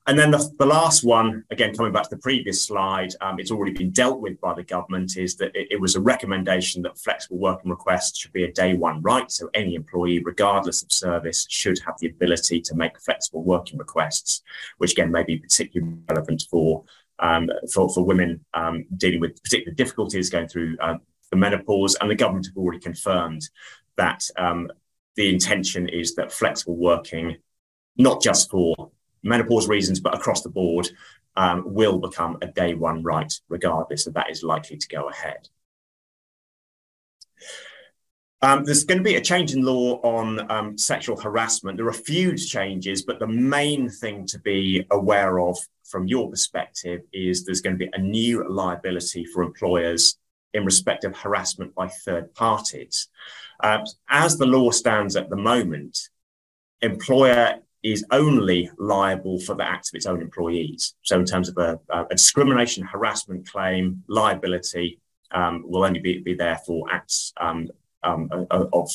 And 0.07 0.19
then 0.19 0.31
the, 0.31 0.51
the 0.59 0.67
last 0.67 1.03
one 1.03 1.45
again 1.51 1.75
coming 1.75 1.93
back 1.93 2.03
to 2.03 2.11
the 2.11 2.19
previous 2.19 2.63
slide 2.63 3.13
um, 3.23 3.41
it's 3.41 3.51
already 3.51 3.73
been 3.73 3.91
dealt 3.91 4.21
with 4.21 4.39
by 4.39 4.53
the 4.53 4.63
government 4.63 5.17
is 5.17 5.37
that 5.37 5.57
it, 5.57 5.69
it 5.71 5.81
was 5.81 5.97
a 5.97 6.01
recommendation 6.01 6.83
that 6.83 6.99
flexible 6.99 7.39
working 7.39 7.71
requests 7.71 8.19
should 8.19 8.33
be 8.35 8.45
a 8.45 8.53
day 8.53 8.75
one 8.75 9.01
right. 9.01 9.31
So 9.31 9.49
any 9.55 9.75
employee 9.75 10.23
regardless 10.23 10.83
of 10.83 10.93
service 10.93 11.47
should 11.49 11.79
have 11.87 11.95
the 12.01 12.09
ability 12.09 12.61
to 12.61 12.75
make 12.75 13.01
flexible 13.01 13.43
working 13.43 13.79
requests 13.79 14.43
which 14.77 14.93
again 14.93 15.11
may 15.11 15.23
be 15.23 15.39
particularly 15.39 15.95
relevant 16.07 16.45
for 16.51 16.85
for, 17.19 17.89
for 17.93 18.05
women 18.05 18.45
um, 18.55 18.85
dealing 18.97 19.21
with 19.21 19.43
particular 19.43 19.75
difficulties 19.75 20.31
going 20.31 20.49
through 20.49 20.77
uh, 20.81 20.97
the 21.31 21.37
menopause. 21.37 21.97
And 22.01 22.11
the 22.11 22.15
government 22.15 22.47
have 22.47 22.57
already 22.57 22.81
confirmed 22.81 23.49
that 23.97 24.29
um, 24.37 24.71
the 25.17 25.33
intention 25.33 25.89
is 25.89 26.15
that 26.17 26.33
flexible 26.33 26.77
working, 26.77 27.37
not 27.97 28.23
just 28.23 28.51
for 28.51 28.91
menopause 29.23 29.69
reasons, 29.69 30.01
but 30.01 30.15
across 30.15 30.43
the 30.43 30.51
board, 30.51 30.89
um, 31.37 31.63
will 31.67 31.99
become 31.99 32.39
a 32.43 32.47
day 32.47 32.75
one 32.75 33.03
right, 33.03 33.33
regardless, 33.49 34.07
and 34.07 34.15
that 34.15 34.31
is 34.31 34.43
likely 34.43 34.77
to 34.77 34.89
go 34.89 35.09
ahead. 35.09 35.49
Um, 38.43 38.65
there's 38.65 38.85
going 38.85 38.99
to 38.99 39.05
be 39.05 39.17
a 39.17 39.23
change 39.23 39.55
in 39.55 39.63
law 39.63 40.01
on 40.03 40.51
um, 40.51 40.77
sexual 40.77 41.19
harassment. 41.19 41.79
There 41.79 41.87
are 41.87 41.91
a 41.91 41.95
few 41.95 42.37
changes, 42.37 43.03
but 43.03 43.19
the 43.19 43.27
main 43.27 43.89
thing 43.89 44.27
to 44.27 44.39
be 44.39 44.87
aware 44.91 45.41
of 45.41 45.57
from 45.85 46.07
your 46.07 46.31
perspective 46.31 47.03
is 47.13 47.45
there's 47.45 47.61
going 47.61 47.79
to 47.79 47.85
be 47.85 47.91
a 47.93 48.01
new 48.01 48.49
liability 48.49 49.25
for 49.25 49.43
employers 49.43 50.19
in 50.53 50.65
respect 50.65 51.05
of 51.05 51.17
harassment 51.17 51.75
by 51.75 51.89
third 51.89 52.35
parties. 52.35 53.09
Uh, 53.63 53.79
as 54.09 54.39
the 54.39 54.47
law 54.47 54.71
stands 54.71 55.17
at 55.17 55.29
the 55.29 55.37
moment, 55.37 56.09
employer 56.81 57.57
is 57.83 58.05
only 58.11 58.71
liable 58.79 59.39
for 59.41 59.55
the 59.55 59.69
acts 59.69 59.91
of 59.91 59.97
its 59.97 60.07
own 60.07 60.23
employees. 60.23 60.95
So, 61.03 61.19
in 61.19 61.27
terms 61.27 61.49
of 61.49 61.59
a, 61.59 61.79
a 61.91 62.07
discrimination 62.11 62.85
harassment 62.85 63.49
claim, 63.49 64.03
liability 64.09 65.01
um, 65.33 65.65
will 65.67 65.85
only 65.85 66.01
be, 66.01 66.19
be 66.19 66.35
there 66.35 66.59
for 66.67 66.91
acts 66.91 67.33
um, 67.39 67.69
um, 68.03 68.31
of 68.51 68.91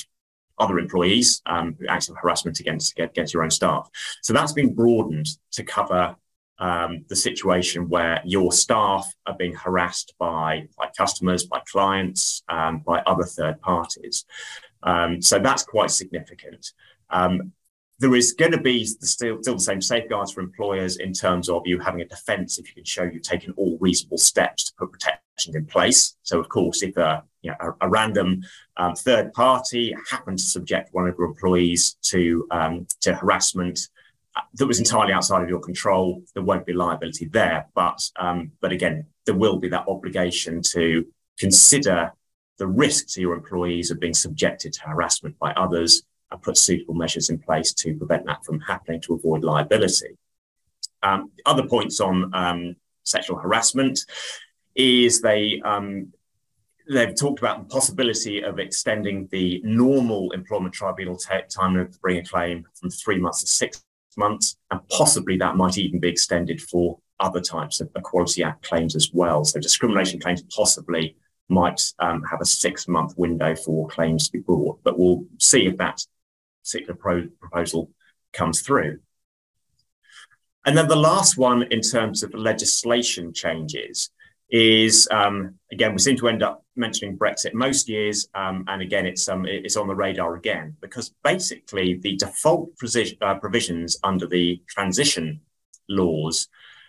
other 0.58 0.80
employees, 0.80 1.42
um, 1.46 1.78
acts 1.88 2.10
of 2.10 2.18
harassment 2.18 2.60
against, 2.60 2.98
against 3.00 3.34
your 3.34 3.44
own 3.44 3.52
staff. 3.52 3.90
So 4.22 4.34
that's 4.34 4.54
been 4.54 4.74
broadened 4.74 5.28
to 5.52 5.64
cover 5.64 6.16
um, 6.60 7.06
the 7.08 7.16
situation 7.16 7.90
where 7.90 8.22
your 8.26 8.52
staff 8.52 9.12
are 9.26 9.36
being 9.38 9.56
harassed 9.56 10.14
by, 10.20 10.68
by 10.78 10.90
customers, 10.98 11.46
by 11.46 11.62
clients, 11.72 12.44
um, 12.50 12.80
by 12.80 13.00
other 13.06 13.24
third 13.24 13.60
parties. 13.62 14.26
Um, 14.84 15.22
so 15.22 15.40
that's 15.40 15.64
quite 15.64 15.92
significant. 15.92 16.74
Um, 17.10 17.54
there 18.00 18.16
is 18.16 18.32
going 18.32 18.54
to 18.54 18.62
be 18.62 18.86
still, 18.86 19.42
still 19.42 19.56
the 19.56 19.60
same 19.60 19.82
safeguards 19.82 20.32
for 20.32 20.40
employers 20.40 20.98
in 20.98 21.12
terms 21.12 21.50
of 21.50 21.64
you 21.66 21.80
having 21.80 22.02
a 22.02 22.06
defence 22.06 22.58
if 22.58 22.68
you 22.70 22.76
can 22.76 22.86
show 22.86 23.04
you've 23.04 23.24
taken 23.24 23.54
all 23.58 23.78
reasonable 23.82 24.18
steps 24.18 24.64
to 24.66 24.74
put 24.80 24.92
protections 24.94 25.56
in 25.56 25.66
place. 25.66 26.16
So, 26.24 26.40
of 26.40 26.48
course, 26.48 26.82
if 26.82 26.96
a, 26.96 27.24
you 27.42 27.52
know, 27.52 27.58
a, 27.60 27.88
a 27.88 27.90
random 27.90 28.42
um, 28.78 28.96
third 28.96 29.34
party 29.34 29.94
happens 30.10 30.46
to 30.46 30.50
subject 30.50 30.94
one 30.94 31.08
of 31.10 31.16
your 31.18 31.28
employees 31.28 31.96
to 32.04 32.48
um, 32.52 32.88
to 33.02 33.14
harassment 33.14 33.90
that 34.54 34.66
was 34.66 34.80
entirely 34.80 35.14
outside 35.14 35.44
of 35.44 35.50
your 35.50 35.60
control, 35.60 36.22
there 36.34 36.44
won't 36.44 36.66
be 36.66 36.74
liability 36.74 37.26
there. 37.26 37.68
But 37.74 38.02
um, 38.18 38.52
but 38.62 38.72
again, 38.72 39.06
there 39.26 39.36
will 39.36 39.58
be 39.58 39.70
that 39.70 39.88
obligation 39.88 40.62
to 40.74 41.06
consider 41.40 42.12
the 42.58 42.68
risk 42.68 43.08
to 43.08 43.22
your 43.22 43.34
employees 43.34 43.90
of 43.90 44.00
being 44.00 44.14
subjected 44.14 44.74
to 44.74 44.82
harassment 44.82 45.38
by 45.40 45.52
others 45.54 46.04
and 46.32 46.42
put 46.42 46.58
suitable 46.58 46.94
measures 46.94 47.30
in 47.30 47.40
place 47.40 47.74
to 47.74 47.96
prevent 47.96 48.26
that 48.26 48.44
from 48.46 48.60
happening 48.60 49.02
to 49.02 49.14
avoid 49.14 49.44
liability. 49.44 50.18
Um, 51.02 51.32
other 51.46 51.66
points 51.66 52.02
on 52.02 52.30
um, 52.34 52.76
sexual 53.04 53.38
harassment 53.38 54.00
is 54.76 55.22
they 55.22 55.62
um, 55.64 56.12
they've 56.90 57.16
talked 57.16 57.40
about 57.40 57.60
the 57.60 57.74
possibility 57.74 58.42
of 58.42 58.60
extending 58.60 59.28
the 59.32 59.62
normal 59.64 60.32
employment 60.32 60.74
tribunal 60.74 61.16
t- 61.16 61.36
time 61.50 61.76
to 61.76 62.00
bring 62.00 62.18
a 62.18 62.24
claim 62.24 62.66
from 62.74 62.90
three 62.90 63.20
months 63.20 63.42
to 63.42 63.48
six 63.48 63.84
months, 64.18 64.58
and 64.72 64.80
possibly 64.90 65.38
that 65.38 65.56
might 65.56 65.78
even 65.78 66.00
be 66.00 66.10
extended 66.10 66.62
for 66.62 67.00
other 67.20 67.42
types 67.42 67.82
of 67.82 67.90
Equality 67.96 68.44
Act 68.44 68.64
claims 68.64 68.96
as 68.96 69.12
well. 69.14 69.44
So 69.44 69.60
discrimination 69.60 70.20
claims 70.20 70.42
possibly 70.44 71.16
might 71.50 71.82
um, 72.00 72.24
have 72.24 72.42
a 72.42 72.46
six 72.46 72.88
month 72.88 73.14
window 73.18 73.56
for 73.56 73.88
claims 73.88 74.28
to 74.28 74.32
be 74.32 74.40
brought, 74.40 74.82
but 74.84 74.98
we'll 74.98 75.26
see 75.40 75.66
if 75.66 75.78
that 75.78 76.06
particular 76.64 76.96
pro- 76.96 77.28
proposal 77.40 77.90
comes 78.34 78.62
through. 78.62 79.00
And 80.66 80.78
then 80.78 80.88
the 80.88 80.96
last 80.96 81.38
one 81.38 81.64
in 81.64 81.82
terms 81.82 82.22
of 82.22 82.34
legislation 82.34 83.34
changes 83.34 84.12
is 84.52 85.08
um, 85.12 85.56
again 85.72 85.94
we 85.94 86.00
seem 86.00 86.18
to 86.18 86.28
end 86.28 86.44
up 86.44 86.64
mentioning 86.80 87.18
Brexit 87.18 87.54
most 87.54 87.88
years, 87.88 88.28
um, 88.34 88.66
and 88.68 88.82
again 88.82 89.06
it's 89.06 89.28
um, 89.30 89.46
it's 89.46 89.78
on 89.78 89.88
the 89.88 89.96
radar 89.96 90.36
again 90.36 90.76
because 90.82 91.14
basically 91.24 91.96
the 91.96 92.16
default 92.16 92.72
uh, 93.22 93.36
provisions 93.36 93.98
under 94.04 94.26
the 94.26 94.62
transition 94.68 95.42
laws 95.88 96.48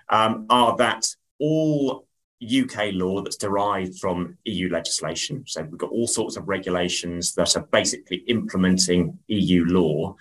um, 0.09 0.47
are 0.49 0.77
that 0.77 1.15
all 1.39 2.07
UK 2.43 2.93
law 2.93 3.21
that's 3.21 3.37
derived 3.37 3.99
from 3.99 4.39
EU 4.45 4.71
legislation. 4.71 5.45
So 5.47 5.63
we've 5.63 5.79
got 5.79 5.91
all 5.91 6.07
sorts 6.07 6.37
of 6.37 6.49
regulations 6.49 7.35
that 7.35 7.57
are 7.57 7.67
basically 7.71 8.19
implementing 8.29 9.19
EU 9.27 9.67
law. 9.67 10.17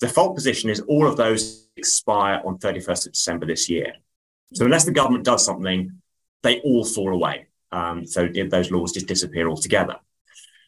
Default 0.00 0.34
position 0.34 0.70
is 0.70 0.80
all 0.80 1.06
of 1.06 1.16
those 1.16 1.68
expire 1.76 2.40
on 2.44 2.58
31st 2.58 3.06
of 3.06 3.12
December 3.12 3.46
this 3.46 3.68
year. 3.68 3.94
So 4.54 4.64
unless 4.64 4.84
the 4.84 4.90
government 4.90 5.24
does 5.24 5.44
something 5.44 6.02
they 6.42 6.60
all 6.60 6.84
fall 6.84 7.12
away. 7.12 7.46
Um, 7.72 8.06
so 8.06 8.28
those 8.28 8.70
laws 8.70 8.92
just 8.92 9.06
disappear 9.06 9.48
altogether. 9.48 9.96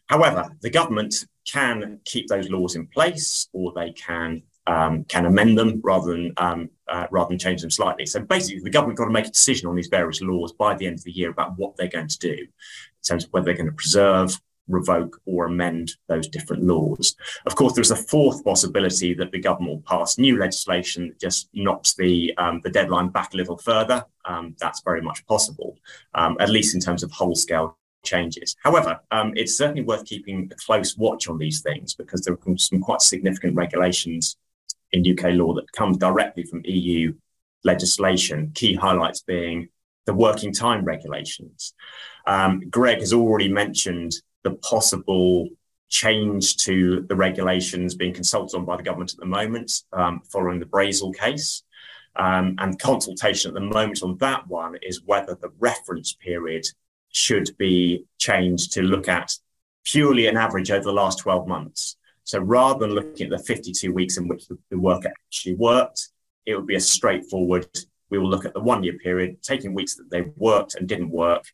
However, 0.07 0.51
the 0.61 0.71
government 0.71 1.27
can 1.51 2.01
keep 2.05 2.29
those 2.29 2.51
laws 2.51 2.77
in 2.77 2.87
place, 2.87 3.49
or 3.53 3.73
they 3.75 3.93
can 3.93 4.43
um, 4.67 5.05
can 5.05 5.27
amend 5.27 5.59
them 5.59 5.81
rather 5.85 6.13
than 6.13 6.33
um, 6.39 6.71
uh, 6.89 7.07
rather 7.11 7.29
than 7.29 7.39
change 7.39 7.61
them 7.61 7.71
slightly. 7.71 8.07
So 8.07 8.21
basically, 8.21 8.63
the 8.63 8.71
government 8.71 8.99
got 8.99 9.07
to 9.07 9.11
make 9.11 9.27
a 9.27 9.31
decision 9.31 9.69
on 9.69 9.77
these 9.77 9.89
various 9.89 10.21
laws 10.23 10.53
by 10.53 10.75
the 10.75 10.87
end 10.87 10.99
of 10.99 11.05
the 11.05 11.13
year 11.13 11.31
about 11.31 11.57
what 11.59 11.77
they're 11.77 11.89
going 11.89 12.09
to 12.09 12.19
do 12.19 12.33
in 12.33 13.03
terms 13.07 13.25
of 13.25 13.33
whether 13.33 13.47
they're 13.47 13.55
going 13.55 13.67
to 13.67 13.73
preserve, 13.73 14.41
revoke 14.69 15.21
or 15.27 15.47
amend 15.47 15.93
those 16.09 16.29
different 16.29 16.63
laws. 16.63 17.17
Of 17.47 17.55
course, 17.55 17.75
there's 17.75 17.91
a 17.91 17.97
fourth 17.97 18.45
possibility 18.45 19.15
that 19.15 19.31
the 19.31 19.41
government 19.41 19.73
will 19.73 19.99
pass 19.99 20.19
new 20.19 20.39
legislation 20.39 21.09
that 21.09 21.21
just 21.21 21.49
knocks 21.53 21.95
the, 21.95 22.35
um, 22.39 22.61
the 22.63 22.71
deadline 22.71 23.09
back 23.09 23.35
a 23.35 23.37
little 23.37 23.59
further. 23.59 24.05
Um, 24.25 24.57
that's 24.59 24.83
very 24.83 25.03
much 25.03 25.27
possible, 25.27 25.77
um, 26.15 26.37
at 26.41 26.51
least 26.51 26.75
in 26.75 26.81
terms 26.81 27.03
of 27.03 27.11
whole 27.13 27.35
scale 27.35 27.77
changes. 28.05 28.57
However, 28.63 29.01
um, 29.11 29.33
it's 29.37 29.57
certainly 29.57 29.83
worth 29.83 30.05
keeping 30.05 30.51
a 30.53 30.55
close 30.57 30.97
watch 30.97 31.29
on 31.29 31.39
these 31.39 31.61
things 31.61 31.95
because 31.95 32.23
there 32.23 32.35
are 32.35 32.57
some 32.57 32.81
quite 32.81 33.01
significant 33.01 33.57
regulations 33.57 34.37
in 34.93 35.05
UK 35.07 35.33
law 35.35 35.55
that 35.55 35.71
come 35.73 35.99
directly 35.99 36.45
from 36.45 36.63
EU 36.65 37.13
legislation, 37.65 38.53
key 38.55 38.75
highlights 38.75 39.23
being 39.23 39.69
the 40.07 40.15
working 40.15 40.53
time 40.53 40.85
regulations. 40.85 41.75
Um, 42.27 42.61
Greg 42.71 43.01
has 43.01 43.13
already 43.13 43.49
mentioned 43.49 44.13
the 44.45 44.53
possible 44.53 45.49
change 45.89 46.57
to 46.59 47.05
the 47.09 47.17
regulations 47.17 47.95
being 47.95 48.15
consulted 48.15 48.57
on 48.57 48.65
by 48.65 48.77
the 48.77 48.83
government 48.83 49.13
at 49.13 49.19
the 49.19 49.27
moment 49.27 49.83
um, 49.93 50.21
following 50.31 50.59
the 50.59 50.67
Brazel 50.67 51.15
case. 51.15 51.63
Um, 52.17 52.55
and 52.59 52.79
consultation 52.79 53.51
at 53.51 53.55
the 53.55 53.61
moment 53.61 54.03
on 54.03 54.17
that 54.19 54.47
one 54.47 54.77
is 54.83 55.03
whether 55.05 55.35
the 55.35 55.51
reference 55.59 56.13
period 56.13 56.65
should 57.11 57.57
be 57.59 58.05
changed 58.19 58.73
to 58.73 58.83
look 58.83 59.09
at 59.09 59.37
purely 59.85 60.27
an 60.27 60.37
average 60.37 60.71
over 60.71 60.85
the 60.85 60.93
last 60.93 61.19
12 61.21 61.47
months. 61.49 61.97
So 62.25 62.39
rather 62.39 62.81
than 62.81 62.95
looking 62.95 63.33
at 63.33 63.39
the 63.39 63.45
52 63.45 63.93
weeks 63.93 64.17
in 64.17 64.29
which 64.29 64.47
the, 64.49 64.59
the 64.71 64.79
work 64.79 65.05
actually 65.07 65.55
worked, 65.55 66.09
it 66.47 66.55
would 66.55 66.67
be 66.67 66.77
a 66.77 66.81
straightforward, 66.81 67.67
we 68.11 68.19
will 68.19 68.29
look 68.29 68.45
at 68.45 68.55
the 68.55 68.61
one 68.61 68.83
year 68.83 68.99
period, 68.99 69.43
taking 69.43 69.75
weeks 69.75 69.97
that 69.97 70.11
they 70.11 70.23
worked 70.37 70.75
and 70.75 70.89
didn't 70.89 71.11
work, 71.11 71.45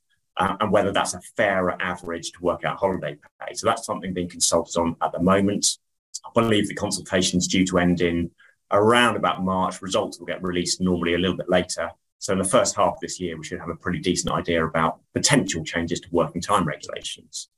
uh, 0.41 0.57
and 0.61 0.72
whether 0.72 0.91
that's 0.91 1.12
a 1.12 1.20
fairer 1.36 1.76
average 1.80 2.32
to 2.32 2.41
work 2.41 2.64
out 2.64 2.78
holiday 2.78 3.16
pay. 3.41 3.55
So 3.55 3.66
that's 3.66 3.84
something 3.84 4.14
being 4.14 4.28
consulted 4.28 4.80
on 4.80 4.97
at 5.03 5.12
the 5.12 5.20
moment. 5.20 5.76
I 6.24 6.30
believe 6.34 6.66
the 6.66 6.74
consultation 6.74 7.38
is 7.38 7.47
due 7.47 7.66
to 7.66 7.78
end 7.78 8.01
in 8.01 8.30
around 8.72 9.16
about 9.16 9.45
March. 9.45 9.82
Results 9.82 10.18
will 10.18 10.26
get 10.26 10.43
released 10.43 10.80
normally 10.80 11.14
a 11.14 11.18
little 11.18 11.36
bit 11.36 11.51
later. 11.51 11.91
So 12.20 12.32
in 12.32 12.38
the 12.38 12.45
first 12.45 12.74
half 12.74 12.95
of 12.95 13.01
this 13.01 13.20
year, 13.20 13.36
we 13.36 13.45
should 13.45 13.61
have 13.61 13.68
a 13.68 13.76
pretty 13.76 13.99
decent 13.99 14.32
idea 14.32 14.64
about 14.64 15.01
potential 15.12 15.62
changes 15.62 16.01
to 16.01 16.09
working 16.11 16.41
time 16.41 16.66
regulations. 16.66 17.51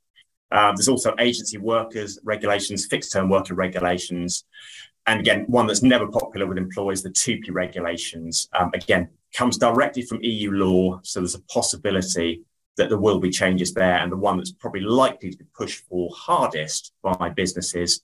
Um, 0.50 0.74
there's 0.74 0.88
also 0.88 1.14
agency 1.20 1.58
workers 1.58 2.18
regulations, 2.24 2.86
fixed 2.86 3.12
term 3.12 3.28
worker 3.30 3.54
regulations. 3.54 4.44
And 5.06 5.20
again, 5.20 5.44
one 5.46 5.68
that's 5.68 5.82
never 5.82 6.08
popular 6.08 6.46
with 6.46 6.58
employers, 6.58 7.02
the 7.02 7.10
TUPE 7.10 7.48
regulations, 7.50 8.48
um, 8.58 8.70
again, 8.74 9.08
comes 9.34 9.56
directly 9.56 10.02
from 10.02 10.18
EU 10.22 10.50
law. 10.50 11.00
So 11.02 11.20
there's 11.20 11.34
a 11.34 11.42
possibility 11.42 12.42
that 12.76 12.88
there 12.88 12.98
will 12.98 13.20
be 13.20 13.30
changes 13.30 13.74
there. 13.74 13.98
And 13.98 14.10
the 14.10 14.16
one 14.16 14.38
that's 14.38 14.52
probably 14.52 14.80
likely 14.80 15.30
to 15.30 15.36
be 15.36 15.44
pushed 15.54 15.84
for 15.88 16.10
hardest 16.14 16.92
by 17.02 17.28
businesses 17.30 18.02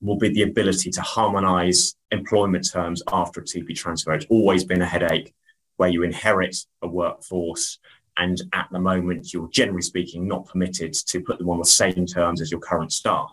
will 0.00 0.16
be 0.16 0.28
the 0.28 0.42
ability 0.42 0.90
to 0.90 1.00
harmonize 1.00 1.96
employment 2.10 2.70
terms 2.70 3.02
after 3.12 3.40
a 3.40 3.44
TUPE 3.44 3.74
transfer. 3.74 4.12
It's 4.12 4.26
always 4.30 4.64
been 4.64 4.82
a 4.82 4.86
headache 4.86 5.34
where 5.76 5.88
you 5.88 6.02
inherit 6.02 6.56
a 6.82 6.88
workforce 6.88 7.78
and 8.16 8.40
at 8.52 8.68
the 8.72 8.80
moment 8.80 9.32
you're 9.32 9.48
generally 9.48 9.82
speaking 9.82 10.26
not 10.26 10.46
permitted 10.46 10.92
to 10.92 11.20
put 11.20 11.38
them 11.38 11.50
on 11.50 11.58
the 11.58 11.64
same 11.64 12.04
terms 12.04 12.40
as 12.40 12.50
your 12.50 12.60
current 12.60 12.92
staff. 12.92 13.32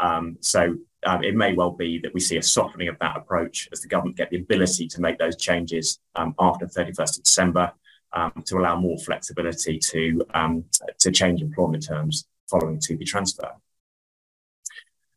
Um, 0.00 0.36
so 0.40 0.76
um, 1.04 1.22
it 1.22 1.36
may 1.36 1.54
well 1.54 1.70
be 1.70 1.98
that 2.00 2.12
we 2.14 2.20
see 2.20 2.36
a 2.36 2.42
softening 2.42 2.88
of 2.88 2.98
that 3.00 3.16
approach 3.16 3.68
as 3.72 3.80
the 3.80 3.88
government 3.88 4.16
get 4.16 4.30
the 4.30 4.38
ability 4.38 4.88
to 4.88 5.00
make 5.00 5.18
those 5.18 5.36
changes 5.36 6.00
um, 6.16 6.34
after 6.38 6.66
31st 6.66 7.18
of 7.18 7.24
December 7.24 7.72
um, 8.12 8.32
to 8.46 8.58
allow 8.58 8.76
more 8.76 8.98
flexibility 8.98 9.78
to, 9.78 10.22
um, 10.34 10.64
to 10.98 11.10
change 11.10 11.42
employment 11.42 11.86
terms 11.86 12.26
following 12.48 12.78
TUPE 12.78 13.04
transfer. 13.06 13.50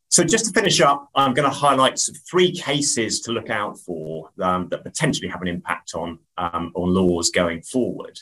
So 0.08 0.22
just 0.22 0.44
to 0.44 0.52
finish 0.52 0.80
up, 0.82 1.08
I'm 1.14 1.32
going 1.32 1.48
to 1.48 1.56
highlight 1.56 1.98
three 2.30 2.52
cases 2.52 3.20
to 3.22 3.32
look 3.32 3.48
out 3.48 3.78
for 3.78 4.28
um, 4.42 4.68
that 4.68 4.84
potentially 4.84 5.28
have 5.28 5.40
an 5.40 5.48
impact 5.48 5.94
on, 5.94 6.18
um, 6.36 6.70
on 6.74 6.92
laws 6.92 7.30
going 7.30 7.62
forward. 7.62 8.18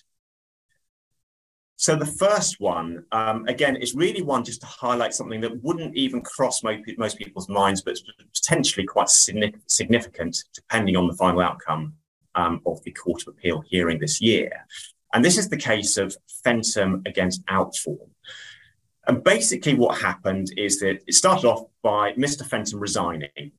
So 1.75 1.97
the 1.97 2.07
first 2.07 2.61
one, 2.61 3.07
um, 3.11 3.49
again, 3.49 3.75
is 3.75 3.95
really 3.95 4.23
one 4.23 4.45
just 4.45 4.61
to 4.61 4.66
highlight 4.66 5.14
something 5.14 5.41
that 5.41 5.64
wouldn't 5.64 5.97
even 5.97 6.21
cross 6.21 6.62
most, 6.62 6.83
most 6.97 7.18
people's 7.18 7.49
minds, 7.49 7.81
but 7.81 7.93
it's 7.93 8.05
potentially 8.41 8.87
quite 8.87 9.09
significant 9.09 10.45
depending 10.55 10.95
on 10.95 11.09
the 11.09 11.14
final 11.14 11.41
outcome 11.41 11.95
um, 12.35 12.61
of 12.66 12.83
the 12.85 12.93
Court 12.93 13.22
of 13.22 13.28
Appeal 13.28 13.62
hearing 13.66 13.99
this 13.99 14.20
year. 14.20 14.66
And 15.12 15.24
this 15.24 15.39
is 15.39 15.49
the 15.49 15.57
case 15.57 15.97
of 15.97 16.16
Fentem 16.45 17.07
against 17.07 17.45
Outform. 17.47 18.11
And 19.07 19.24
basically, 19.24 19.74
what 19.74 20.01
happened 20.01 20.53
is 20.57 20.78
that 20.81 21.01
it 21.07 21.14
started 21.14 21.47
off 21.47 21.66
by 21.83 22.12
Mr. 22.12 22.49
Fentem 22.49 22.81
resigning. 22.81 23.53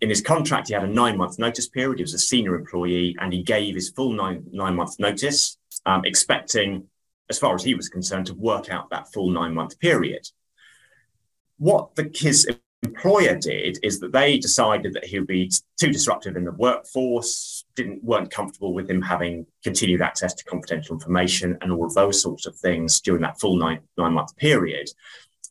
In 0.00 0.08
his 0.08 0.20
contract, 0.20 0.68
he 0.68 0.74
had 0.74 0.84
a 0.84 0.88
nine 0.88 1.16
month 1.16 1.38
notice 1.38 1.68
period. 1.68 1.98
He 1.98 2.04
was 2.04 2.14
a 2.14 2.18
senior 2.18 2.54
employee 2.54 3.16
and 3.20 3.32
he 3.32 3.42
gave 3.42 3.74
his 3.74 3.90
full 3.90 4.12
nine, 4.12 4.44
nine 4.52 4.74
month 4.74 4.98
notice, 4.98 5.58
um, 5.86 6.04
expecting, 6.04 6.88
as 7.28 7.38
far 7.38 7.54
as 7.54 7.62
he 7.62 7.74
was 7.74 7.88
concerned, 7.88 8.26
to 8.26 8.34
work 8.34 8.70
out 8.70 8.90
that 8.90 9.12
full 9.12 9.30
nine 9.30 9.54
month 9.54 9.78
period. 9.78 10.26
What 11.58 11.94
the, 11.94 12.10
his 12.14 12.48
employer 12.82 13.36
did 13.36 13.78
is 13.82 14.00
that 14.00 14.12
they 14.12 14.38
decided 14.38 14.94
that 14.94 15.04
he 15.04 15.18
would 15.18 15.28
be 15.28 15.50
too 15.78 15.90
disruptive 15.90 16.36
in 16.36 16.44
the 16.44 16.52
workforce, 16.52 17.53
didn't 17.76 18.02
weren't 18.04 18.30
comfortable 18.30 18.72
with 18.72 18.88
him 18.88 19.02
having 19.02 19.46
continued 19.62 20.02
access 20.02 20.34
to 20.34 20.44
confidential 20.44 20.94
information 20.94 21.58
and 21.60 21.72
all 21.72 21.84
of 21.84 21.94
those 21.94 22.20
sorts 22.20 22.46
of 22.46 22.56
things 22.56 23.00
during 23.00 23.22
that 23.22 23.40
full 23.40 23.56
nine 23.56 23.80
nine 23.96 24.12
month 24.12 24.36
period. 24.36 24.88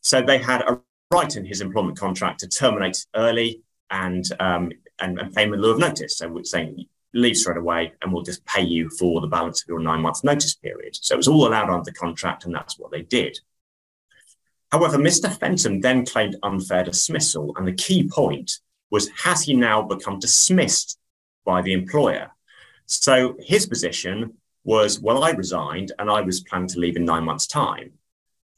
So 0.00 0.22
they 0.22 0.38
had 0.38 0.62
a 0.62 0.80
right 1.10 1.36
in 1.36 1.44
his 1.44 1.60
employment 1.60 1.98
contract 1.98 2.40
to 2.40 2.48
terminate 2.48 3.06
early 3.14 3.62
and 3.90 4.24
um, 4.40 4.72
and, 5.00 5.18
and 5.18 5.34
pay 5.34 5.44
him 5.44 5.54
in 5.54 5.60
lieu 5.60 5.72
of 5.72 5.78
notice. 5.78 6.18
So 6.18 6.28
we're 6.28 6.44
saying 6.44 6.86
leave 7.14 7.36
straight 7.36 7.56
away 7.56 7.92
and 8.02 8.12
we'll 8.12 8.22
just 8.22 8.44
pay 8.44 8.62
you 8.62 8.90
for 8.90 9.20
the 9.20 9.26
balance 9.26 9.62
of 9.62 9.68
your 9.68 9.80
nine 9.80 10.00
month 10.00 10.24
notice 10.24 10.54
period. 10.54 10.96
So 11.00 11.14
it 11.14 11.16
was 11.16 11.28
all 11.28 11.46
allowed 11.46 11.70
under 11.70 11.84
the 11.84 11.92
contract 11.92 12.44
and 12.44 12.54
that's 12.54 12.78
what 12.78 12.90
they 12.90 13.02
did. 13.02 13.38
However, 14.72 14.98
Mr. 14.98 15.30
Fentem 15.30 15.80
then 15.80 16.04
claimed 16.04 16.34
unfair 16.42 16.82
dismissal, 16.82 17.54
and 17.56 17.64
the 17.64 17.72
key 17.72 18.08
point 18.08 18.58
was 18.90 19.08
has 19.22 19.42
he 19.42 19.54
now 19.54 19.82
become 19.82 20.18
dismissed 20.18 20.98
by 21.44 21.62
the 21.62 21.72
employer? 21.72 22.30
So 22.86 23.36
his 23.40 23.66
position 23.66 24.34
was, 24.64 25.00
well, 25.00 25.22
I 25.22 25.30
resigned 25.30 25.92
and 25.98 26.10
I 26.10 26.20
was 26.20 26.40
planning 26.40 26.68
to 26.68 26.78
leave 26.78 26.96
in 26.96 27.04
nine 27.04 27.24
months' 27.24 27.46
time. 27.46 27.92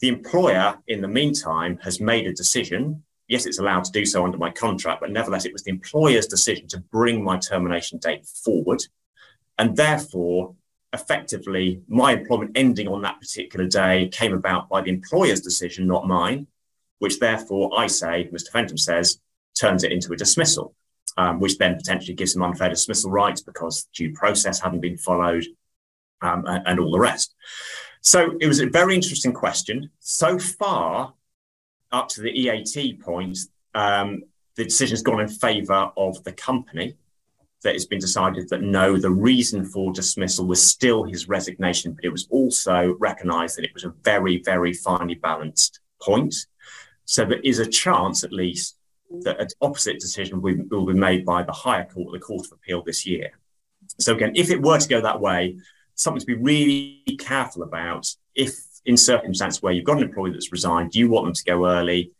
The 0.01 0.09
employer, 0.09 0.79
in 0.87 1.01
the 1.01 1.09
meantime, 1.09 1.79
has 1.83 2.01
made 2.01 2.27
a 2.27 2.33
decision. 2.33 3.03
Yes, 3.29 3.47
it's 3.47 3.59
allowed 3.59 3.85
to 3.85 3.93
do 3.93 4.05
so 4.05 4.25
under 4.25 4.39
my 4.39 4.51
contract, 4.51 5.01
but 5.01 5.11
nevertheless, 5.11 5.47
it 5.47 5.53
was 5.53 5.63
the 5.63 5.71
employer's 5.71 6.27
decision 6.27 6.69
to 6.69 6.79
bring 6.79 7.25
my 7.25 7.39
termination 7.39 7.99
date 7.99 8.27
forward. 8.27 8.83
And 9.59 9.77
therefore, 9.77 10.55
effectively, 10.93 11.83
my 11.89 12.13
employment 12.13 12.53
ending 12.55 12.89
on 12.89 13.03
that 13.03 13.21
particular 13.21 13.67
day 13.67 14.09
came 14.09 14.35
about 14.35 14.69
by 14.69 14.83
the 14.83 14.91
employer's 14.91 15.41
decision, 15.41 15.87
not 15.87 16.07
mine, 16.07 16.47
which 16.99 17.19
therefore 17.19 17.71
I 17.79 17.87
say, 17.87 18.29
Mr. 18.33 18.51
Fentem 18.53 18.79
says, 18.79 19.19
turns 19.59 19.83
it 19.83 19.93
into 19.93 20.13
a 20.13 20.17
dismissal, 20.17 20.75
um, 21.17 21.41
which 21.41 21.59
then 21.59 21.77
potentially 21.77 22.15
gives 22.15 22.35
him 22.35 22.43
unfair 22.43 22.69
dismissal 22.69 23.11
rights 23.11 23.41
because 23.41 23.89
due 23.95 24.13
process 24.13 24.61
hadn't 24.61 24.81
been 24.81 24.97
followed 24.99 25.45
um, 26.23 26.45
and, 26.47 26.63
and 26.67 26.81
all 26.81 26.91
the 26.91 26.99
rest. 26.99 27.35
So 28.01 28.37
it 28.41 28.47
was 28.47 28.61
a 28.61 28.67
very 28.67 28.95
interesting 28.95 29.33
question. 29.33 29.91
So 30.01 30.39
far, 30.39 31.15
up 31.93 32.09
to 32.11 32.21
the 32.21 32.31
EAT 32.31 33.01
point, 33.01 33.39
um, 33.75 34.23
the 34.57 34.65
decision 34.65 34.95
has 34.95 35.03
gone 35.03 35.21
in 35.21 35.29
favour 35.29 35.91
of 35.97 36.23
the 36.25 36.33
company 36.33 36.97
that 37.63 37.75
it's 37.75 37.85
been 37.85 37.99
decided 37.99 38.49
that 38.49 38.63
no, 38.63 38.97
the 38.97 39.11
reason 39.11 39.65
for 39.65 39.93
dismissal 39.93 40.47
was 40.47 40.65
still 40.65 41.05
his 41.05 41.29
resignation, 41.29 41.93
but 41.93 42.05
it 42.05 42.11
was 42.11 42.27
also 42.31 42.97
recognised 43.01 43.57
that 43.57 43.65
it 43.65 43.75
was 43.75 43.85
a 43.85 43.95
very, 44.05 44.41
very 44.45 44.73
finely 44.73 45.15
balanced 45.15 45.81
point. 46.01 46.35
So 47.07 47.25
there 47.25 47.41
is 47.41 47.59
a 47.59 47.67
chance, 47.67 48.25
at 48.25 48.33
least, 48.33 48.76
that 49.23 49.41
an 49.41 49.49
opposite 49.61 50.01
decision 50.01 50.41
will, 50.41 50.87
be 50.87 50.93
made 50.93 51.25
by 51.25 51.43
the 51.43 51.53
higher 51.53 51.85
court, 51.85 52.13
the 52.13 52.19
Court 52.19 52.47
of 52.47 52.53
Appeal, 52.53 52.83
this 52.83 53.07
year. 53.07 53.31
So 53.99 54.15
again, 54.15 54.33
if 54.35 54.51
it 54.51 54.61
were 54.61 54.79
to 54.79 54.89
go 54.89 55.01
that 55.01 55.21
way, 55.21 55.59
something 55.95 56.21
to 56.21 56.27
be 56.27 56.35
really 56.35 57.17
careful 57.19 57.63
about. 57.63 58.15
If 58.35 58.55
in 58.85 58.97
circumstances 58.97 59.63
where 59.63 59.73
you've 59.73 59.85
got 59.85 59.97
an 59.97 60.05
employee 60.05 60.33
that's 60.33 60.53
resigned, 60.53 60.95
you 60.95 61.09
want 61.09 61.27
them 61.27 61.35
to 61.35 61.45
go 61.45 61.67
early, 61.67 62.13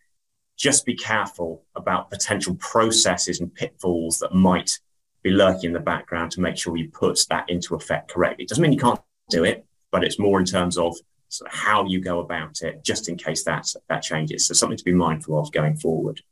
just 0.57 0.87
be 0.87 0.95
careful 0.95 1.65
about 1.75 2.11
potential 2.11 2.55
processes 2.57 3.41
and 3.41 3.55
pitfalls 3.55 4.19
that 4.21 4.35
might 4.35 4.79
be 5.23 5.31
lurking 5.31 5.69
in 5.69 5.73
the 5.73 5.81
background 5.81 6.33
to 6.33 6.41
make 6.41 6.57
sure 6.57 6.77
you 6.77 6.89
put 6.91 7.25
that 7.29 7.49
into 7.51 7.75
effect 7.75 8.11
correctly. 8.11 8.45
It 8.45 8.49
doesn't 8.49 8.63
mean 8.63 8.73
you 8.73 8.79
can't 8.79 9.01
do 9.29 9.45
it, 9.45 9.67
but 9.91 10.03
it's 10.03 10.19
more 10.19 10.41
in 10.41 10.47
terms 10.47 10.79
of 10.79 10.97
sort 11.29 11.51
of 11.51 11.57
how 11.57 11.85
you 11.85 12.01
go 12.01 12.21
about 12.21 12.63
it, 12.63 12.83
just 12.83 13.09
in 13.09 13.17
case 13.17 13.45
that 13.45 13.67
that 13.89 14.03
changes. 14.03 14.47
So 14.47 14.55
something 14.55 14.79
to 14.79 14.85
be 14.85 14.93
mindful 14.93 15.39
of 15.39 15.53
going 15.53 15.77
forward. 15.77 16.23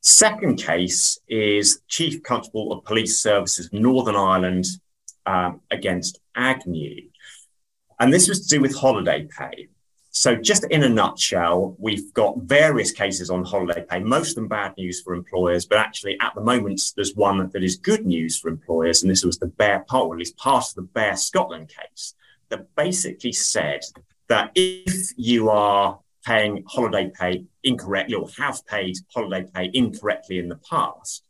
Second 0.00 0.56
case 0.56 1.18
is 1.28 1.80
Chief 1.88 2.22
Constable 2.22 2.72
of 2.72 2.84
Police 2.84 3.18
Services 3.18 3.68
Northern 3.72 4.14
Ireland 4.14 4.66
um, 5.26 5.60
against 5.70 6.20
Agnew. 6.36 7.08
And 7.98 8.12
this 8.12 8.28
was 8.28 8.42
to 8.42 8.48
do 8.48 8.60
with 8.60 8.76
holiday 8.76 9.26
pay. 9.26 9.68
So, 10.10 10.34
just 10.34 10.64
in 10.64 10.84
a 10.84 10.88
nutshell, 10.88 11.76
we've 11.78 12.12
got 12.14 12.38
various 12.38 12.92
cases 12.92 13.28
on 13.28 13.44
holiday 13.44 13.84
pay, 13.88 14.00
most 14.00 14.30
of 14.30 14.34
them 14.36 14.48
bad 14.48 14.76
news 14.76 15.02
for 15.02 15.14
employers, 15.14 15.66
but 15.66 15.78
actually 15.78 16.18
at 16.20 16.34
the 16.34 16.40
moment, 16.40 16.80
there's 16.96 17.14
one 17.14 17.50
that 17.50 17.62
is 17.62 17.76
good 17.76 18.06
news 18.06 18.38
for 18.38 18.48
employers. 18.48 19.02
And 19.02 19.10
this 19.10 19.24
was 19.24 19.38
the 19.38 19.46
Bear 19.46 19.80
part, 19.80 20.06
or 20.06 20.14
at 20.14 20.18
least 20.18 20.36
part 20.36 20.68
of 20.68 20.74
the 20.74 20.82
Bear 20.82 21.16
Scotland 21.16 21.68
case, 21.68 22.14
that 22.48 22.74
basically 22.74 23.32
said 23.32 23.80
that 24.28 24.52
if 24.54 25.12
you 25.16 25.50
are 25.50 26.00
paying 26.28 26.62
holiday 26.68 27.10
pay 27.18 27.42
incorrectly 27.64 28.14
or 28.14 28.28
have 28.36 28.64
paid 28.66 28.94
holiday 29.14 29.48
pay 29.54 29.70
incorrectly 29.72 30.38
in 30.38 30.48
the 30.48 30.60
past, 30.68 31.24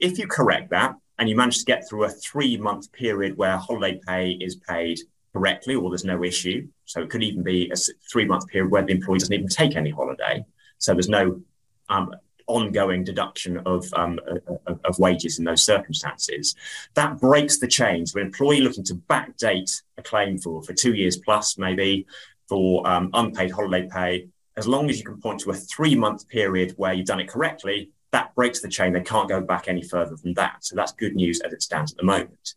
if 0.00 0.18
you 0.18 0.26
correct 0.26 0.70
that 0.70 0.94
and 1.18 1.28
you 1.28 1.36
manage 1.36 1.58
to 1.58 1.64
get 1.66 1.86
through 1.86 2.04
a 2.04 2.08
three 2.08 2.56
month 2.56 2.90
period 2.92 3.36
where 3.36 3.58
holiday 3.58 4.00
pay 4.06 4.30
is 4.30 4.56
paid 4.56 4.98
correctly 5.34 5.74
or 5.74 5.90
there's 5.90 6.04
no 6.04 6.24
issue. 6.24 6.66
So 6.86 7.02
it 7.02 7.10
could 7.10 7.22
even 7.22 7.42
be 7.42 7.70
a 7.70 7.76
three 8.10 8.24
month 8.24 8.46
period 8.48 8.70
where 8.70 8.82
the 8.82 8.92
employee 8.92 9.18
doesn't 9.18 9.34
even 9.34 9.48
take 9.48 9.76
any 9.76 9.90
holiday. 9.90 10.44
So 10.78 10.94
there's 10.94 11.10
no 11.10 11.42
um, 11.90 12.14
ongoing 12.46 13.04
deduction 13.04 13.58
of, 13.66 13.86
um, 13.94 14.18
of, 14.66 14.80
of, 14.84 14.98
wages 14.98 15.38
in 15.38 15.44
those 15.44 15.62
circumstances. 15.62 16.54
That 16.94 17.18
breaks 17.20 17.58
the 17.58 17.68
chain. 17.68 18.06
So 18.06 18.18
an 18.18 18.26
employee 18.26 18.62
looking 18.62 18.84
to 18.84 18.94
backdate 18.94 19.82
a 19.98 20.02
claim 20.02 20.38
for, 20.38 20.62
for 20.62 20.72
two 20.72 20.94
years 20.94 21.16
plus, 21.16 21.58
maybe 21.58 22.06
for 22.48 22.86
um, 22.86 23.10
unpaid 23.14 23.50
holiday 23.50 23.88
pay, 23.90 24.28
as 24.56 24.68
long 24.68 24.90
as 24.90 24.98
you 24.98 25.04
can 25.04 25.20
point 25.20 25.40
to 25.40 25.50
a 25.50 25.54
three 25.54 25.94
month 25.94 26.28
period 26.28 26.74
where 26.76 26.92
you've 26.92 27.06
done 27.06 27.20
it 27.20 27.28
correctly, 27.28 27.90
that 28.12 28.34
breaks 28.34 28.60
the 28.60 28.68
chain. 28.68 28.92
They 28.92 29.00
can't 29.00 29.28
go 29.28 29.40
back 29.40 29.68
any 29.68 29.82
further 29.82 30.16
than 30.16 30.34
that. 30.34 30.64
So 30.64 30.76
that's 30.76 30.92
good 30.92 31.14
news 31.14 31.40
as 31.40 31.52
it 31.52 31.62
stands 31.62 31.92
at 31.92 31.98
the 31.98 32.04
moment. 32.04 32.54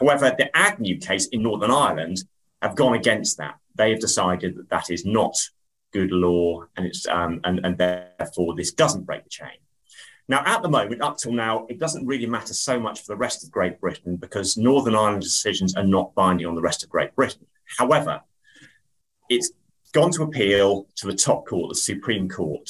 However, 0.00 0.34
the 0.36 0.56
Agnew 0.56 0.98
case 0.98 1.26
in 1.28 1.42
Northern 1.42 1.70
Ireland 1.70 2.18
have 2.60 2.76
gone 2.76 2.94
against 2.94 3.38
that. 3.38 3.56
They 3.74 3.90
have 3.90 4.00
decided 4.00 4.56
that 4.56 4.70
that 4.70 4.90
is 4.90 5.04
not 5.04 5.36
good 5.92 6.10
law, 6.10 6.64
and 6.76 6.86
it's 6.86 7.06
um, 7.06 7.40
and, 7.44 7.60
and 7.64 7.76
therefore 7.76 8.54
this 8.54 8.72
doesn't 8.72 9.04
break 9.04 9.24
the 9.24 9.30
chain. 9.30 9.58
Now, 10.28 10.42
at 10.46 10.62
the 10.62 10.68
moment, 10.68 11.02
up 11.02 11.18
till 11.18 11.32
now, 11.32 11.66
it 11.68 11.78
doesn't 11.78 12.06
really 12.06 12.26
matter 12.26 12.54
so 12.54 12.78
much 12.78 13.00
for 13.00 13.12
the 13.12 13.16
rest 13.16 13.44
of 13.44 13.50
Great 13.50 13.80
Britain 13.80 14.16
because 14.16 14.56
Northern 14.56 14.94
Ireland 14.94 15.22
decisions 15.22 15.74
are 15.74 15.84
not 15.84 16.14
binding 16.14 16.46
on 16.46 16.54
the 16.54 16.62
rest 16.62 16.82
of 16.82 16.88
Great 16.88 17.14
Britain. 17.14 17.46
However, 17.76 18.20
it's 19.32 19.50
gone 19.92 20.10
to 20.12 20.22
appeal 20.22 20.86
to 20.96 21.06
the 21.06 21.14
top 21.14 21.46
court, 21.46 21.70
the 21.70 21.74
Supreme 21.74 22.28
Court. 22.28 22.68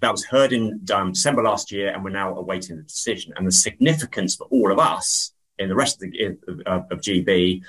That 0.00 0.12
was 0.12 0.24
heard 0.24 0.52
in 0.52 0.80
um, 0.92 1.12
December 1.12 1.42
last 1.42 1.72
year, 1.72 1.92
and 1.92 2.04
we're 2.04 2.10
now 2.10 2.36
awaiting 2.36 2.76
the 2.76 2.82
decision. 2.82 3.32
And 3.36 3.46
the 3.46 3.52
significance 3.52 4.36
for 4.36 4.46
all 4.50 4.70
of 4.72 4.78
us 4.78 5.32
in 5.58 5.68
the 5.68 5.74
rest 5.74 6.02
of, 6.02 6.10
the, 6.10 6.36
of, 6.66 6.84
of 6.90 7.00
GB 7.00 7.62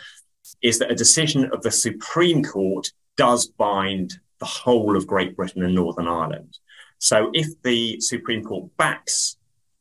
is 0.61 0.79
that 0.79 0.91
a 0.91 0.95
decision 0.95 1.49
of 1.53 1.61
the 1.61 1.71
Supreme 1.71 2.43
Court 2.43 2.91
does 3.15 3.47
bind 3.47 4.19
the 4.39 4.45
whole 4.45 4.97
of 4.97 5.07
Great 5.07 5.35
Britain 5.35 5.63
and 5.63 5.75
Northern 5.75 6.07
Ireland. 6.07 6.57
So 6.99 7.29
if 7.33 7.61
the 7.61 7.99
Supreme 8.01 8.43
Court 8.43 8.69
backs 8.77 9.37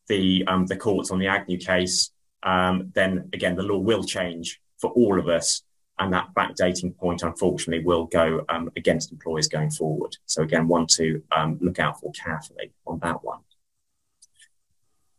the 0.06 0.44
um, 0.46 0.66
the 0.66 0.76
courts 0.76 1.10
on 1.10 1.18
the 1.18 1.28
Agnew 1.28 1.58
case, 1.58 2.10
um, 2.42 2.92
then 2.94 3.28
again 3.32 3.56
the 3.56 3.62
law 3.62 3.78
will 3.78 4.04
change 4.04 4.60
for 4.78 4.90
all 4.90 5.18
of 5.18 5.28
us, 5.28 5.62
and 5.98 6.12
that 6.12 6.34
backdating 6.34 6.96
point, 6.96 7.22
unfortunately, 7.22 7.84
will 7.84 8.06
go 8.06 8.44
um, 8.48 8.70
against 8.76 9.12
employers 9.12 9.48
going 9.48 9.70
forward. 9.70 10.16
So 10.26 10.42
again, 10.42 10.66
one 10.66 10.86
to 10.88 11.22
um, 11.34 11.58
look 11.60 11.78
out 11.78 12.00
for 12.00 12.10
carefully 12.12 12.72
on 12.86 12.98
that 13.00 13.22
one. 13.22 13.40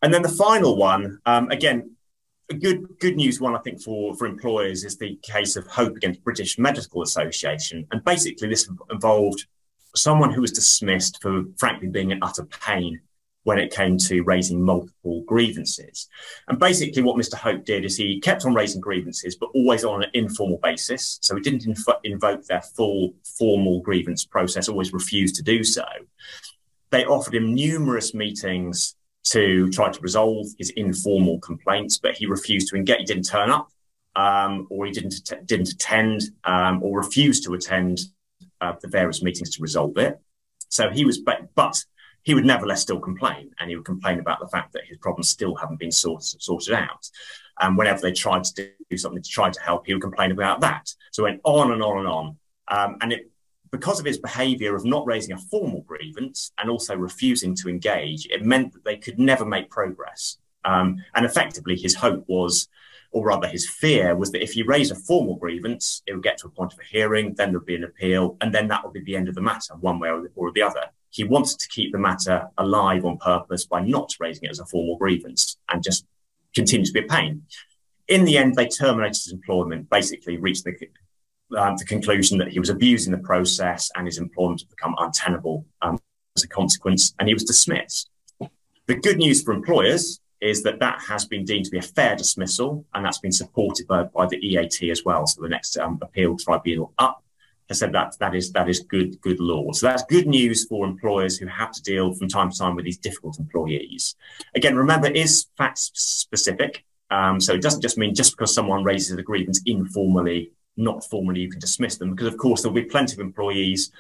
And 0.01 0.13
then 0.13 0.21
the 0.21 0.29
final 0.29 0.75
one, 0.75 1.19
um, 1.25 1.49
again, 1.49 1.95
a 2.49 2.53
good 2.53 2.99
good 2.99 3.15
news 3.15 3.41
one 3.41 3.55
I 3.55 3.59
think 3.59 3.81
for 3.81 4.15
for 4.15 4.27
employers 4.27 4.83
is 4.83 4.97
the 4.97 5.17
case 5.23 5.55
of 5.55 5.65
Hope 5.65 5.95
against 5.95 6.23
British 6.23 6.59
Medical 6.59 7.01
Association, 7.01 7.87
and 7.91 8.03
basically 8.03 8.47
this 8.47 8.69
involved 8.91 9.47
someone 9.95 10.31
who 10.31 10.41
was 10.41 10.51
dismissed 10.51 11.21
for 11.21 11.43
frankly 11.57 11.87
being 11.87 12.11
in 12.11 12.19
utter 12.21 12.45
pain 12.45 12.99
when 13.45 13.59
it 13.59 13.71
came 13.71 13.95
to 13.95 14.23
raising 14.23 14.61
multiple 14.61 15.21
grievances. 15.21 16.09
And 16.47 16.59
basically, 16.59 17.03
what 17.03 17.15
Mr. 17.15 17.35
Hope 17.35 17.63
did 17.63 17.85
is 17.85 17.95
he 17.95 18.19
kept 18.19 18.43
on 18.43 18.55
raising 18.55 18.81
grievances, 18.81 19.35
but 19.35 19.49
always 19.53 19.85
on 19.85 20.03
an 20.03 20.09
informal 20.13 20.57
basis. 20.57 21.19
So 21.21 21.35
he 21.35 21.41
didn't 21.41 21.63
inv- 21.63 21.99
invoke 22.03 22.43
their 22.45 22.63
full 22.63 23.13
formal 23.37 23.81
grievance 23.81 24.25
process, 24.25 24.67
always 24.67 24.93
refused 24.93 25.35
to 25.35 25.43
do 25.43 25.63
so. 25.63 25.85
They 26.89 27.05
offered 27.05 27.35
him 27.35 27.53
numerous 27.53 28.15
meetings 28.15 28.95
to 29.25 29.69
try 29.69 29.91
to 29.91 29.99
resolve 30.01 30.47
his 30.57 30.71
informal 30.71 31.39
complaints, 31.39 31.99
but 31.99 32.15
he 32.15 32.25
refused 32.25 32.69
to 32.69 32.75
engage. 32.75 32.99
He 32.99 33.05
didn't 33.05 33.27
turn 33.27 33.51
up, 33.51 33.69
um, 34.15 34.65
or 34.71 34.87
he 34.87 34.91
didn't 34.91 35.31
didn't 35.45 35.69
attend, 35.69 36.23
um, 36.45 36.81
or 36.81 36.97
refused 36.97 37.43
to 37.43 37.53
attend 37.53 37.99
uh, 38.59 38.73
the 38.81 38.87
various 38.87 39.21
meetings 39.21 39.51
to 39.51 39.61
resolve 39.61 39.97
it. 39.99 40.19
So 40.69 40.89
he 40.89 41.05
was, 41.05 41.19
but, 41.19 41.53
but 41.53 41.85
he 42.25 42.33
would 42.33 42.45
nevertheless 42.45 42.81
still 42.81 42.99
complain, 42.99 43.51
and 43.59 43.69
he 43.69 43.75
would 43.75 43.85
complain 43.85 44.19
about 44.19 44.39
the 44.39 44.47
fact 44.47 44.73
that 44.73 44.85
his 44.85 44.97
problems 44.97 45.29
still 45.29 45.55
haven't 45.55 45.79
been 45.79 45.91
sorted 45.91 46.41
sorted 46.41 46.73
out. 46.73 47.09
And 47.61 47.77
whenever 47.77 48.01
they 48.01 48.11
tried 48.11 48.43
to 48.43 48.71
do 48.89 48.97
something 48.97 49.21
to 49.21 49.29
try 49.29 49.49
to 49.49 49.61
help, 49.61 49.85
he 49.85 49.93
would 49.93 50.01
complain 50.01 50.31
about 50.31 50.59
that. 50.61 50.93
So 51.11 51.23
it 51.23 51.29
went 51.29 51.41
on 51.45 51.71
and 51.71 51.81
on 51.81 51.99
and 51.99 52.07
on. 52.07 52.37
Um, 52.67 52.97
and 53.01 53.13
it 53.13 53.31
because 53.71 53.99
of 53.99 54.05
his 54.05 54.17
behavior 54.17 54.75
of 54.75 54.85
not 54.85 55.05
raising 55.05 55.33
a 55.33 55.37
formal 55.37 55.81
grievance 55.81 56.51
and 56.57 56.69
also 56.69 56.95
refusing 56.95 57.55
to 57.55 57.69
engage, 57.69 58.25
it 58.27 58.43
meant 58.43 58.73
that 58.73 58.83
they 58.85 58.97
could 58.97 59.19
never 59.19 59.45
make 59.45 59.69
progress. 59.69 60.37
Um, 60.63 61.03
and 61.13 61.25
effectively, 61.25 61.75
his 61.75 61.93
hope 61.93 62.23
was, 62.27 62.67
or 63.11 63.25
rather 63.25 63.47
his 63.47 63.69
fear, 63.69 64.15
was 64.15 64.31
that 64.31 64.41
if 64.41 64.53
he 64.53 64.63
raised 64.63 64.91
a 64.91 64.95
formal 64.95 65.35
grievance, 65.35 66.01
it 66.07 66.13
would 66.13 66.23
get 66.23 66.37
to 66.39 66.47
a 66.47 66.49
point 66.49 66.73
of 66.73 66.79
a 66.79 66.83
hearing, 66.83 67.35
then 67.35 67.51
there'd 67.51 67.65
be 67.65 67.75
an 67.75 67.83
appeal, 67.83 68.37
and 68.41 68.53
then 68.53 68.67
that 68.69 68.83
would 68.83 68.93
be 68.93 69.03
the 69.03 69.15
end 69.15 69.27
of 69.27 69.35
the 69.35 69.41
matter, 69.41 69.75
one 69.79 69.99
way 69.99 70.09
or 70.35 70.51
the 70.51 70.61
other. 70.61 70.85
He 71.15 71.23
wanted 71.23 71.59
to 71.59 71.69
keep 71.69 71.93
the 71.93 71.97
matter 71.97 72.49
alive 72.57 73.05
on 73.05 73.17
purpose 73.17 73.65
by 73.65 73.79
not 73.79 74.13
raising 74.19 74.43
it 74.43 74.51
as 74.51 74.59
a 74.59 74.65
formal 74.65 74.97
grievance 74.97 75.55
and 75.69 75.81
just 75.81 76.05
continue 76.53 76.85
to 76.85 76.91
be 76.91 76.99
a 76.99 77.03
pain. 77.03 77.43
In 78.09 78.25
the 78.25 78.37
end, 78.37 78.55
they 78.55 78.67
terminated 78.67 79.23
his 79.23 79.31
employment, 79.31 79.89
basically 79.89 80.35
reached 80.35 80.65
the 80.65 80.75
um, 81.57 81.77
the 81.77 81.85
conclusion 81.85 82.37
that 82.39 82.49
he 82.49 82.59
was 82.59 82.69
abusing 82.69 83.13
the 83.13 83.19
process 83.19 83.89
and 83.95 84.07
his 84.07 84.17
employment 84.17 84.61
had 84.61 84.69
become 84.69 84.93
untenable 84.97 85.65
um, 85.81 85.97
as 86.35 86.43
a 86.43 86.49
consequence, 86.49 87.13
and 87.17 87.29
he 87.29 87.33
was 87.33 87.45
dismissed. 87.45 88.09
The 88.87 88.95
good 88.95 89.17
news 89.17 89.41
for 89.41 89.53
employers 89.53 90.19
is 90.41 90.63
that 90.63 90.79
that 90.79 91.01
has 91.07 91.25
been 91.25 91.45
deemed 91.45 91.65
to 91.65 91.71
be 91.71 91.77
a 91.77 91.81
fair 91.81 92.17
dismissal, 92.17 92.85
and 92.93 93.05
that's 93.05 93.19
been 93.19 93.31
supported 93.31 93.87
by, 93.87 94.03
by 94.03 94.25
the 94.25 94.37
EAT 94.45 94.91
as 94.91 95.05
well. 95.05 95.25
So 95.27 95.41
the 95.41 95.49
next 95.49 95.77
um, 95.77 95.97
appeal 96.01 96.35
tribunal 96.35 96.93
up 96.97 97.23
has 97.69 97.79
said 97.79 97.93
that 97.93 98.15
that 98.19 98.35
is 98.35 98.51
that 98.51 98.69
is 98.69 98.79
good 98.81 99.19
good 99.21 99.39
law. 99.39 99.71
So 99.71 99.87
that's 99.87 100.03
good 100.03 100.27
news 100.27 100.65
for 100.65 100.85
employers 100.85 101.37
who 101.37 101.47
have 101.47 101.71
to 101.71 101.81
deal 101.81 102.13
from 102.13 102.27
time 102.27 102.51
to 102.51 102.57
time 102.57 102.75
with 102.75 102.85
these 102.85 102.97
difficult 102.97 103.39
employees. 103.39 104.15
Again, 104.55 104.75
remember, 104.75 105.07
it 105.07 105.15
is 105.15 105.47
fact 105.57 105.79
specific. 105.79 106.85
Um, 107.11 107.39
so 107.39 107.53
it 107.53 107.61
doesn't 107.61 107.81
just 107.81 107.97
mean 107.97 108.15
just 108.15 108.35
because 108.35 108.53
someone 108.53 108.83
raises 108.83 109.15
a 109.15 109.21
grievance 109.21 109.61
informally 109.65 110.51
not 110.77 111.05
formally 111.05 111.39
you 111.39 111.49
can 111.49 111.59
dismiss 111.59 111.97
them 111.97 112.11
because 112.11 112.27
of 112.27 112.37
course 112.37 112.61
there'll 112.61 112.75
be 112.75 112.83
plenty 112.83 113.13
of 113.13 113.19
employees 113.19 113.91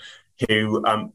who 0.49 0.85
um, 0.85 1.13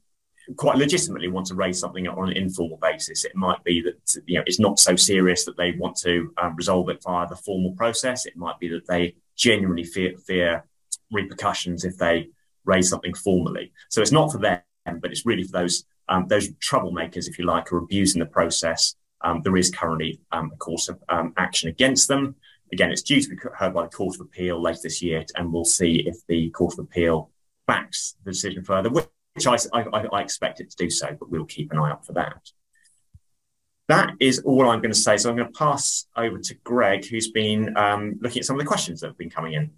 quite 0.56 0.76
legitimately 0.76 1.28
want 1.28 1.46
to 1.46 1.54
raise 1.54 1.78
something 1.78 2.08
on 2.08 2.30
an 2.30 2.36
informal 2.36 2.78
basis. 2.78 3.24
It 3.24 3.34
might 3.36 3.62
be 3.64 3.82
that 3.82 4.16
you 4.26 4.38
know 4.38 4.44
it's 4.46 4.60
not 4.60 4.78
so 4.78 4.96
serious 4.96 5.44
that 5.44 5.56
they 5.56 5.72
want 5.72 5.96
to 5.98 6.32
um, 6.38 6.56
resolve 6.56 6.88
it 6.88 7.02
via 7.02 7.28
the 7.28 7.36
formal 7.36 7.72
process. 7.72 8.26
It 8.26 8.36
might 8.36 8.58
be 8.58 8.68
that 8.68 8.86
they 8.86 9.14
genuinely 9.36 9.84
fear, 9.84 10.14
fear 10.16 10.64
repercussions 11.12 11.84
if 11.84 11.96
they 11.98 12.28
raise 12.64 12.88
something 12.88 13.14
formally. 13.14 13.72
So 13.88 14.00
it's 14.02 14.12
not 14.12 14.32
for 14.32 14.38
them, 14.38 14.60
but 15.00 15.10
it's 15.10 15.26
really 15.26 15.44
for 15.44 15.52
those 15.52 15.84
um, 16.08 16.26
those 16.26 16.48
troublemakers, 16.54 17.28
if 17.28 17.38
you 17.38 17.44
like, 17.44 17.68
who 17.68 17.76
are 17.76 17.84
abusing 17.84 18.18
the 18.18 18.26
process 18.26 18.96
Um, 19.22 19.42
there 19.42 19.56
is 19.56 19.70
currently 19.70 20.20
um, 20.32 20.50
a 20.52 20.56
course 20.56 20.88
of 20.88 20.98
um, 21.08 21.32
action 21.36 21.68
against 21.68 22.08
them. 22.08 22.36
Again, 22.72 22.90
it's 22.90 23.02
due 23.02 23.20
to 23.20 23.28
be 23.28 23.36
heard 23.54 23.74
by 23.74 23.82
the 23.82 23.88
Court 23.88 24.14
of 24.14 24.22
Appeal 24.22 24.60
later 24.60 24.80
this 24.84 25.02
year, 25.02 25.24
and 25.36 25.52
we'll 25.52 25.64
see 25.64 26.02
if 26.06 26.16
the 26.26 26.50
Court 26.50 26.74
of 26.74 26.78
Appeal 26.80 27.30
backs 27.66 28.16
the 28.24 28.30
decision 28.30 28.64
further, 28.64 28.88
which 28.88 29.46
I, 29.46 29.56
I, 29.72 30.06
I 30.12 30.22
expect 30.22 30.60
it 30.60 30.70
to 30.70 30.76
do 30.76 30.88
so, 30.88 31.16
but 31.18 31.30
we'll 31.30 31.44
keep 31.44 31.72
an 31.72 31.78
eye 31.78 31.90
out 31.90 32.06
for 32.06 32.12
that. 32.14 32.50
That 33.88 34.14
is 34.20 34.38
all 34.40 34.70
I'm 34.70 34.80
going 34.80 34.92
to 34.92 34.98
say. 34.98 35.16
So 35.16 35.28
I'm 35.28 35.36
going 35.36 35.52
to 35.52 35.58
pass 35.58 36.06
over 36.16 36.38
to 36.38 36.54
Greg, 36.62 37.04
who's 37.06 37.30
been 37.30 37.76
um, 37.76 38.18
looking 38.20 38.40
at 38.40 38.46
some 38.46 38.56
of 38.56 38.60
the 38.60 38.68
questions 38.68 39.00
that 39.00 39.08
have 39.08 39.18
been 39.18 39.30
coming 39.30 39.54
in. 39.54 39.72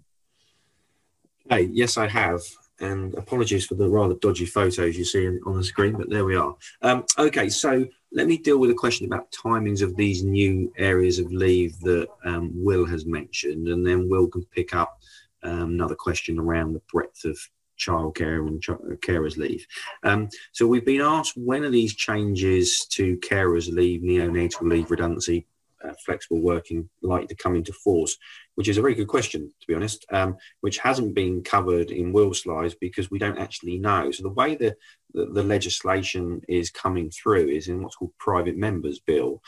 Hey, 1.49 1.63
yes, 1.63 1.97
I 1.97 2.07
have. 2.07 2.41
And 2.83 3.13
apologies 3.15 3.65
for 3.65 3.75
the 3.75 3.87
rather 3.87 4.15
dodgy 4.15 4.45
photos 4.45 4.97
you 4.97 5.05
see 5.05 5.25
on 5.45 5.55
the 5.55 5.63
screen, 5.63 5.93
but 5.93 6.09
there 6.09 6.25
we 6.25 6.35
are. 6.35 6.53
Um, 6.81 7.05
okay, 7.17 7.47
so 7.47 7.87
let 8.11 8.27
me 8.27 8.37
deal 8.37 8.57
with 8.57 8.71
a 8.71 8.75
question 8.75 9.05
about 9.05 9.31
timings 9.31 9.81
of 9.81 9.95
these 9.95 10.21
new 10.21 10.71
areas 10.77 11.17
of 11.17 11.31
leave 11.31 11.79
that 11.79 12.09
um, 12.25 12.51
Will 12.53 12.85
has 12.85 13.05
mentioned, 13.05 13.69
and 13.69 13.87
then 13.87 14.09
Will 14.09 14.27
can 14.27 14.43
pick 14.51 14.75
up 14.75 14.99
um, 15.43 15.71
another 15.71 15.95
question 15.95 16.37
around 16.37 16.73
the 16.73 16.81
breadth 16.91 17.23
of 17.23 17.37
childcare 17.79 18.45
and 18.47 18.61
carers 19.01 19.37
leave. 19.37 19.65
Um, 20.03 20.29
so 20.51 20.67
we've 20.67 20.85
been 20.85 21.01
asked 21.01 21.37
when 21.37 21.63
are 21.63 21.69
these 21.69 21.95
changes 21.95 22.85
to 22.87 23.17
carers 23.17 23.73
leave, 23.73 24.01
neonatal 24.01 24.69
leave, 24.69 24.91
redundancy, 24.91 25.47
uh, 25.83 25.93
flexible 26.05 26.41
working 26.41 26.89
likely 27.01 27.27
to 27.27 27.35
come 27.35 27.55
into 27.55 27.73
force? 27.73 28.17
Which 28.55 28.67
is 28.67 28.77
a 28.77 28.81
very 28.81 28.93
good 28.93 29.07
question, 29.07 29.51
to 29.61 29.67
be 29.67 29.73
honest, 29.73 30.05
um, 30.11 30.37
which 30.61 30.77
hasn't 30.77 31.15
been 31.15 31.41
covered 31.41 31.89
in 31.89 32.13
Will 32.13 32.33
slides 32.33 32.75
because 32.75 33.09
we 33.09 33.17
don't 33.17 33.39
actually 33.39 33.79
know. 33.79 34.11
So 34.11 34.21
the 34.21 34.29
way 34.29 34.55
the, 34.55 34.75
the, 35.13 35.25
the 35.25 35.43
legislation 35.43 36.41
is 36.47 36.69
coming 36.69 37.09
through 37.09 37.49
is 37.49 37.67
in 37.67 37.81
what's 37.81 37.95
called 37.95 38.13
private 38.19 38.55
members 38.55 38.99
bill, 38.99 39.41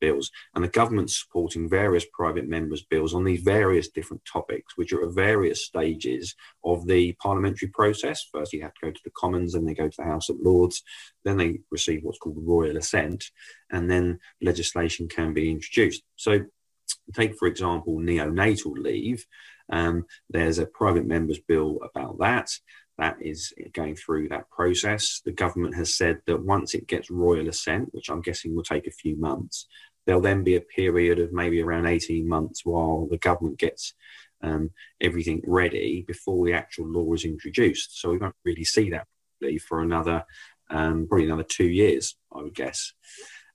bills, 0.00 0.30
and 0.54 0.62
the 0.64 0.68
government's 0.68 1.20
supporting 1.20 1.68
various 1.68 2.04
private 2.12 2.48
members' 2.48 2.84
bills 2.84 3.14
on 3.14 3.24
these 3.24 3.42
various 3.42 3.88
different 3.88 4.22
topics, 4.24 4.76
which 4.76 4.92
are 4.92 5.06
at 5.06 5.14
various 5.14 5.64
stages 5.64 6.34
of 6.64 6.86
the 6.86 7.12
parliamentary 7.14 7.68
process. 7.68 8.26
First, 8.32 8.52
you 8.52 8.62
have 8.62 8.74
to 8.74 8.86
go 8.86 8.90
to 8.90 9.00
the 9.04 9.12
Commons, 9.16 9.52
then 9.52 9.64
they 9.64 9.74
go 9.74 9.88
to 9.88 9.96
the 9.96 10.04
House 10.04 10.28
of 10.28 10.36
Lords, 10.40 10.82
then 11.24 11.36
they 11.36 11.60
receive 11.70 12.00
what's 12.02 12.18
called 12.18 12.36
royal 12.38 12.76
assent, 12.76 13.24
and 13.70 13.90
then 13.90 14.18
legislation 14.40 15.08
can 15.08 15.32
be 15.32 15.50
introduced. 15.50 16.02
So, 16.16 16.40
take 17.14 17.36
for 17.36 17.48
example 17.48 17.98
neonatal 17.98 18.76
leave. 18.76 19.26
Um, 19.70 20.06
there's 20.30 20.58
a 20.58 20.66
private 20.66 21.06
members 21.06 21.38
bill 21.40 21.80
about 21.82 22.18
that 22.20 22.50
that 22.98 23.16
is 23.20 23.52
going 23.72 23.96
through 23.96 24.28
that 24.28 24.50
process. 24.50 25.20
The 25.24 25.32
government 25.32 25.74
has 25.74 25.94
said 25.94 26.20
that 26.26 26.42
once 26.42 26.74
it 26.74 26.86
gets 26.86 27.10
royal 27.10 27.48
assent, 27.48 27.92
which 27.92 28.08
I'm 28.08 28.22
guessing 28.22 28.54
will 28.54 28.62
take 28.62 28.86
a 28.86 28.92
few 28.92 29.16
months, 29.16 29.66
there'll 30.06 30.22
then 30.22 30.44
be 30.44 30.56
a 30.56 30.60
period 30.60 31.18
of 31.18 31.32
maybe 31.32 31.60
around 31.60 31.86
18 31.86 32.26
months 32.26 32.64
while 32.64 33.06
the 33.10 33.18
government 33.18 33.58
gets 33.58 33.92
um, 34.42 34.70
everything 35.00 35.42
ready 35.46 36.04
before 36.06 36.46
the 36.46 36.54
actual 36.54 36.86
law 36.86 37.12
is 37.12 37.24
introduced. 37.24 38.00
So 38.00 38.10
we 38.10 38.18
won't 38.18 38.34
really 38.44 38.64
see 38.64 38.90
that 38.90 39.06
for 39.66 39.82
another, 39.82 40.24
um, 40.70 41.06
probably 41.06 41.26
another 41.26 41.42
two 41.42 41.68
years, 41.68 42.16
I 42.34 42.42
would 42.42 42.54
guess. 42.54 42.92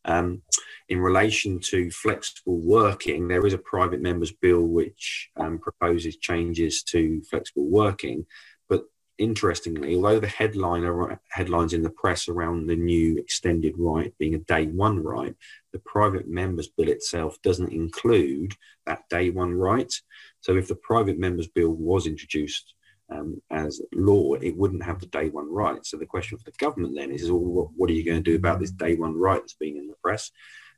Um, 0.06 0.42
in 0.90 1.00
relation 1.00 1.60
to 1.60 1.92
flexible 1.92 2.58
working, 2.58 3.28
there 3.28 3.46
is 3.46 3.54
a 3.54 3.58
private 3.58 4.02
members 4.02 4.32
bill 4.32 4.64
which 4.64 5.30
um, 5.38 5.60
proposes 5.60 6.18
changes 6.18 6.84
to 6.84 7.22
flexible 7.30 7.68
working, 7.70 8.26
But 8.68 8.84
interestingly, 9.18 9.96
although 9.96 10.20
the 10.20 10.28
headline 10.28 10.84
headlines 11.30 11.74
in 11.74 11.84
the 11.84 11.92
press 11.92 12.28
around 12.28 12.68
the 12.68 12.76
new 12.76 13.18
extended 13.18 13.76
right 13.78 14.14
being 14.18 14.36
a 14.36 14.40
day 14.40 14.66
one 14.68 15.02
right, 15.04 15.36
the 15.72 15.80
private 15.80 16.28
members 16.28 16.68
bill 16.68 16.90
itself 16.90 17.42
doesn't 17.42 17.72
include 17.72 18.56
that 18.86 19.08
day 19.10 19.30
one 19.30 19.54
right. 19.54 19.94
So 20.42 20.58
if 20.58 20.68
the 20.68 20.76
private 20.76 21.20
members 21.20 21.48
bill 21.48 21.72
was 21.72 22.08
introduced 22.08 22.74
um, 23.12 23.42
as 23.52 23.82
law, 23.94 24.34
it 24.36 24.56
wouldn't 24.56 24.84
have 24.84 25.00
the 25.00 25.06
day 25.08 25.30
one 25.30 25.52
right. 25.52 25.86
So 25.86 25.98
the 25.98 26.06
question 26.06 26.38
for 26.38 26.46
the 26.46 26.52
government 26.58 26.96
then 26.96 27.12
is, 27.12 27.32
well, 27.32 27.72
what 27.76 27.90
are 27.90 27.94
you 27.94 28.06
going 28.06 28.24
to 28.24 28.32
do 28.32 28.36
about 28.36 28.60
this 28.60 28.72
day 28.72 28.96
one 28.96 29.16
right 29.18 29.42
that's 29.42 29.54
being 29.54 29.78
in 29.78 29.88
the 29.88 29.96
press? 30.02 30.32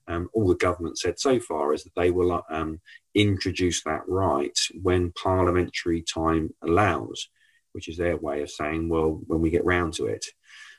Um, 0.08 0.30
all 0.34 0.48
the 0.48 0.56
government 0.56 0.98
said 0.98 1.20
so 1.20 1.40
far 1.40 1.74
is 1.74 1.84
that 1.84 1.96
they 1.96 2.12
will 2.12 2.44
um, 2.50 2.82
introduce 3.16 3.84
that 3.84 4.02
right 4.08 4.58
when 4.82 5.12
parliamentary 5.12 6.02
time 6.02 6.54
allows 6.62 7.30
which 7.74 7.90
is 7.90 7.98
their 7.98 8.18
way 8.18 8.42
of 8.42 8.50
saying, 8.50 8.88
well, 8.88 9.20
when 9.28 9.42
we 9.42 9.50
get 9.50 9.66
round 9.66 9.94
to 9.96 10.06
it. 10.06 10.26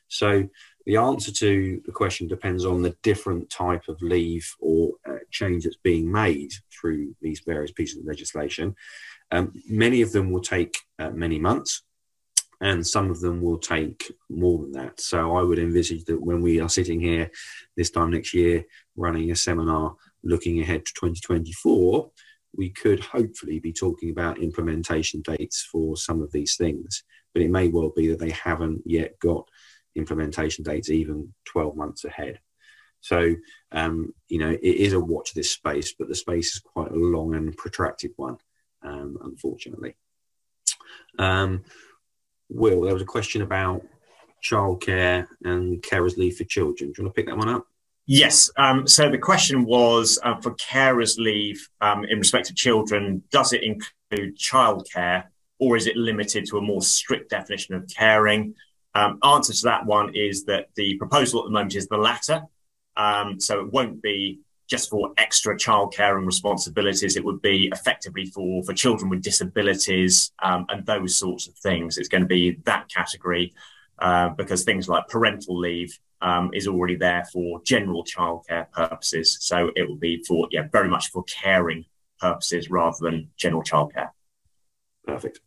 So 0.09 0.49
the 0.87 0.97
answer 0.97 1.33
to 1.33 1.83
the 1.85 1.93
question 1.93 2.29
depends 2.29 2.65
on 2.65 2.83
the 2.83 2.97
different 3.03 3.51
type 3.51 3.89
of 3.89 4.01
leave 4.01 4.55
or 4.61 4.93
uh, 5.09 5.19
change 5.31 5.65
that's 5.65 5.77
being 5.77 6.11
made 6.11 6.53
through 6.71 7.15
these 7.21 7.41
various 7.41 7.73
pieces 7.73 7.99
of 7.99 8.07
legislation. 8.07 8.77
Um, 9.31 9.53
many 9.69 10.03
of 10.03 10.13
them 10.13 10.31
will 10.31 10.43
take 10.43 10.77
uh, 10.99 11.11
many 11.11 11.39
months, 11.39 11.83
and 12.61 12.87
some 12.87 13.11
of 13.11 13.21
them 13.21 13.43
will 13.43 13.59
take 13.59 14.13
more 14.29 14.59
than 14.59 14.73
that. 14.73 15.01
So 15.01 15.37
I 15.37 15.43
would 15.43 15.59
envisage 15.59 16.05
that 16.05 16.21
when 16.21 16.41
we 16.41 16.61
are 16.61 16.69
sitting 16.69 17.01
here 17.01 17.31
this 17.77 17.91
time 17.91 18.11
next 18.11 18.33
year 18.33 18.65
running 18.97 19.31
a 19.31 19.37
seminar 19.37 19.97
looking 20.23 20.61
ahead 20.61 20.87
to 20.87 20.93
2024, 20.95 22.11
we 22.57 22.71
could 22.71 23.01
hopefully 23.01 23.59
be 23.59 23.73
talking 23.73 24.11
about 24.11 24.39
implementation 24.39 25.21
dates 25.23 25.63
for 25.63 25.97
some 25.97 26.23
of 26.23 26.31
these 26.33 26.57
things, 26.57 27.03
but 27.33 27.43
it 27.43 27.51
may 27.51 27.69
well 27.69 27.93
be 27.95 28.09
that 28.09 28.19
they 28.19 28.31
haven't 28.31 28.83
yet 28.87 29.19
got 29.19 29.49
implementation 29.95 30.65
dates 30.65 30.91
even 30.91 31.35
12 31.47 31.77
months 31.77 32.05
ahead. 32.05 32.39
So, 33.01 33.35
um, 33.73 34.15
you 34.29 34.39
know, 34.39 34.51
it 34.51 34.63
is 34.63 34.95
a 34.95 35.01
watch 35.01 35.35
this 35.35 35.51
space, 35.51 35.95
but 35.99 36.09
the 36.09 36.15
space 36.15 36.55
is 36.55 36.61
quite 36.61 36.91
a 36.91 36.95
long 36.95 37.35
and 37.35 37.57
protracted 37.57 38.13
one, 38.17 38.39
um, 38.85 39.19
unfortunately. 39.23 39.97
Um, 41.19 41.65
Will, 42.49 42.83
there 42.83 42.93
was 42.93 43.03
a 43.03 43.07
question 43.07 43.43
about 43.43 43.83
childcare 44.43 45.27
and 45.43 45.83
carers 45.83 46.17
leave 46.17 46.37
for 46.37 46.45
children. 46.45 46.93
Do 46.93 47.03
you 47.03 47.05
want 47.05 47.15
to 47.15 47.21
pick 47.21 47.27
that 47.27 47.37
one 47.37 47.49
up? 47.49 47.67
Yes. 48.07 48.51
Um, 48.59 48.87
so 48.87 49.11
the 49.11 49.19
question 49.19 49.65
was 49.65 50.19
uh, 50.23 50.37
for 50.41 50.55
carers 50.57 51.19
leave 51.19 51.69
um, 51.81 52.05
in 52.05 52.19
respect 52.19 52.47
to 52.49 52.55
children, 52.55 53.23
does 53.31 53.55
it 53.55 53.63
include 53.63 54.39
childcare 54.39 55.25
or 55.59 55.77
is 55.77 55.87
it 55.87 55.97
limited 55.97 56.47
to 56.47 56.59
a 56.59 56.63
more 56.63 56.83
strict 56.83 57.31
definition 57.31 57.75
of 57.75 57.89
caring? 57.89 58.55
Um, 58.95 59.19
answer 59.25 59.55
to 59.55 59.63
that 59.65 59.87
one 59.87 60.15
is 60.15 60.45
that 60.45 60.69
the 60.77 60.97
proposal 60.99 61.41
at 61.41 61.47
the 61.47 61.53
moment 61.53 61.75
is 61.75 61.89
the 61.89 61.97
latter. 61.97 62.43
Um, 62.97 63.41
so 63.41 63.61
it 63.61 63.73
won't 63.73 64.03
be 64.03 64.41
just 64.67 64.91
for 64.91 65.13
extra 65.19 65.57
childcare 65.57 66.17
and 66.17 66.27
responsibilities. 66.27 67.17
It 67.17 67.25
would 67.25 67.43
be 67.43 67.71
effectively 67.73 68.27
for, 68.27 68.63
for 68.65 68.73
children 68.73 69.11
with 69.11 69.23
disabilities 69.23 70.33
um, 70.43 70.67
and 70.69 70.87
those 70.87 71.17
sorts 71.17 71.49
of 71.49 71.55
things. 71.55 71.99
It's 71.99 72.09
going 72.09 72.23
to 72.23 72.29
be 72.29 72.59
that 72.65 72.89
category 72.89 73.55
uh, 73.99 74.31
because 74.31 74.65
things 74.65 74.89
like 74.89 75.09
parental 75.09 75.59
leave 75.59 75.99
um, 76.23 76.51
is 76.55 76.67
already 76.67 76.97
there 76.97 77.25
for 77.33 77.63
general 77.63 78.05
childcare 78.05 78.71
purposes. 78.73 79.37
So 79.41 79.71
it 79.77 79.89
will 79.89 79.97
be 79.97 80.25
for, 80.27 80.49
yeah, 80.51 80.67
very 80.73 80.89
much 80.89 81.11
for 81.11 81.23
caring 81.25 81.85
purposes 82.19 82.71
rather 82.71 82.97
than 83.01 83.31
general 83.37 83.63
childcare. 83.63 84.11
Perfect. 85.07 85.41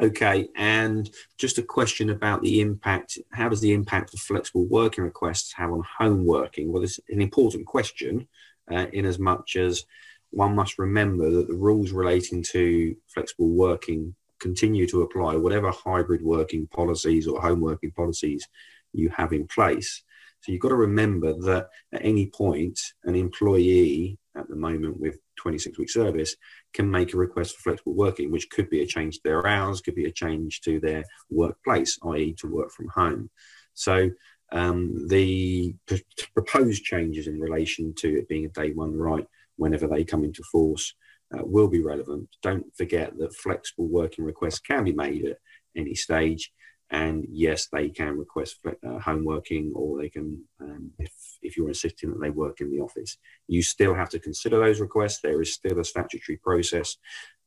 Okay, 0.00 0.48
and 0.56 1.10
just 1.36 1.58
a 1.58 1.62
question 1.62 2.10
about 2.10 2.42
the 2.42 2.60
impact. 2.60 3.18
How 3.32 3.48
does 3.48 3.60
the 3.60 3.72
impact 3.72 4.14
of 4.14 4.20
flexible 4.20 4.66
working 4.66 5.04
requests 5.04 5.52
have 5.54 5.72
on 5.72 5.82
home 5.98 6.24
working? 6.24 6.72
Well, 6.72 6.82
it's 6.82 7.00
an 7.08 7.20
important 7.20 7.66
question 7.66 8.28
uh, 8.70 8.86
in 8.92 9.04
as 9.04 9.18
much 9.18 9.56
as 9.56 9.84
one 10.30 10.54
must 10.54 10.78
remember 10.78 11.28
that 11.30 11.48
the 11.48 11.54
rules 11.54 11.90
relating 11.90 12.42
to 12.50 12.94
flexible 13.08 13.48
working 13.48 14.14
continue 14.38 14.86
to 14.86 15.02
apply, 15.02 15.36
whatever 15.36 15.70
hybrid 15.70 16.22
working 16.22 16.66
policies 16.68 17.26
or 17.26 17.40
home 17.40 17.60
working 17.60 17.90
policies 17.90 18.48
you 18.92 19.10
have 19.10 19.32
in 19.32 19.46
place. 19.46 20.02
So 20.40 20.52
you've 20.52 20.62
got 20.62 20.70
to 20.70 20.76
remember 20.76 21.34
that 21.34 21.68
at 21.92 22.04
any 22.04 22.28
point, 22.28 22.80
an 23.04 23.14
employee 23.14 24.18
at 24.36 24.48
the 24.48 24.56
moment 24.56 24.98
with 24.98 25.18
26 25.40 25.78
week 25.78 25.90
service 25.90 26.36
can 26.72 26.90
make 26.90 27.14
a 27.14 27.16
request 27.16 27.56
for 27.56 27.62
flexible 27.62 27.94
working, 27.94 28.30
which 28.30 28.50
could 28.50 28.68
be 28.70 28.82
a 28.82 28.86
change 28.86 29.16
to 29.16 29.20
their 29.24 29.46
hours, 29.46 29.80
could 29.80 29.94
be 29.94 30.06
a 30.06 30.12
change 30.12 30.60
to 30.62 30.78
their 30.80 31.04
workplace, 31.30 31.98
i.e., 32.04 32.34
to 32.34 32.46
work 32.46 32.70
from 32.70 32.88
home. 32.88 33.30
So 33.74 34.10
um, 34.52 35.08
the 35.08 35.74
p- 35.86 36.04
proposed 36.34 36.84
changes 36.84 37.26
in 37.26 37.40
relation 37.40 37.94
to 37.98 38.18
it 38.18 38.28
being 38.28 38.44
a 38.44 38.48
day 38.48 38.72
one 38.72 38.96
right 38.96 39.26
whenever 39.56 39.86
they 39.86 40.04
come 40.04 40.24
into 40.24 40.42
force 40.42 40.94
uh, 41.32 41.42
will 41.42 41.68
be 41.68 41.82
relevant. 41.82 42.28
Don't 42.42 42.66
forget 42.76 43.16
that 43.18 43.34
flexible 43.36 43.86
working 43.86 44.24
requests 44.24 44.58
can 44.58 44.84
be 44.84 44.92
made 44.92 45.24
at 45.24 45.38
any 45.76 45.94
stage. 45.94 46.52
And 46.90 47.24
yes, 47.30 47.68
they 47.72 47.88
can 47.88 48.18
request 48.18 48.58
uh, 48.66 48.98
home 48.98 49.24
working, 49.24 49.72
or 49.76 50.00
they 50.00 50.08
can, 50.08 50.42
um, 50.60 50.90
if, 50.98 51.12
if 51.40 51.56
you're 51.56 51.68
insisting 51.68 52.10
that 52.10 52.20
they 52.20 52.30
work 52.30 52.60
in 52.60 52.70
the 52.70 52.80
office. 52.80 53.16
You 53.46 53.62
still 53.62 53.94
have 53.94 54.10
to 54.10 54.18
consider 54.18 54.58
those 54.58 54.80
requests. 54.80 55.20
There 55.20 55.40
is 55.40 55.54
still 55.54 55.78
a 55.78 55.84
statutory 55.84 56.38
process 56.38 56.96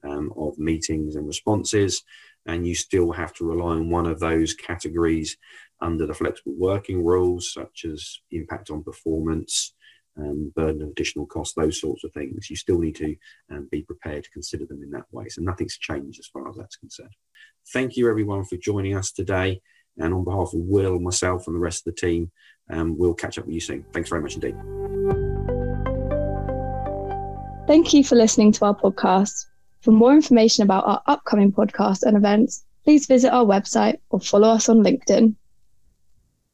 um, 0.03 0.31
of 0.37 0.57
meetings 0.57 1.15
and 1.15 1.27
responses, 1.27 2.03
and 2.45 2.65
you 2.65 2.75
still 2.75 3.11
have 3.11 3.33
to 3.35 3.45
rely 3.45 3.71
on 3.71 3.89
one 3.89 4.05
of 4.05 4.19
those 4.19 4.53
categories 4.53 5.37
under 5.81 6.07
the 6.07 6.13
flexible 6.13 6.55
working 6.57 7.03
rules, 7.03 7.51
such 7.53 7.85
as 7.85 8.19
impact 8.31 8.69
on 8.69 8.83
performance, 8.83 9.73
um, 10.17 10.51
burden 10.55 10.81
of 10.81 10.89
additional 10.89 11.25
costs, 11.25 11.55
those 11.55 11.79
sorts 11.79 12.03
of 12.03 12.13
things. 12.13 12.49
You 12.49 12.55
still 12.55 12.79
need 12.79 12.95
to 12.95 13.15
um, 13.51 13.67
be 13.71 13.81
prepared 13.81 14.23
to 14.23 14.29
consider 14.31 14.65
them 14.65 14.83
in 14.83 14.91
that 14.91 15.05
way. 15.11 15.29
So 15.29 15.41
nothing's 15.41 15.77
changed 15.77 16.19
as 16.19 16.27
far 16.27 16.47
as 16.47 16.55
that's 16.55 16.75
concerned. 16.75 17.15
Thank 17.71 17.97
you, 17.97 18.09
everyone, 18.09 18.43
for 18.45 18.57
joining 18.57 18.95
us 18.95 19.11
today. 19.11 19.61
And 19.97 20.13
on 20.13 20.23
behalf 20.23 20.53
of 20.53 20.59
Will, 20.59 20.99
myself, 20.99 21.47
and 21.47 21.55
the 21.55 21.59
rest 21.59 21.85
of 21.85 21.93
the 21.93 22.01
team, 22.01 22.31
um, 22.69 22.97
we'll 22.97 23.13
catch 23.13 23.37
up 23.37 23.45
with 23.45 23.53
you 23.53 23.61
soon. 23.61 23.85
Thanks 23.93 24.09
very 24.09 24.21
much 24.21 24.35
indeed. 24.35 24.55
Thank 27.67 27.93
you 27.93 28.03
for 28.03 28.15
listening 28.15 28.51
to 28.53 28.65
our 28.65 28.75
podcast. 28.75 29.45
For 29.81 29.91
more 29.91 30.13
information 30.13 30.63
about 30.63 30.85
our 30.85 31.01
upcoming 31.07 31.51
podcasts 31.51 32.03
and 32.03 32.17
events, 32.17 32.65
please 32.83 33.05
visit 33.05 33.31
our 33.31 33.45
website 33.45 33.99
or 34.09 34.19
follow 34.19 34.49
us 34.49 34.69
on 34.69 34.83
LinkedIn. 34.83 35.35